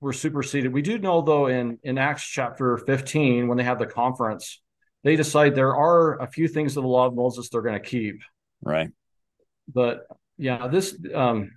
were 0.00 0.12
superseded. 0.12 0.72
We 0.72 0.82
do 0.82 0.98
know 0.98 1.22
though 1.22 1.46
in 1.46 1.78
in 1.82 1.98
Acts 1.98 2.24
chapter 2.24 2.78
15 2.78 3.48
when 3.48 3.58
they 3.58 3.64
have 3.64 3.78
the 3.78 3.86
conference, 3.86 4.60
they 5.02 5.16
decide 5.16 5.54
there 5.54 5.76
are 5.76 6.20
a 6.20 6.26
few 6.26 6.48
things 6.48 6.76
of 6.76 6.82
the 6.82 6.88
law 6.88 7.06
of 7.06 7.14
Moses 7.14 7.48
they're 7.48 7.62
going 7.62 7.80
to 7.80 7.88
keep. 7.88 8.22
Right. 8.62 8.90
But 9.72 10.06
yeah, 10.36 10.68
this 10.68 10.96
um 11.14 11.50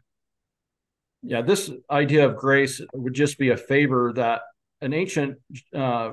yeah, 1.24 1.42
this 1.42 1.72
idea 1.90 2.28
of 2.28 2.36
grace 2.36 2.82
would 2.94 3.14
just 3.14 3.38
be 3.38 3.50
a 3.50 3.58
favor 3.58 4.14
that 4.14 4.42
an 4.82 4.94
ancient 4.94 5.40
uh, 5.76 6.12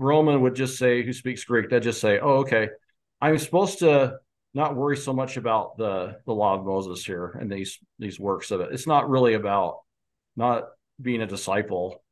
Roman 0.00 0.40
would 0.40 0.54
just 0.54 0.78
say, 0.78 1.02
who 1.02 1.12
speaks 1.12 1.44
Greek, 1.44 1.68
they'd 1.68 1.82
just 1.82 2.00
say, 2.00 2.18
"Oh, 2.18 2.38
okay, 2.38 2.70
I'm 3.20 3.38
supposed 3.38 3.80
to 3.80 4.18
not 4.54 4.74
worry 4.74 4.96
so 4.96 5.12
much 5.12 5.36
about 5.36 5.76
the 5.76 6.16
the 6.26 6.32
law 6.32 6.58
of 6.58 6.64
Moses 6.64 7.04
here 7.04 7.36
and 7.38 7.50
these 7.50 7.78
these 7.98 8.18
works 8.18 8.50
of 8.50 8.60
it. 8.60 8.70
It's 8.72 8.86
not 8.86 9.10
really 9.10 9.34
about 9.34 9.80
not 10.36 10.64
being 11.00 11.20
a 11.20 11.26
disciple 11.26 12.02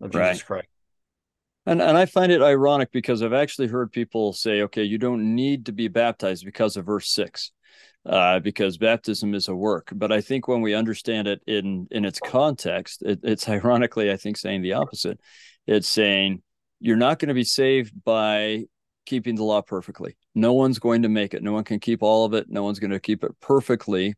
of 0.00 0.10
Jesus 0.10 0.20
right. 0.20 0.44
Christ." 0.44 0.68
And 1.66 1.80
and 1.80 1.96
I 1.96 2.06
find 2.06 2.32
it 2.32 2.42
ironic 2.42 2.90
because 2.92 3.22
I've 3.22 3.32
actually 3.32 3.68
heard 3.68 3.92
people 3.92 4.32
say, 4.32 4.62
"Okay, 4.62 4.82
you 4.82 4.98
don't 4.98 5.34
need 5.36 5.66
to 5.66 5.72
be 5.72 5.88
baptized 5.88 6.44
because 6.44 6.76
of 6.76 6.86
verse 6.86 7.08
six 7.08 7.52
uh, 8.06 8.40
because 8.40 8.78
baptism 8.78 9.34
is 9.34 9.48
a 9.48 9.54
work. 9.54 9.90
But 9.92 10.12
I 10.12 10.20
think 10.20 10.48
when 10.48 10.62
we 10.62 10.74
understand 10.74 11.28
it 11.28 11.42
in 11.46 11.88
in 11.90 12.04
its 12.04 12.20
context, 12.20 13.02
it, 13.02 13.20
it's 13.22 13.48
ironically, 13.58 14.10
I 14.10 14.16
think, 14.16 14.36
saying 14.36 14.62
the 14.62 14.74
opposite. 14.74 15.20
It's 15.66 15.88
saying 15.88 16.42
you're 16.80 16.96
not 16.96 17.18
going 17.18 17.28
to 17.28 17.34
be 17.34 17.44
saved 17.44 17.92
by 18.04 18.64
keeping 19.06 19.36
the 19.36 19.44
law 19.44 19.62
perfectly. 19.62 20.16
No 20.34 20.52
one's 20.52 20.78
going 20.78 21.02
to 21.02 21.08
make 21.08 21.34
it. 21.34 21.42
No 21.42 21.52
one 21.52 21.64
can 21.64 21.80
keep 21.80 22.02
all 22.02 22.24
of 22.24 22.34
it. 22.34 22.46
No 22.48 22.62
one's 22.62 22.78
going 22.78 22.90
to 22.90 23.00
keep 23.00 23.24
it 23.24 23.32
perfectly. 23.40 24.14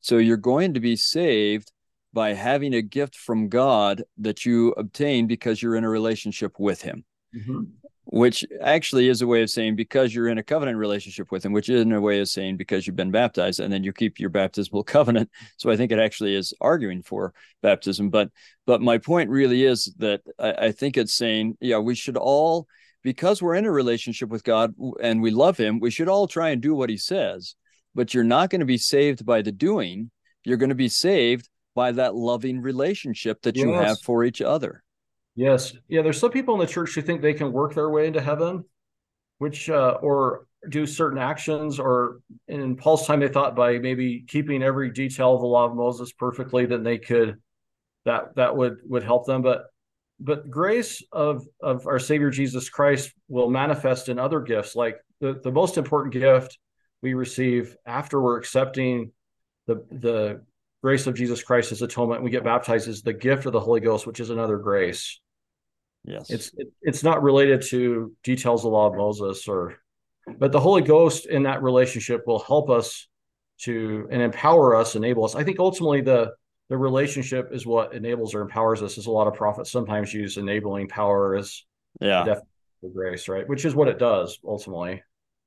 So 0.00 0.18
you're 0.18 0.36
going 0.36 0.74
to 0.74 0.80
be 0.80 0.96
saved 0.96 1.72
by 2.12 2.34
having 2.34 2.74
a 2.74 2.82
gift 2.82 3.16
from 3.16 3.48
God 3.48 4.02
that 4.18 4.46
you 4.46 4.72
obtain 4.72 5.26
because 5.26 5.60
you're 5.60 5.76
in 5.76 5.84
a 5.84 5.90
relationship 5.90 6.58
with 6.58 6.82
Him. 6.82 7.04
Mm-hmm 7.34 7.85
which 8.06 8.44
actually 8.60 9.08
is 9.08 9.20
a 9.20 9.26
way 9.26 9.42
of 9.42 9.50
saying 9.50 9.74
because 9.74 10.14
you're 10.14 10.28
in 10.28 10.38
a 10.38 10.42
covenant 10.42 10.78
relationship 10.78 11.32
with 11.32 11.44
him, 11.44 11.52
which 11.52 11.68
is 11.68 11.82
in 11.82 11.92
a 11.92 12.00
way 12.00 12.20
of 12.20 12.28
saying 12.28 12.56
because 12.56 12.86
you've 12.86 12.94
been 12.94 13.10
baptized 13.10 13.58
and 13.58 13.72
then 13.72 13.82
you 13.82 13.92
keep 13.92 14.20
your 14.20 14.30
baptismal 14.30 14.84
covenant. 14.84 15.28
So 15.56 15.70
I 15.70 15.76
think 15.76 15.90
it 15.90 15.98
actually 15.98 16.34
is 16.34 16.54
arguing 16.60 17.02
for 17.02 17.34
baptism. 17.62 18.10
But 18.10 18.30
but 18.64 18.80
my 18.80 18.98
point 18.98 19.28
really 19.30 19.64
is 19.64 19.92
that 19.98 20.20
I, 20.38 20.52
I 20.52 20.72
think 20.72 20.96
it's 20.96 21.14
saying, 21.14 21.56
yeah, 21.60 21.78
we 21.78 21.96
should 21.96 22.16
all, 22.16 22.68
because 23.02 23.42
we're 23.42 23.56
in 23.56 23.66
a 23.66 23.72
relationship 23.72 24.28
with 24.28 24.44
God 24.44 24.74
and 25.00 25.20
we 25.20 25.32
love 25.32 25.56
him, 25.56 25.80
we 25.80 25.90
should 25.90 26.08
all 26.08 26.28
try 26.28 26.50
and 26.50 26.62
do 26.62 26.74
what 26.74 26.90
he 26.90 26.96
says. 26.96 27.56
But 27.94 28.14
you're 28.14 28.24
not 28.24 28.50
going 28.50 28.60
to 28.60 28.66
be 28.66 28.78
saved 28.78 29.26
by 29.26 29.42
the 29.42 29.52
doing. 29.52 30.10
You're 30.44 30.58
going 30.58 30.68
to 30.68 30.76
be 30.76 30.88
saved 30.88 31.48
by 31.74 31.92
that 31.92 32.14
loving 32.14 32.60
relationship 32.60 33.42
that 33.42 33.56
you 33.56 33.72
have 33.72 33.98
for 34.00 34.22
each 34.22 34.40
other. 34.40 34.84
Yes. 35.36 35.74
Yeah. 35.86 36.02
There's 36.02 36.18
some 36.18 36.30
people 36.30 36.54
in 36.54 36.60
the 36.60 36.66
church 36.66 36.94
who 36.94 37.02
think 37.02 37.20
they 37.20 37.34
can 37.34 37.52
work 37.52 37.74
their 37.74 37.90
way 37.90 38.06
into 38.06 38.20
heaven, 38.20 38.64
which, 39.38 39.68
uh, 39.70 39.98
or 40.00 40.46
do 40.68 40.86
certain 40.86 41.18
actions, 41.18 41.78
or 41.78 42.20
in 42.48 42.76
Paul's 42.76 43.06
time, 43.06 43.20
they 43.20 43.28
thought 43.28 43.54
by 43.54 43.78
maybe 43.78 44.24
keeping 44.26 44.62
every 44.62 44.90
detail 44.90 45.34
of 45.34 45.40
the 45.40 45.46
law 45.46 45.66
of 45.66 45.76
Moses 45.76 46.12
perfectly, 46.12 46.66
then 46.66 46.82
they 46.82 46.98
could, 46.98 47.40
that, 48.04 48.34
that 48.36 48.56
would, 48.56 48.78
would 48.88 49.04
help 49.04 49.26
them. 49.26 49.42
But, 49.42 49.66
but 50.18 50.50
grace 50.50 51.04
of, 51.12 51.44
of 51.62 51.86
our 51.86 51.98
Savior 51.98 52.30
Jesus 52.30 52.70
Christ 52.70 53.12
will 53.28 53.50
manifest 53.50 54.08
in 54.08 54.18
other 54.18 54.40
gifts. 54.40 54.74
Like 54.74 54.96
the, 55.20 55.38
the 55.44 55.52
most 55.52 55.76
important 55.76 56.14
gift 56.14 56.58
we 57.02 57.14
receive 57.14 57.76
after 57.84 58.20
we're 58.20 58.38
accepting 58.38 59.12
the, 59.66 59.84
the 59.90 60.42
grace 60.82 61.06
of 61.06 61.14
Jesus 61.14 61.42
Christ 61.42 61.72
as 61.72 61.82
atonement, 61.82 62.22
we 62.22 62.30
get 62.30 62.42
baptized 62.42 62.88
is 62.88 63.02
the 63.02 63.12
gift 63.12 63.44
of 63.46 63.52
the 63.52 63.60
Holy 63.60 63.80
Ghost, 63.80 64.06
which 64.06 64.20
is 64.20 64.30
another 64.30 64.56
grace. 64.56 65.20
Yes. 66.06 66.30
It's 66.30 66.50
it, 66.56 66.68
it's 66.82 67.02
not 67.02 67.22
related 67.22 67.62
to 67.70 68.14
details 68.22 68.60
of 68.60 68.70
the 68.70 68.76
law 68.76 68.86
of 68.86 68.94
Moses 68.94 69.48
or 69.48 69.78
but 70.38 70.52
the 70.52 70.60
Holy 70.60 70.82
Ghost 70.82 71.26
in 71.26 71.44
that 71.44 71.62
relationship 71.62 72.22
will 72.26 72.38
help 72.38 72.70
us 72.70 73.08
to 73.62 74.08
and 74.10 74.22
empower 74.22 74.74
us, 74.76 74.94
enable 74.96 75.24
us. 75.24 75.34
I 75.34 75.44
think 75.44 75.58
ultimately 75.58 76.00
the 76.00 76.32
the 76.68 76.76
relationship 76.76 77.50
is 77.52 77.64
what 77.66 77.94
enables 77.94 78.34
or 78.34 78.42
empowers 78.42 78.82
us. 78.82 78.98
As 78.98 79.06
a 79.06 79.10
lot 79.10 79.26
of 79.26 79.34
prophets 79.34 79.70
sometimes 79.70 80.14
use 80.14 80.36
enabling 80.36 80.88
power 80.88 81.36
as 81.36 81.64
yeah 82.00 82.36
grace, 82.92 83.28
right? 83.28 83.48
Which 83.48 83.64
is 83.64 83.74
what 83.74 83.88
it 83.88 83.98
does 83.98 84.38
ultimately. 84.44 85.02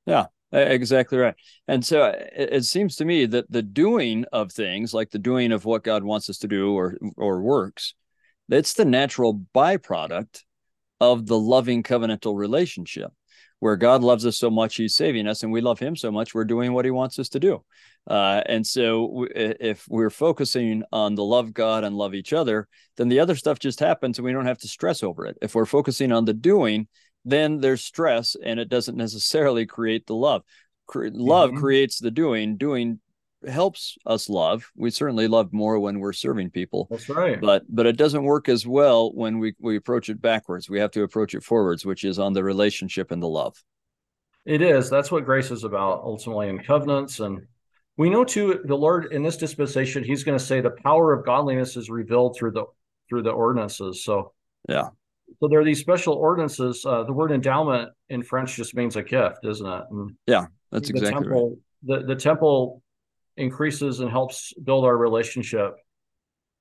Yeah, 0.06 0.26
exactly 0.52 1.18
right. 1.18 1.36
And 1.68 1.86
so 1.86 2.06
it, 2.06 2.50
it, 2.54 2.66
seems 2.66 2.96
to 2.98 3.06
me 3.06 3.26
that 3.28 3.50
the 3.52 3.62
doing 3.62 4.26
of 4.34 4.52
things, 4.52 4.94
like 4.94 5.12
the 5.12 5.20
doing 5.20 5.52
of 5.52 5.66
what 5.66 5.84
God 5.84 6.04
wants 6.04 6.30
us 6.30 6.40
to 6.40 6.48
do 6.48 6.74
or 6.74 6.98
or 7.16 7.42
works, 7.42 7.94
that's 8.48 8.74
the 8.74 8.86
natural 8.86 9.42
byproduct 9.56 10.44
of 11.00 11.26
the 11.26 11.40
loving 11.40 11.84
covenantal 11.84 12.36
relationship 12.36 13.12
where 13.60 13.76
God 13.76 14.04
loves 14.04 14.26
us 14.26 14.38
so 14.38 14.50
much, 14.50 14.76
He's 14.76 14.96
saving 14.96 15.28
us, 15.28 15.44
and 15.44 15.52
we 15.52 15.62
love 15.62 15.80
Him 15.80 15.96
so 15.96 16.12
much, 16.12 16.34
we're 16.34 16.46
doing 16.46 16.74
what 16.74 16.86
He 16.86 16.92
wants 16.92 17.20
us 17.20 17.30
to 17.30 17.40
do. 17.40 17.64
Uh, 18.08 18.42
and 18.46 18.66
so, 18.66 19.28
if 19.36 19.86
we're 19.90 20.10
focusing 20.10 20.84
on 20.92 21.16
the 21.16 21.24
love 21.24 21.54
God 21.54 21.84
and 21.84 21.96
love 21.96 22.16
each 22.16 22.34
other, 22.34 22.68
then 22.98 23.10
the 23.10 23.20
other 23.20 23.36
stuff 23.36 23.60
just 23.60 23.80
happens, 23.80 24.18
and 24.18 24.26
we 24.26 24.32
don't 24.32 24.46
have 24.46 24.60
to 24.60 24.68
stress 24.68 25.04
over 25.04 25.26
it. 25.26 25.38
If 25.42 25.56
we're 25.56 25.66
focusing 25.66 26.12
on 26.12 26.26
the 26.26 26.34
doing, 26.34 26.88
then 27.26 27.60
there's 27.60 27.82
stress, 27.82 28.36
and 28.42 28.60
it 28.60 28.70
doesn't 28.70 28.98
necessarily 28.98 29.66
create 29.66 30.08
the 30.08 30.16
love. 30.16 30.44
Cre- 30.88 31.10
love 31.12 31.52
mm-hmm. 31.52 31.60
creates 31.60 32.00
the 32.00 32.12
doing. 32.12 32.58
Doing 32.58 33.00
helps 33.48 33.98
us 34.06 34.30
love. 34.30 34.70
We 34.76 34.90
certainly 34.90 35.28
love 35.28 35.54
more 35.54 35.80
when 35.80 36.00
we're 36.00 36.14
serving 36.14 36.52
people. 36.52 36.88
That's 36.90 37.10
right. 37.10 37.40
But 37.40 37.64
but 37.70 37.86
it 37.86 37.98
doesn't 37.98 38.24
work 38.24 38.50
as 38.50 38.68
well 38.68 39.12
when 39.14 39.40
we 39.40 39.56
we 39.60 39.76
approach 39.76 40.10
it 40.10 40.22
backwards. 40.22 40.70
We 40.70 40.80
have 40.80 40.92
to 40.92 41.04
approach 41.04 41.34
it 41.36 41.44
forwards, 41.44 41.86
which 41.86 42.04
is 42.04 42.20
on 42.20 42.34
the 42.34 42.44
relationship 42.44 43.12
and 43.12 43.22
the 43.22 43.28
love. 43.28 43.56
It 44.46 44.62
is. 44.62 44.90
That's 44.90 45.12
what 45.12 45.26
grace 45.26 45.52
is 45.52 45.64
about 45.64 46.02
ultimately 46.04 46.50
in 46.50 46.60
covenants 46.60 47.20
and 47.20 47.42
we 48.00 48.10
know 48.10 48.24
too 48.24 48.62
the 48.64 48.78
Lord 48.78 49.12
in 49.12 49.24
this 49.24 49.36
dispensation 49.36 50.06
he's 50.06 50.24
going 50.24 50.38
to 50.38 50.44
say 50.44 50.62
the 50.62 50.72
power 50.72 51.12
of 51.12 51.26
godliness 51.26 51.76
is 51.76 51.90
revealed 51.90 52.38
through 52.38 52.52
the 52.52 52.66
through 53.10 53.24
the 53.24 53.32
ordinances. 53.32 54.04
So 54.04 54.34
yeah. 54.68 54.90
So 55.40 55.48
there 55.48 55.60
are 55.60 55.66
these 55.66 55.80
special 55.80 56.16
ordinances. 56.16 56.84
Uh, 56.86 57.04
the 57.04 57.14
word 57.14 57.32
endowment 57.32 57.92
in 58.10 58.24
French 58.24 58.56
just 58.56 58.74
means 58.74 58.96
a 58.96 59.04
gift, 59.04 59.40
isn't 59.44 59.68
it? 59.68 59.84
And 59.92 60.16
yeah, 60.26 60.46
that's 60.72 60.90
exactly 60.90 61.12
temple, 61.12 61.50
right. 61.50 62.00
The 62.02 62.08
the 62.08 62.16
temple 62.16 62.82
increases 63.40 64.00
and 64.00 64.10
helps 64.10 64.54
build 64.54 64.86
our 64.86 64.98
relationship 64.98 65.76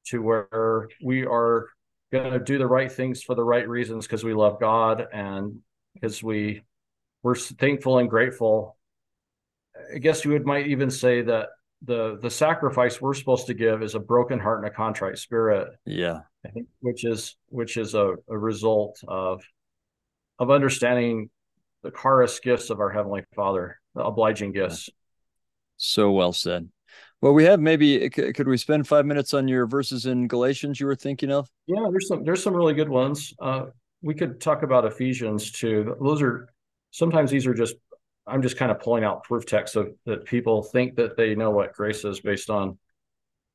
to 0.06 0.22
where 0.22 0.88
we 1.02 1.24
are 1.24 1.68
going 2.12 2.32
to 2.32 2.38
do 2.38 2.58
the 2.58 2.66
right 2.66 2.90
things 2.90 3.22
for 3.22 3.34
the 3.34 3.44
right 3.44 3.68
reasons 3.68 4.06
because 4.06 4.24
we 4.24 4.34
love 4.34 4.58
God 4.60 5.06
and 5.12 5.60
because 5.94 6.22
we 6.22 6.62
we're 7.22 7.34
thankful 7.34 7.98
and 7.98 8.08
grateful. 8.08 8.76
I 9.94 9.98
guess 9.98 10.24
you 10.24 10.32
would 10.32 10.46
might 10.46 10.68
even 10.68 10.90
say 10.90 11.22
that 11.22 11.48
the 11.82 12.18
the 12.20 12.30
sacrifice 12.30 13.00
we're 13.00 13.14
supposed 13.14 13.46
to 13.46 13.54
give 13.54 13.82
is 13.82 13.94
a 13.94 14.00
broken 14.00 14.38
heart 14.38 14.64
and 14.64 14.72
a 14.72 14.74
contrite 14.74 15.18
spirit. 15.18 15.68
Yeah, 15.84 16.20
I 16.44 16.48
think 16.50 16.68
which 16.80 17.04
is 17.04 17.36
which 17.48 17.76
is 17.76 17.94
a, 17.94 18.14
a 18.28 18.38
result 18.38 18.98
of 19.06 19.42
of 20.38 20.50
understanding 20.50 21.30
the 21.82 21.90
charis 21.90 22.40
gifts 22.40 22.70
of 22.70 22.80
our 22.80 22.90
heavenly 22.90 23.22
Father, 23.34 23.80
the 23.94 24.02
obliging 24.02 24.52
gifts. 24.52 24.88
So 25.78 26.10
well 26.10 26.32
said. 26.32 26.68
Well, 27.20 27.32
we 27.32 27.44
have 27.44 27.58
maybe 27.58 28.08
could 28.10 28.46
we 28.46 28.56
spend 28.56 28.86
five 28.86 29.06
minutes 29.06 29.34
on 29.34 29.48
your 29.48 29.66
verses 29.66 30.06
in 30.06 30.28
Galatians 30.28 30.78
you 30.78 30.86
were 30.86 30.94
thinking 30.94 31.32
of? 31.32 31.48
Yeah, 31.66 31.86
there's 31.90 32.06
some 32.06 32.24
there's 32.24 32.42
some 32.42 32.54
really 32.54 32.74
good 32.74 32.88
ones. 32.88 33.34
Uh, 33.40 33.66
we 34.02 34.14
could 34.14 34.40
talk 34.40 34.62
about 34.62 34.84
Ephesians 34.84 35.50
too. 35.50 35.96
Those 36.00 36.22
are 36.22 36.48
sometimes 36.90 37.30
these 37.30 37.46
are 37.46 37.54
just 37.54 37.74
I'm 38.26 38.42
just 38.42 38.56
kind 38.56 38.70
of 38.70 38.78
pulling 38.78 39.04
out 39.04 39.24
proof 39.24 39.46
texts 39.46 39.74
of 39.74 39.88
that 40.04 40.26
people 40.26 40.62
think 40.62 40.96
that 40.96 41.16
they 41.16 41.34
know 41.34 41.50
what 41.50 41.72
grace 41.72 42.04
is 42.04 42.20
based 42.20 42.50
on. 42.50 42.78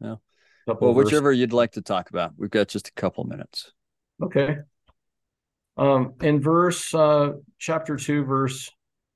Yeah. 0.01 0.15
Well, 0.67 0.93
whichever 0.93 1.29
verses. 1.29 1.39
you'd 1.39 1.53
like 1.53 1.73
to 1.73 1.81
talk 1.81 2.09
about. 2.09 2.33
We've 2.37 2.49
got 2.49 2.69
just 2.69 2.87
a 2.87 2.93
couple 2.93 3.23
minutes. 3.25 3.71
Okay. 4.21 4.57
Um, 5.77 6.13
in 6.21 6.41
verse 6.41 6.93
uh, 6.93 7.33
chapter 7.59 7.95
two, 7.97 8.23
verse 8.23 8.69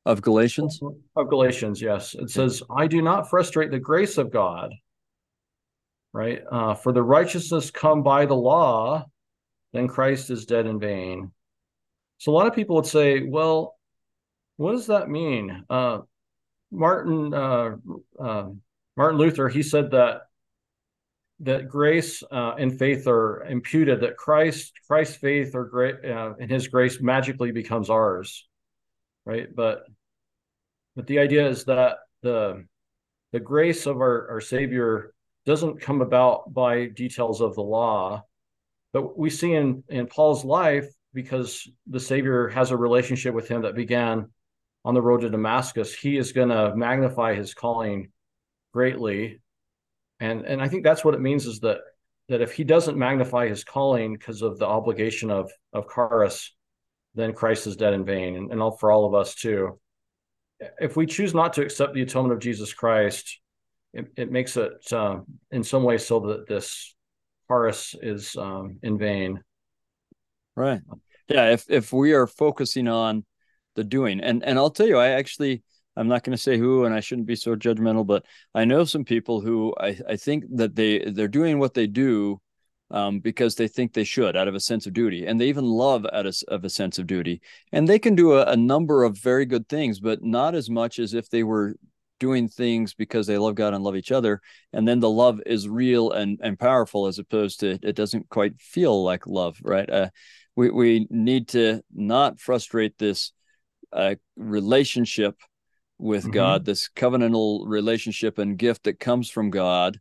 of 0.08 0.22
Galatians? 0.22 0.80
Of 1.16 1.30
Galatians, 1.30 1.82
yes. 1.82 2.16
It 2.16 2.30
says, 2.30 2.64
I 2.76 2.88
do 2.88 3.01
not 3.01 3.30
frustrate 3.30 3.72
the 3.72 3.80
grace 3.80 4.18
of 4.18 4.32
God, 4.32 4.74
right? 6.14 6.41
Uh, 6.49 6.74
for 6.76 6.93
the 6.93 7.03
righteousness 7.03 7.70
come 7.72 8.03
by 8.03 8.26
the 8.26 8.36
law, 8.36 9.05
then 9.74 9.89
Christ 9.89 10.30
is 10.30 10.45
dead 10.45 10.66
in 10.66 10.80
vain. 10.80 11.32
So 12.20 12.32
a 12.32 12.34
lot 12.34 12.47
of 12.47 12.55
people 12.55 12.78
would 12.78 12.86
say, 12.86 13.24
well, 13.24 13.76
what 14.55 14.72
does 14.72 14.88
that 14.88 15.10
mean? 15.10 15.66
Uh, 15.70 15.99
Martin 16.72 17.34
uh, 17.34 17.76
uh, 18.20 18.45
Martin 18.95 19.20
Luther, 19.20 19.49
he 19.49 19.62
said 19.62 19.91
that 19.91 20.22
that 21.41 21.68
grace 21.68 22.24
uh, 22.32 22.55
and 22.58 22.80
faith 22.80 23.08
are 23.08 23.43
imputed. 23.43 24.01
That 24.01 24.18
Christ 24.18 24.74
Christ's 24.88 25.18
faith 25.18 25.53
or 25.53 25.66
great 25.66 26.03
uh, 26.03 26.34
and 26.39 26.49
His 26.49 26.68
grace 26.68 26.99
magically 26.99 27.51
becomes 27.51 27.89
ours, 27.89 28.47
right? 29.26 29.53
But 29.53 29.84
but 30.97 31.05
the 31.05 31.19
idea 31.19 31.47
is 31.47 31.63
that 31.65 31.99
the 32.23 32.65
the 33.31 33.39
grace 33.39 33.85
of 33.85 33.97
our, 33.97 34.31
our 34.31 34.41
Savior 34.41 35.13
doesn't 35.45 35.79
come 35.79 36.01
about 36.01 36.51
by 36.53 36.87
details 36.87 37.39
of 37.39 37.53
the 37.53 37.61
law, 37.61 38.23
but 38.93 39.17
we 39.17 39.29
see 39.29 39.53
in 39.53 39.83
in 39.89 40.07
Paul's 40.07 40.43
life 40.43 40.87
because 41.13 41.69
the 41.85 41.99
Savior 41.99 42.47
has 42.49 42.71
a 42.71 42.77
relationship 42.77 43.35
with 43.35 43.47
him 43.47 43.61
that 43.61 43.75
began 43.75 44.31
on 44.83 44.95
the 44.95 45.01
road 45.01 45.21
to 45.21 45.29
Damascus. 45.29 45.93
He 45.93 46.17
is 46.17 46.31
going 46.31 46.49
to 46.49 46.75
magnify 46.75 47.35
his 47.35 47.53
calling 47.53 48.11
greatly, 48.73 49.39
and 50.19 50.45
and 50.47 50.63
I 50.63 50.67
think 50.67 50.83
that's 50.83 51.05
what 51.05 51.13
it 51.13 51.21
means 51.21 51.45
is 51.45 51.59
that 51.59 51.77
that 52.27 52.41
if 52.41 52.53
he 52.53 52.63
doesn't 52.63 52.97
magnify 52.97 53.47
his 53.47 53.63
calling 53.63 54.13
because 54.13 54.41
of 54.41 54.57
the 54.57 54.65
obligation 54.65 55.29
of 55.29 55.51
of 55.73 55.85
charis, 55.93 56.55
then 57.13 57.33
Christ 57.33 57.67
is 57.67 57.75
dead 57.75 57.93
in 57.93 58.03
vain, 58.03 58.35
and, 58.35 58.51
and 58.51 58.59
all, 58.63 58.71
for 58.77 58.91
all 58.91 59.05
of 59.05 59.13
us 59.13 59.35
too. 59.35 59.79
If 60.80 60.95
we 60.95 61.05
choose 61.05 61.34
not 61.34 61.53
to 61.53 61.62
accept 61.62 61.93
the 61.93 62.01
atonement 62.01 62.34
of 62.34 62.39
Jesus 62.39 62.74
Christ, 62.74 63.39
it, 63.93 64.08
it 64.16 64.32
makes 64.32 64.58
it 64.58 64.72
uh, 64.91 65.20
in 65.51 65.64
some 65.64 65.84
ways 65.84 66.05
so 66.05 66.20
that 66.20 66.47
this 66.47 66.95
charis 67.47 67.95
is 68.01 68.36
um, 68.36 68.80
in 68.84 68.97
vain. 68.97 69.41
Right. 70.55 70.82
Yeah. 71.28 71.51
If 71.51 71.66
if 71.70 71.93
we 71.93 72.14
are 72.14 72.28
focusing 72.28 72.88
on 72.88 73.26
the 73.76 73.84
doing, 73.84 74.20
and 74.22 74.43
and 74.43 74.58
I'll 74.58 74.72
tell 74.72 74.88
you, 74.88 74.97
I 74.97 75.10
actually 75.10 75.64
I'm 75.95 76.08
not 76.08 76.24
going 76.24 76.36
to 76.36 76.41
say 76.41 76.58
who, 76.58 76.86
and 76.86 76.93
I 76.93 76.99
shouldn't 76.99 77.28
be 77.28 77.36
so 77.36 77.55
judgmental, 77.55 78.05
but 78.05 78.26
I 78.53 78.66
know 78.66 78.86
some 78.86 79.03
people 79.03 79.41
who 79.41 79.74
I, 79.80 79.97
I 80.08 80.16
think 80.16 80.45
that 80.55 80.76
they 80.76 80.99
they're 81.12 81.28
doing 81.28 81.60
what 81.60 81.74
they 81.74 81.88
do 81.88 82.39
um, 82.91 83.19
because 83.19 83.55
they 83.55 83.67
think 83.67 83.93
they 83.93 84.03
should 84.03 84.35
out 84.35 84.47
of 84.47 84.55
a 84.55 84.59
sense 84.59 84.85
of 84.85 84.93
duty, 84.93 85.25
and 85.25 85.39
they 85.39 85.49
even 85.49 85.65
love 85.65 86.05
out 86.11 86.25
of, 86.25 86.35
of 86.47 86.63
a 86.63 86.69
sense 86.69 86.97
of 86.99 87.07
duty, 87.07 87.41
and 87.71 87.88
they 87.88 87.99
can 87.99 88.15
do 88.15 88.33
a, 88.33 88.45
a 88.45 88.55
number 88.55 89.03
of 89.03 89.17
very 89.17 89.45
good 89.45 89.67
things, 89.67 89.99
but 89.99 90.23
not 90.23 90.55
as 90.55 90.69
much 90.69 90.99
as 90.99 91.13
if 91.13 91.29
they 91.29 91.43
were 91.43 91.75
doing 92.19 92.47
things 92.47 92.93
because 92.93 93.27
they 93.27 93.38
love 93.38 93.55
God 93.55 93.73
and 93.73 93.83
love 93.83 93.95
each 93.95 94.11
other, 94.11 94.41
and 94.73 94.88
then 94.88 94.99
the 94.99 95.09
love 95.09 95.41
is 95.45 95.67
real 95.67 96.11
and 96.11 96.39
and 96.41 96.57
powerful 96.57 97.07
as 97.07 97.19
opposed 97.19 97.59
to 97.59 97.77
it 97.83 97.95
doesn't 97.95 98.29
quite 98.29 98.59
feel 98.59 99.03
like 99.03 99.27
love, 99.27 99.57
right? 99.61 99.89
Uh, 99.89 100.09
we 100.55 100.69
we 100.69 101.07
need 101.09 101.49
to 101.49 101.81
not 101.93 102.39
frustrate 102.39 102.97
this 102.97 103.31
uh, 103.93 104.15
relationship 104.35 105.35
with 105.97 106.23
mm-hmm. 106.23 106.31
God, 106.31 106.65
this 106.65 106.89
covenantal 106.95 107.63
relationship 107.65 108.38
and 108.38 108.57
gift 108.57 108.83
that 108.83 108.99
comes 108.99 109.29
from 109.29 109.49
God 109.49 109.99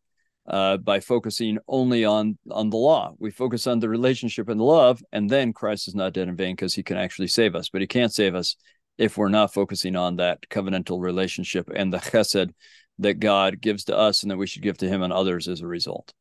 uh, 0.49 0.77
by 0.77 1.01
focusing 1.01 1.59
only 1.69 2.05
on 2.05 2.39
on 2.51 2.71
the 2.71 2.77
law. 2.77 3.15
We 3.19 3.31
focus 3.31 3.67
on 3.67 3.81
the 3.81 3.89
relationship 3.89 4.49
and 4.49 4.61
the 4.61 4.65
love, 4.65 5.03
and 5.13 5.29
then 5.29 5.53
Christ 5.53 5.89
is 5.89 5.95
not 5.95 6.13
dead 6.13 6.29
in 6.29 6.37
vain 6.37 6.55
because 6.55 6.75
He 6.75 6.83
can 6.83 6.97
actually 6.97 7.29
save 7.29 7.55
us. 7.55 7.69
But 7.69 7.81
He 7.81 7.87
can't 7.87 8.13
save 8.13 8.35
us 8.35 8.57
if 8.99 9.17
we're 9.17 9.29
not 9.29 9.53
focusing 9.53 9.97
on 9.97 10.17
that 10.17 10.41
covenantal 10.49 11.01
relationship 11.01 11.71
and 11.75 11.93
the 11.93 11.99
chesed 11.99 12.53
that 12.99 13.21
God 13.21 13.61
gives 13.61 13.85
to 13.85 13.97
us, 13.97 14.23
and 14.23 14.31
that 14.31 14.39
we 14.39 14.47
should 14.47 14.63
give 14.63 14.79
to 14.79 14.89
Him 14.89 15.03
and 15.03 15.13
others 15.13 15.49
as 15.49 15.61
a 15.61 15.67
result. 15.67 16.13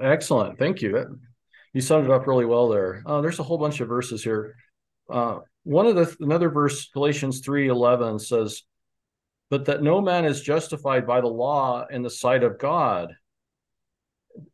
Excellent, 0.00 0.58
thank 0.58 0.82
you. 0.82 1.18
You 1.72 1.80
summed 1.80 2.04
it 2.04 2.10
up 2.10 2.26
really 2.26 2.46
well 2.46 2.68
there. 2.68 3.02
Uh, 3.04 3.20
there's 3.20 3.38
a 3.38 3.42
whole 3.42 3.58
bunch 3.58 3.80
of 3.80 3.88
verses 3.88 4.22
here. 4.22 4.56
Uh, 5.10 5.38
one 5.64 5.86
of 5.86 5.96
the 5.96 6.16
another 6.20 6.50
verse, 6.50 6.88
Galatians 6.90 7.40
three 7.40 7.68
eleven 7.68 8.18
says 8.18 8.62
but 9.50 9.66
that 9.66 9.82
no 9.82 10.00
man 10.00 10.24
is 10.24 10.40
justified 10.40 11.06
by 11.06 11.20
the 11.20 11.28
law 11.28 11.86
in 11.88 12.02
the 12.02 12.10
sight 12.10 12.42
of 12.42 12.58
God. 12.58 13.14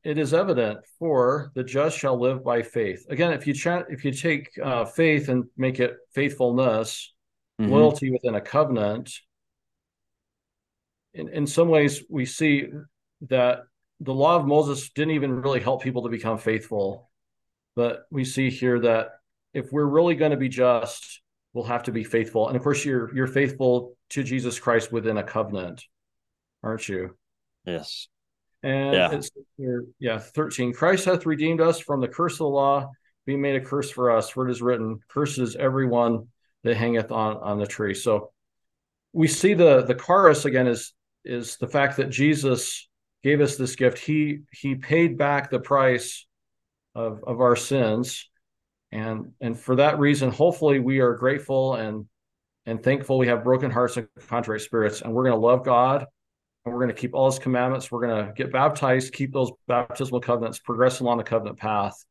It 0.05 0.19
is 0.19 0.35
evident, 0.35 0.81
for 0.99 1.53
the 1.55 1.65
just 1.65 1.97
shall 1.99 2.19
live 2.19 2.45
by 2.45 2.63
faith. 2.63 3.07
Again, 3.09 3.33
if 3.33 3.47
you 3.47 3.55
ch- 3.55 3.89
if 3.89 4.05
you 4.05 4.13
take 4.13 4.51
uh, 4.63 4.85
faith 4.85 5.29
and 5.29 5.45
make 5.57 5.81
it 5.81 5.97
faithfulness, 6.15 7.15
mm-hmm. 7.61 7.73
loyalty 7.73 8.11
within 8.11 8.35
a 8.35 8.41
covenant, 8.41 9.11
in, 11.15 11.29
in 11.29 11.47
some 11.47 11.69
ways 11.69 12.03
we 12.11 12.27
see 12.27 12.67
that 13.29 13.61
the 14.01 14.15
law 14.15 14.37
of 14.37 14.47
Moses 14.47 14.91
didn't 14.91 15.15
even 15.15 15.41
really 15.41 15.61
help 15.61 15.83
people 15.83 16.03
to 16.03 16.09
become 16.09 16.39
faithful. 16.39 17.11
But 17.77 18.03
we 18.11 18.25
see 18.25 18.51
here 18.51 18.81
that 18.81 19.13
if 19.55 19.73
we're 19.73 19.85
really 19.85 20.15
going 20.15 20.33
to 20.33 20.37
be 20.37 20.49
just, 20.49 21.23
we'll 21.53 21.65
have 21.65 21.85
to 21.85 21.93
be 21.93 22.05
faithful. 22.05 22.49
And 22.49 22.57
of 22.57 22.63
course, 22.63 22.85
you're 22.85 23.15
you're 23.15 23.27
faithful 23.27 23.97
to 24.11 24.23
Jesus 24.23 24.59
Christ 24.59 24.93
within 24.93 25.17
a 25.17 25.23
covenant, 25.23 25.85
aren't 26.63 26.89
you? 26.89 27.17
Yes. 27.65 28.09
And 28.63 28.95
yeah. 28.95 29.11
it's 29.13 29.31
here, 29.57 29.85
yeah, 29.99 30.19
13. 30.19 30.73
Christ 30.73 31.07
hath 31.07 31.27
redeemed 31.27 31.61
us 31.61 31.81
from 31.81 32.01
the 32.01 32.09
curse 32.09 32.35
of 32.35 32.39
the 32.39 32.49
law, 32.49 32.91
being 33.25 33.41
made 33.41 33.57
a 33.57 33.65
curse 33.65 33.91
for 33.91 34.11
us, 34.11 34.29
for 34.29 34.47
it 34.47 34.51
is 34.51 34.61
written, 34.61 34.99
curses 35.09 35.57
everyone 35.57 36.29
that 36.65 36.77
hangeth 36.77 37.11
on, 37.11 37.39
on 37.39 37.59
the 37.59 37.67
tree. 37.67 37.95
So 37.95 38.33
we 39.13 39.27
see 39.29 39.55
the 39.55 39.83
the 39.83 39.95
charis 39.95 40.45
again 40.45 40.67
is 40.67 40.93
is 41.25 41.57
the 41.57 41.67
fact 41.67 41.97
that 41.97 42.11
Jesus 42.11 42.89
gave 43.23 43.41
us 43.41 43.57
this 43.57 43.77
gift. 43.77 43.99
He 43.99 44.41
he 44.53 44.75
paid 44.75 45.17
back 45.17 45.51
the 45.51 45.59
price 45.59 46.27
of 46.95 47.25
of 47.27 47.41
our 47.41 47.57
sins 47.57 48.29
and 48.93 49.33
and 49.41 49.59
for 49.59 49.77
that 49.77 49.99
reason 49.99 50.31
hopefully 50.31 50.81
we 50.81 51.01
are 51.01 51.15
grateful 51.15 51.75
and 51.75 52.07
and 52.67 52.83
thankful 52.83 53.19
we 53.19 53.29
have 53.29 53.45
broken 53.45 53.71
hearts 53.71 53.97
and 53.97 54.09
contrite 54.27 54.61
spirits 54.61 55.01
and 55.01 55.13
we're 55.13 55.25
going 55.25 55.35
to 55.35 55.47
love 55.47 55.65
god 55.65 56.07
we're 56.65 56.75
going 56.75 56.89
to 56.89 56.95
keep 56.95 57.15
all 57.15 57.31
his 57.31 57.39
commandments. 57.39 57.91
We're 57.91 58.07
going 58.07 58.27
to 58.27 58.33
get 58.33 58.53
baptized 58.53 59.13
keep 59.13 59.33
those 59.33 59.51
baptismal 59.67 60.21
covenants 60.21 60.59
progress 60.59 61.01
along 61.01 61.19
the 61.19 61.25
covenant 61.25 61.59
path. 61.59 62.05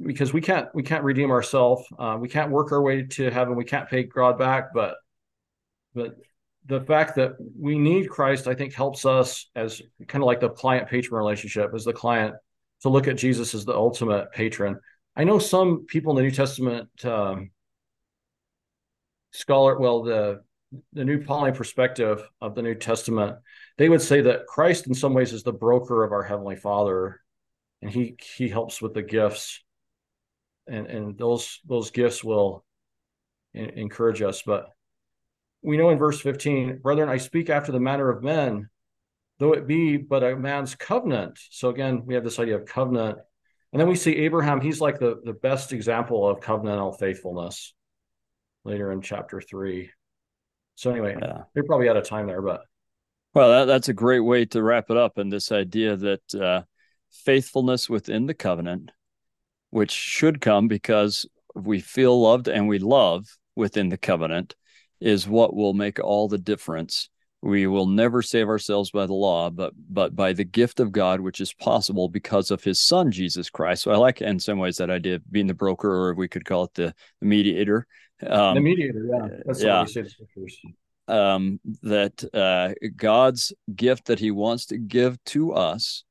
Because 0.00 0.32
we 0.32 0.40
can't 0.40 0.68
we 0.74 0.82
can't 0.82 1.02
redeem 1.02 1.30
ourselves. 1.30 1.84
Uh, 1.98 2.16
we 2.20 2.28
can't 2.28 2.50
work 2.50 2.70
our 2.70 2.80
way 2.80 3.02
to 3.02 3.30
heaven. 3.30 3.56
We 3.56 3.64
can't 3.64 3.88
pay 3.88 4.04
god 4.04 4.38
back. 4.38 4.72
But 4.72 4.96
but 5.94 6.16
the 6.66 6.80
fact 6.82 7.16
that 7.16 7.32
we 7.58 7.78
need 7.78 8.10
christ 8.10 8.46
i 8.46 8.54
think 8.54 8.74
helps 8.74 9.06
us 9.06 9.48
as 9.56 9.80
kind 10.06 10.22
of 10.22 10.26
like 10.26 10.38
the 10.38 10.50
client 10.50 10.86
patron 10.86 11.16
relationship 11.16 11.70
as 11.74 11.82
the 11.82 11.94
client 11.94 12.34
to 12.82 12.90
look 12.90 13.08
at 13.08 13.16
jesus 13.16 13.54
as 13.54 13.64
the 13.64 13.74
ultimate 13.74 14.30
patron. 14.32 14.78
I 15.18 15.24
know 15.24 15.40
some 15.40 15.86
people 15.86 16.12
in 16.12 16.16
the 16.16 16.22
New 16.22 16.30
Testament 16.30 16.88
um, 17.04 17.50
scholar, 19.32 19.76
well, 19.76 20.04
the 20.04 20.42
the 20.92 21.04
New 21.04 21.22
Pauline 21.24 21.54
perspective 21.54 22.28
of 22.40 22.54
the 22.54 22.62
New 22.62 22.74
Testament, 22.74 23.36
they 23.78 23.88
would 23.88 24.02
say 24.02 24.20
that 24.22 24.46
Christ, 24.46 24.86
in 24.86 24.94
some 24.94 25.14
ways, 25.14 25.32
is 25.32 25.42
the 25.42 25.52
broker 25.52 26.04
of 26.04 26.12
our 26.12 26.22
Heavenly 26.22 26.56
Father, 26.56 27.20
and 27.82 27.90
he 27.90 28.16
he 28.36 28.48
helps 28.48 28.82
with 28.82 28.94
the 28.94 29.02
gifts, 29.02 29.62
and 30.66 30.86
and 30.86 31.18
those 31.18 31.60
those 31.66 31.90
gifts 31.90 32.22
will 32.22 32.64
in, 33.54 33.70
encourage 33.70 34.20
us. 34.20 34.42
But 34.42 34.68
we 35.62 35.76
know 35.76 35.90
in 35.90 35.98
verse 35.98 36.20
fifteen, 36.20 36.78
brethren, 36.78 37.08
I 37.08 37.16
speak 37.16 37.50
after 37.50 37.72
the 37.72 37.80
manner 37.80 38.10
of 38.10 38.22
men, 38.22 38.68
though 39.38 39.52
it 39.52 39.66
be 39.66 39.96
but 39.96 40.22
a 40.22 40.36
man's 40.36 40.74
covenant. 40.74 41.38
So 41.50 41.70
again, 41.70 42.02
we 42.04 42.14
have 42.14 42.24
this 42.24 42.38
idea 42.38 42.56
of 42.56 42.66
covenant 42.66 43.18
and 43.72 43.80
then 43.80 43.88
we 43.88 43.96
see 43.96 44.16
Abraham, 44.16 44.60
he's 44.60 44.80
like 44.80 44.98
the, 44.98 45.20
the 45.24 45.34
best 45.34 45.72
example 45.72 46.26
of 46.26 46.40
covenantal 46.40 46.98
faithfulness 46.98 47.74
later 48.64 48.92
in 48.92 49.02
chapter 49.02 49.40
three. 49.40 49.90
So, 50.78 50.92
anyway, 50.92 51.16
yeah. 51.20 51.42
we're 51.56 51.64
probably 51.64 51.88
out 51.88 51.96
of 51.96 52.04
time 52.04 52.28
there, 52.28 52.40
but. 52.40 52.62
Well, 53.34 53.50
that, 53.50 53.64
that's 53.64 53.88
a 53.88 53.92
great 53.92 54.20
way 54.20 54.44
to 54.44 54.62
wrap 54.62 54.90
it 54.90 54.96
up. 54.96 55.18
And 55.18 55.32
this 55.32 55.50
idea 55.50 55.96
that 55.96 56.34
uh, 56.36 56.62
faithfulness 57.10 57.90
within 57.90 58.26
the 58.26 58.34
covenant, 58.34 58.92
which 59.70 59.90
should 59.90 60.40
come 60.40 60.68
because 60.68 61.26
we 61.56 61.80
feel 61.80 62.20
loved 62.20 62.46
and 62.46 62.68
we 62.68 62.78
love 62.78 63.26
within 63.56 63.88
the 63.88 63.98
covenant, 63.98 64.54
is 65.00 65.26
what 65.26 65.52
will 65.52 65.74
make 65.74 65.98
all 65.98 66.28
the 66.28 66.38
difference 66.38 67.10
we 67.42 67.66
will 67.66 67.86
never 67.86 68.20
save 68.20 68.48
ourselves 68.48 68.90
by 68.90 69.06
the 69.06 69.14
law 69.14 69.48
but 69.48 69.72
but 69.88 70.14
by 70.16 70.32
the 70.32 70.44
gift 70.44 70.80
of 70.80 70.92
god 70.92 71.20
which 71.20 71.40
is 71.40 71.52
possible 71.52 72.08
because 72.08 72.50
of 72.50 72.62
his 72.64 72.80
son 72.80 73.10
jesus 73.10 73.48
christ. 73.50 73.82
So 73.82 73.92
i 73.92 73.96
like 73.96 74.20
in 74.20 74.40
some 74.40 74.58
ways 74.58 74.76
that 74.78 74.90
idea 74.90 75.16
of 75.16 75.30
being 75.30 75.46
the 75.46 75.54
broker 75.54 75.90
or 75.90 76.14
we 76.14 76.28
could 76.28 76.44
call 76.44 76.64
it 76.64 76.74
the, 76.74 76.94
the 77.20 77.26
mediator. 77.26 77.86
Um, 78.26 78.54
the 78.54 78.60
mediator 78.60 79.06
yeah. 79.06 79.28
that's 79.44 79.62
yeah. 79.62 79.80
what 79.80 80.28
we 80.36 80.50
say 80.50 80.74
um, 81.06 81.60
that 81.82 82.22
uh, 82.34 82.74
god's 82.96 83.52
gift 83.74 84.06
that 84.06 84.18
he 84.18 84.30
wants 84.30 84.66
to 84.66 84.78
give 84.78 85.22
to 85.26 85.52
us 85.52 86.04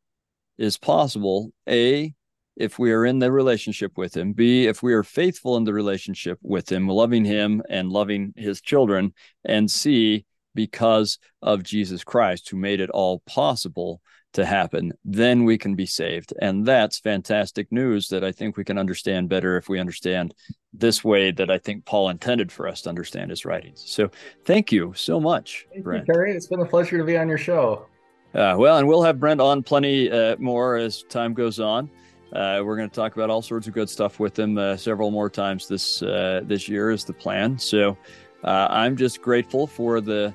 is 0.57 0.77
possible 0.77 1.51
a 1.67 2.13
if 2.55 2.79
we 2.79 2.91
are 2.91 3.05
in 3.05 3.19
the 3.19 3.31
relationship 3.31 3.97
with 3.97 4.15
him 4.15 4.31
b 4.31 4.65
if 4.65 4.81
we 4.81 4.93
are 4.93 5.03
faithful 5.03 5.57
in 5.57 5.65
the 5.65 5.73
relationship 5.73 6.39
with 6.41 6.71
him 6.71 6.87
loving 6.87 7.25
him 7.25 7.61
and 7.69 7.91
loving 7.91 8.33
his 8.37 8.61
children 8.61 9.13
and 9.43 9.69
c 9.69 10.25
because 10.57 11.19
of 11.43 11.61
Jesus 11.61 12.03
Christ, 12.03 12.49
who 12.49 12.57
made 12.57 12.81
it 12.81 12.89
all 12.89 13.19
possible 13.27 14.01
to 14.33 14.43
happen, 14.43 14.91
then 15.05 15.43
we 15.45 15.55
can 15.57 15.75
be 15.75 15.85
saved. 15.85 16.33
And 16.41 16.65
that's 16.65 16.99
fantastic 16.99 17.71
news 17.71 18.07
that 18.07 18.23
I 18.23 18.31
think 18.31 18.57
we 18.57 18.63
can 18.63 18.79
understand 18.79 19.29
better 19.29 19.55
if 19.55 19.69
we 19.69 19.79
understand 19.79 20.33
this 20.73 21.03
way 21.03 21.31
that 21.31 21.51
I 21.51 21.59
think 21.59 21.85
Paul 21.85 22.09
intended 22.09 22.51
for 22.51 22.67
us 22.67 22.81
to 22.81 22.89
understand 22.89 23.29
his 23.29 23.45
writings. 23.45 23.83
So 23.85 24.09
thank 24.45 24.71
you 24.71 24.93
so 24.95 25.19
much, 25.19 25.67
thank 25.71 25.83
Brent. 25.83 26.07
You, 26.07 26.13
Kerry. 26.13 26.35
It's 26.35 26.47
been 26.47 26.59
a 26.61 26.65
pleasure 26.65 26.97
to 26.97 27.03
be 27.03 27.17
on 27.17 27.29
your 27.29 27.37
show. 27.37 27.85
Uh, 28.33 28.55
well, 28.57 28.77
and 28.77 28.87
we'll 28.87 29.03
have 29.03 29.19
Brent 29.19 29.39
on 29.39 29.61
plenty 29.61 30.11
uh, 30.11 30.35
more 30.39 30.75
as 30.75 31.03
time 31.03 31.33
goes 31.33 31.59
on. 31.59 31.89
Uh, 32.33 32.61
we're 32.65 32.75
going 32.75 32.89
to 32.89 32.95
talk 32.95 33.15
about 33.15 33.29
all 33.29 33.41
sorts 33.41 33.67
of 33.67 33.73
good 33.73 33.89
stuff 33.89 34.19
with 34.19 34.37
him 34.37 34.57
uh, 34.57 34.75
several 34.75 35.11
more 35.11 35.29
times 35.29 35.67
this 35.67 36.01
uh, 36.01 36.41
this 36.43 36.67
year 36.67 36.91
is 36.91 37.05
the 37.05 37.13
plan. 37.13 37.57
So 37.57 37.97
uh, 38.43 38.67
I'm 38.69 38.97
just 38.97 39.21
grateful 39.21 39.65
for 39.65 40.01
the 40.01 40.33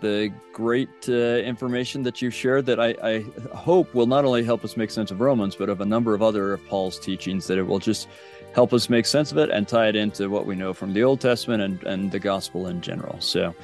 the 0.00 0.32
great 0.52 1.08
uh, 1.08 1.12
information 1.12 2.02
that 2.02 2.20
you've 2.20 2.34
shared 2.34 2.66
that 2.66 2.78
I, 2.78 2.94
I, 3.02 3.24
hope 3.54 3.94
will 3.94 4.06
not 4.06 4.24
only 4.24 4.44
help 4.44 4.64
us 4.64 4.76
make 4.76 4.90
sense 4.90 5.10
of 5.10 5.20
Romans, 5.20 5.56
but 5.56 5.68
of 5.68 5.80
a 5.80 5.86
number 5.86 6.14
of 6.14 6.22
other 6.22 6.52
of 6.52 6.66
Paul's 6.66 6.98
teachings, 6.98 7.46
that 7.46 7.58
it 7.58 7.62
will 7.62 7.78
just 7.78 8.08
help 8.54 8.72
us 8.72 8.88
make 8.88 9.06
sense 9.06 9.32
of 9.32 9.38
it 9.38 9.50
and 9.50 9.66
tie 9.66 9.88
it 9.88 9.96
into 9.96 10.28
what 10.28 10.46
we 10.46 10.54
know 10.54 10.72
from 10.72 10.92
the 10.92 11.02
Old 11.02 11.20
Testament 11.20 11.62
and, 11.62 11.82
and 11.84 12.10
the 12.10 12.18
gospel 12.18 12.68
in 12.68 12.80
general. 12.80 13.20
So 13.20 13.54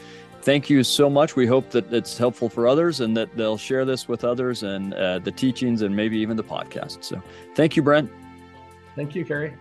thank 0.43 0.69
you 0.69 0.85
so 0.85 1.09
much. 1.09 1.37
We 1.37 1.47
hope 1.47 1.71
that 1.71 1.93
it's 1.93 2.19
helpful 2.19 2.49
for 2.49 2.67
others 2.67 3.01
and 3.01 3.17
that 3.17 3.35
they'll 3.37 3.59
share 3.59 3.85
this 3.85 4.09
with 4.09 4.25
others 4.25 4.63
and 4.63 4.95
uh, 4.95 5.19
the 5.19 5.33
teachings 5.33 5.83
and 5.83 5.95
maybe 5.95 6.19
even 6.19 6.37
the 6.37 6.45
podcast. 6.45 7.05
So 7.05 7.23
thank 7.55 7.77
you, 7.77 7.83
Brent. 7.83 8.11
Thank 8.95 9.15
you, 9.15 9.25
Kerry. 9.25 9.55